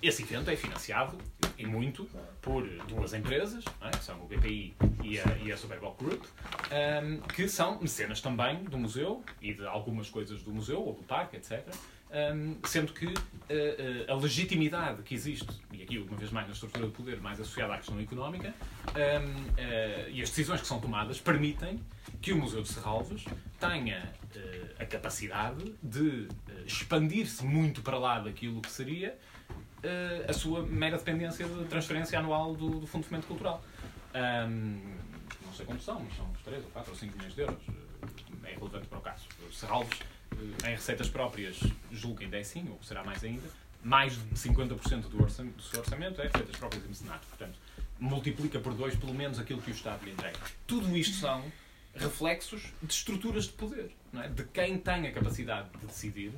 [0.00, 1.18] Esse evento é financiado,
[1.58, 2.08] e muito,
[2.40, 3.90] por duas empresas, é?
[3.90, 8.64] que são o BPI e a, e a Superboc Group, um, que são mecenas também
[8.64, 11.64] do museu e de algumas coisas do museu ou do parque, etc.
[12.10, 16.52] Um, sendo que uh, uh, a legitimidade que existe, e aqui uma vez mais na
[16.52, 18.54] estrutura de poder, mais associada à questão económica,
[18.88, 21.80] um, uh, e as decisões que são tomadas permitem
[22.24, 23.22] que o Museu de Serralves
[23.60, 24.10] tenha
[24.78, 26.26] a capacidade de
[26.64, 29.14] expandir-se muito para lá daquilo que seria
[30.26, 33.62] a sua mera dependência de transferência anual do, do Fundo de Fomento Cultural.
[34.14, 37.62] não sei quantos são, mas são uns 3 ou 4 ou 5 milhões de euros.
[38.42, 39.26] É relevante para o caso.
[39.52, 39.98] Serralves
[40.66, 41.60] em receitas próprias,
[41.92, 43.46] julgo que ainda é assim, ou será mais ainda,
[43.82, 47.26] mais de 50% do, do seu orçamento é receitas próprias e mecenato.
[47.26, 47.58] Portanto,
[48.00, 50.38] multiplica por dois, pelo menos, aquilo que o Estado lhe entrega.
[50.66, 51.44] Tudo isto são
[51.94, 54.28] reflexos de estruturas de poder, é?
[54.28, 56.32] de quem tem a capacidade de decidir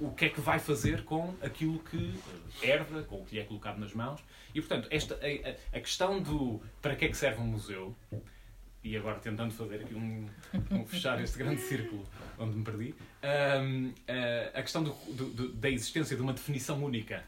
[0.00, 2.14] o que é que vai fazer com aquilo que
[2.62, 4.20] herda, com o que lhe é colocado nas mãos.
[4.54, 7.96] E, portanto, esta, a, a questão do para que é que serve um museu
[8.82, 10.26] e agora tentando fazer aqui um,
[10.70, 12.06] um fechar este grande círculo
[12.38, 13.94] onde me perdi, um, uh,
[14.54, 17.24] a questão do, do, da existência de uma definição única,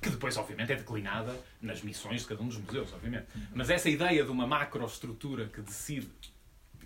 [0.00, 3.26] que depois, obviamente, é declinada nas missões de cada um dos museus, obviamente.
[3.52, 6.08] Mas essa ideia de uma macroestrutura que decide,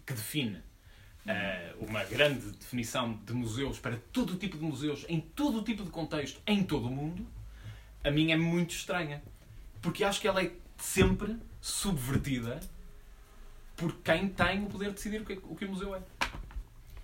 [0.09, 5.63] que define uh, uma grande definição de museus para todo tipo de museus, em todo
[5.63, 7.27] tipo de contexto, em todo o mundo,
[8.03, 9.23] a mim é muito estranha.
[9.83, 12.59] Porque acho que ela é sempre subvertida
[13.77, 16.01] por quem tem o poder de decidir o que, o que o museu é.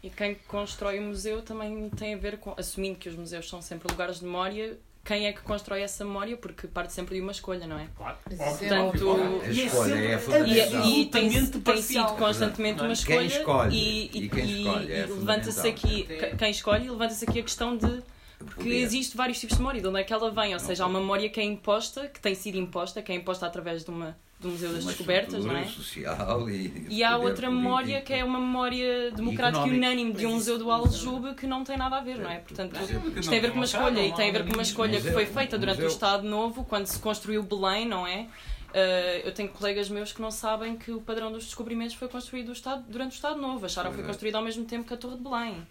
[0.03, 3.61] E quem constrói o museu também tem a ver com, assumindo que os museus são
[3.61, 6.37] sempre lugares de memória, quem é que constrói essa memória?
[6.37, 7.89] Porque parte sempre de uma escolha, não é?
[7.95, 8.17] Claro.
[8.25, 10.87] Portanto, a escolha é.
[10.87, 13.19] E, e tem, tem sido constantemente uma escolha.
[13.19, 16.09] Quem escolhe e, e, quem escolhe é e levanta-se aqui,
[16.39, 18.03] quem escolhe, levanta-se aqui a questão de
[18.59, 20.87] que existe vários tipos de memória, de onde é que ela vem, ou seja, há
[20.87, 24.17] uma memória que é imposta, que tem sido imposta, que é imposta através de uma
[24.45, 25.65] do Museu das Descobertas, não é?
[25.65, 30.35] Social e, e há outra memória que é uma memória democrática e unânime de um
[30.35, 32.39] museu do Aljube que não tem nada a ver, não é?
[32.39, 32.77] Portanto,
[33.16, 35.11] isto tem a ver com uma escolha e tem a ver com uma escolha que
[35.11, 38.27] foi feita durante o Estado Novo, quando se construiu Belém, não é?
[38.75, 42.51] Uh, eu tenho colegas meus que não sabem que o padrão dos descobrimentos foi construído
[42.51, 43.65] Estado, durante o Estado Novo.
[43.65, 45.65] Acharam que foi construído ao mesmo tempo que a Torre de Belém.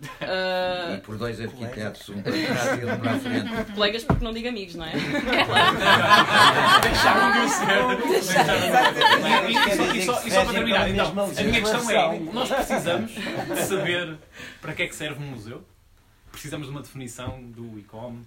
[0.00, 3.72] Uh, e por dois arquitetos, um para trás e um para a frente.
[3.74, 4.92] Colegas, porque não digo amigos, não é?
[6.80, 7.50] Deixaram de
[8.24, 8.36] ser.
[9.94, 14.16] E só para terminar, então, a minha questão é: nós precisamos de saber
[14.62, 15.62] para que é que serve um museu?
[16.32, 18.22] Precisamos de uma definição do ICOM,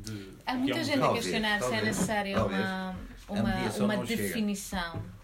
[0.00, 0.30] de.
[0.46, 2.96] Há muita é gente a questionar se é necessária uma,
[3.28, 4.92] uma, uma definição.
[4.92, 5.20] Chega.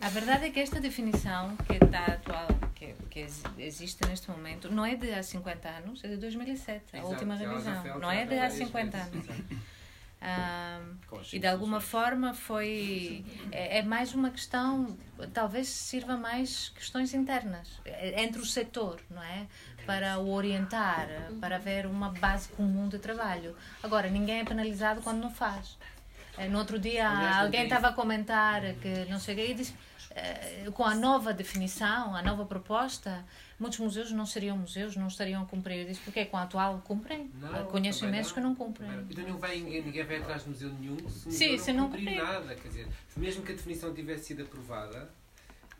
[0.00, 3.26] A verdade é que esta definição que está atual, que, que
[3.58, 7.34] existe neste momento, não é de há 50 anos, é de 2007, Exato, a última
[7.34, 7.98] revisão.
[7.98, 9.26] Não é de há 50 anos.
[10.20, 14.98] Um, e de alguma forma foi é, é, mais uma questão
[15.32, 19.46] talvez sirva mais questões internas é, entre o setor não é
[19.88, 21.08] para o orientar,
[21.40, 23.56] para haver uma base comum de trabalho.
[23.82, 25.78] Agora, ninguém é penalizado quando não faz.
[26.36, 27.08] Eh, no outro dia,
[27.40, 29.72] alguém estava a comentar que não que e disse
[30.10, 33.24] eh, com a nova definição, a nova proposta,
[33.58, 35.78] muitos museus não seriam museus, não estariam a cumprir.
[35.78, 37.30] Eu disse, porque com a atual cumprem?
[37.40, 38.90] Não, Conheço imensos que não cumprem.
[39.08, 42.54] Então não vai, ninguém vai atrás de museu nenhum se, Sim, se não cumprir nada.
[42.54, 45.08] Quer dizer, mesmo que a definição tivesse sido aprovada,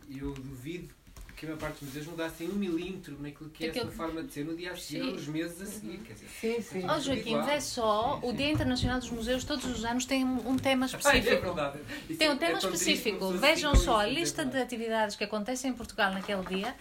[0.08, 0.94] eu duvido
[1.38, 4.22] que a maior parte dos museus mudassem um milímetro naquilo que é a sua forma
[4.24, 5.98] de ser no dia a seguir ou nos meses a seguir.
[5.98, 6.86] Quer dizer, sim, sim.
[6.88, 10.86] Oh, Joaquim, vê só, o Dia Internacional dos Museus todos os anos tem um tema
[10.86, 11.34] específico.
[11.34, 11.78] é verdade.
[12.18, 13.30] Tem um tema é específico.
[13.32, 16.74] Vejam só a lista de atividades que acontecem em Portugal naquele dia.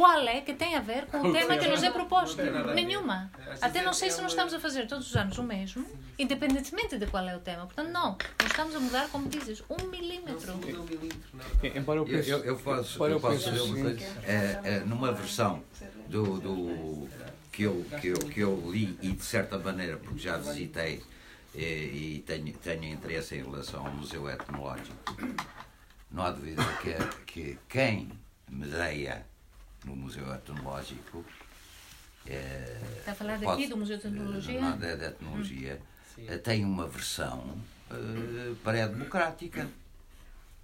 [0.00, 2.40] Qual é que tem a ver com o tema que nos é proposto?
[2.74, 3.30] Nenhuma.
[3.60, 5.86] Até não sei se nós estamos a fazer todos os anos o mesmo,
[6.18, 7.66] independentemente de qual é o tema.
[7.66, 8.16] Portanto, não.
[8.40, 10.54] Nós estamos a mudar, como dizes, um milímetro.
[11.74, 14.04] Embora eu, eu, eu posso, eu posso dizer uma coisa.
[14.26, 15.62] É, é, numa versão
[16.08, 17.08] do, do,
[17.52, 21.02] que, eu, que, eu, que eu li e de certa maneira, porque já visitei
[21.54, 25.14] e, e tenho, tenho interesse em relação ao Museu Etnológico,
[26.10, 28.10] não há dúvida que, que quem
[28.48, 29.28] medeia
[29.84, 31.24] no Museu Etnológico
[32.26, 34.60] é, Está a falar daqui pode, do Museu de Etnologia?
[34.60, 35.80] Não, da, da Etnologia.
[36.18, 36.38] Hum.
[36.44, 37.56] Tem uma versão
[37.90, 39.68] uh, pré-democrática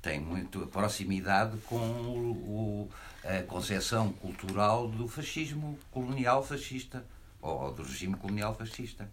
[0.06, 2.90] tem muito proximidade com o, o,
[3.24, 7.04] a concepção cultural do fascismo colonial fascista
[7.42, 9.10] ou do regime colonial fascista.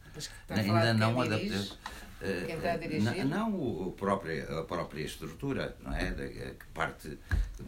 [0.48, 1.78] Ainda não adaptado.
[2.46, 3.26] Quem está a dirigir?
[3.26, 6.12] Não, não o próprio, a própria estrutura, não é?
[6.12, 7.18] Que parte,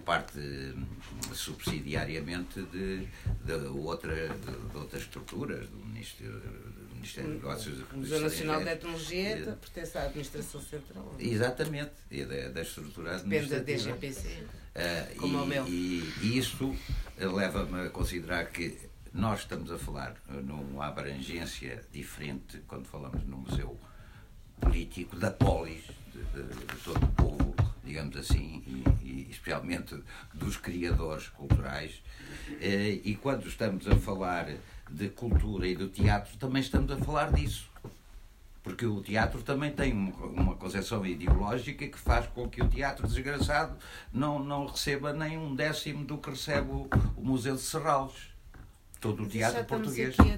[0.05, 0.85] parte hum,
[1.33, 3.07] subsidiariamente de,
[3.43, 7.83] de, outra, de, outras estruturas, do Ministério, do Ministério dos Negócios.
[7.91, 11.15] O Museu Nacional de Etnologia pertence à Administração Central.
[11.19, 13.59] Exatamente, e da, da estrutura administrativa.
[13.59, 14.43] Depende da DGPC.
[14.75, 15.67] Uh, como e, o meu.
[15.67, 16.75] E, e isto
[17.17, 18.77] leva-me a considerar que
[19.13, 23.79] nós estamos a falar numa abrangência diferente quando falamos no museu
[24.59, 25.83] político da polis,
[26.13, 30.01] de, de, todo o povo, digamos assim, e, e, especialmente
[30.33, 32.01] dos criadores culturais.
[32.61, 34.47] Eh, e quando estamos a falar
[34.89, 37.69] de cultura e do teatro, também estamos a falar disso.
[38.63, 43.77] Porque o teatro também tem uma concepção ideológica que faz com que o teatro desgraçado
[44.11, 48.34] não, não receba nem um décimo do que recebe o, o Museu de Serralves
[48.99, 50.15] todo o teatro português.
[50.19, 50.37] Aqui a,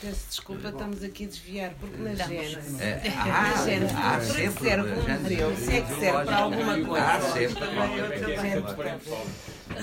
[0.00, 2.80] peço desculpa, estamos aqui a desviar, porque na Gênesis.
[2.80, 4.68] É, há, na Gênesis, há sempre.
[4.68, 7.06] serve um museu, se é que serve para alguma coisa.
[7.06, 7.60] Há sempre.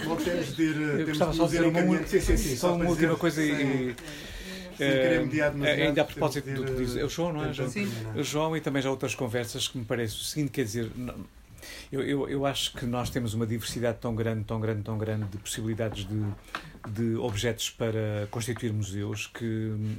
[0.06, 1.00] Bom, temos de ir.
[1.00, 3.96] Eu gostava só de dizer uma, sim, sim, sim, só uma última coisa e.
[4.76, 7.54] Uh, ainda a propósito do que diz é o João, não é?
[7.54, 7.70] João?
[7.70, 7.90] Sim.
[8.14, 10.92] O João e também já outras conversas que me parece o seguinte, quer dizer,
[11.92, 15.26] eu, eu, eu acho que nós temos uma diversidade tão grande, tão grande, tão grande
[15.26, 19.46] de possibilidades de, de objetos para constituir museus que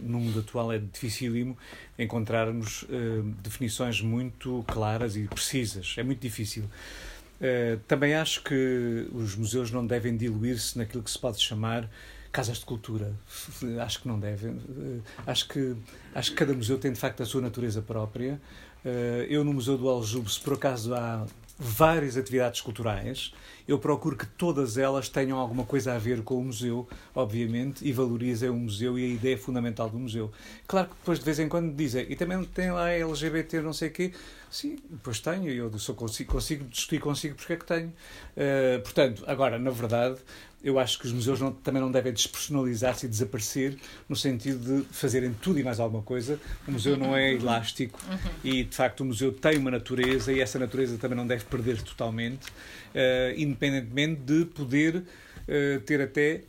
[0.03, 1.57] no mundo atual é dificílimo
[1.99, 5.95] encontrarmos uh, definições muito claras e precisas.
[5.97, 6.65] É muito difícil.
[6.65, 11.89] Uh, também acho que os museus não devem diluir-se naquilo que se pode chamar
[12.33, 13.15] casas de cultura.
[13.81, 14.51] Acho que não devem.
[14.51, 15.75] Uh, acho que,
[16.15, 18.39] acho que cada museu tem de facto a sua natureza própria.
[19.29, 21.27] eu no Museu do Aljube, se por acaso há
[21.59, 23.33] várias atividades culturais.
[23.67, 27.93] Eu procuro que todas elas tenham alguma coisa a ver com o museu, obviamente, e
[27.93, 30.31] valorizem o museu e a ideia fundamental do museu.
[30.67, 33.89] Claro que depois de vez em quando dizem, e também tem lá LGBT não sei
[33.89, 34.13] o quê.
[34.49, 37.89] Sim, depois tenho, eu só consigo, consigo discutir consigo porque é que tenho.
[37.89, 40.19] Uh, portanto, agora, na verdade,
[40.67, 43.77] eu acho que os museus não, também não devem despersonalizar-se e desaparecer
[44.09, 46.41] no sentido de fazerem tudo e mais alguma coisa.
[46.67, 48.31] O museu não é elástico uhum.
[48.43, 51.81] e, de facto, o museu tem uma natureza e essa natureza também não deve perder
[51.83, 56.43] totalmente, uh, independentemente de poder uh, ter até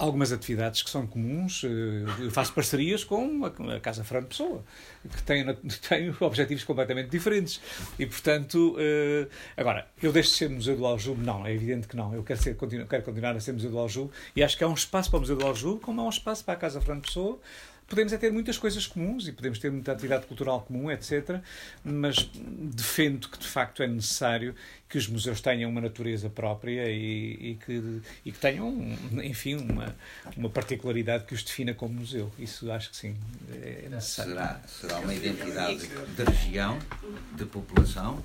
[0.00, 1.62] algumas atividades que são comuns.
[1.62, 4.64] Eh, eu faço parcerias com a Casa Fran Pessoa,
[5.08, 5.44] que tem,
[5.88, 7.60] tem objetivos completamente diferentes.
[7.98, 11.22] E, portanto, eh, agora, eu deixo de ser Museu do Aljube?
[11.22, 12.14] Não, é evidente que não.
[12.14, 12.56] Eu quero, ser,
[12.88, 15.20] quero continuar a ser Museu do Aljube e acho que há um espaço para o
[15.20, 17.38] Museu do Aljube, como há um espaço para a Casa Fran Pessoa,
[17.90, 21.40] podemos é ter muitas coisas comuns e podemos ter muita atividade cultural comum, etc.
[21.84, 24.54] Mas defendo que de facto é necessário
[24.88, 28.72] que os museus tenham uma natureza própria e, e que, e que tenham,
[29.22, 29.94] enfim, uma,
[30.36, 32.32] uma particularidade que os defina como museu.
[32.38, 33.16] Isso acho que sim,
[33.52, 34.32] é necessário.
[34.32, 36.78] Será, será uma identidade de região,
[37.36, 38.24] de população,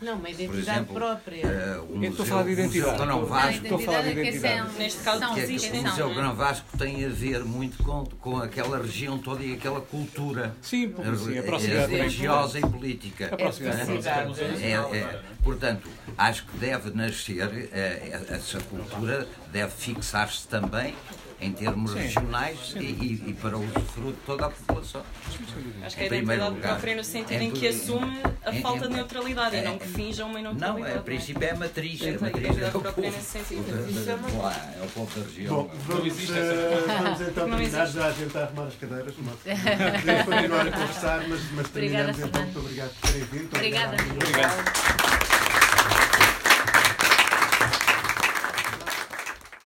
[0.00, 1.46] não, uma identidade exemplo, própria.
[1.46, 3.00] Uh, o museu, estou a falar de identidade.
[3.00, 4.56] Museu Vasco, estou a falar de identidade.
[4.56, 8.04] São, Neste caso, que, é que o Museu Grão Vasco tem a ver muito com,
[8.20, 13.26] com aquela região toda e aquela cultura sim, sim, a proximidade religiosa e política.
[13.32, 14.40] A proximidade.
[14.62, 20.94] É, é, é, portanto, acho que deve nascer, é, essa cultura deve fixar-se também
[21.40, 22.80] em termos sim, regionais sim.
[22.80, 25.02] E, e, para o usufruto de toda a população.
[25.84, 28.94] Acho que a identidade própria no sentido em que assume a em, falta em, de
[28.94, 30.94] neutralidade é, e não que finja uma neutralidade.
[30.94, 32.02] Não, a princípio é a matriz.
[32.02, 33.00] É a matriz é o povo.
[33.00, 33.64] Nesse sentido.
[33.70, 35.54] É o povo da região.
[35.54, 36.34] Bom, vamos, uh,
[36.86, 39.14] vamos então terminar já a tentar arrumar as cadeiras.
[39.14, 42.42] Podemos continuar a conversar, mas, mas terminamos então.
[42.42, 43.54] Muito obrigado por terem vindo.
[43.54, 43.96] Obrigada.
[44.12, 45.07] Obrigado.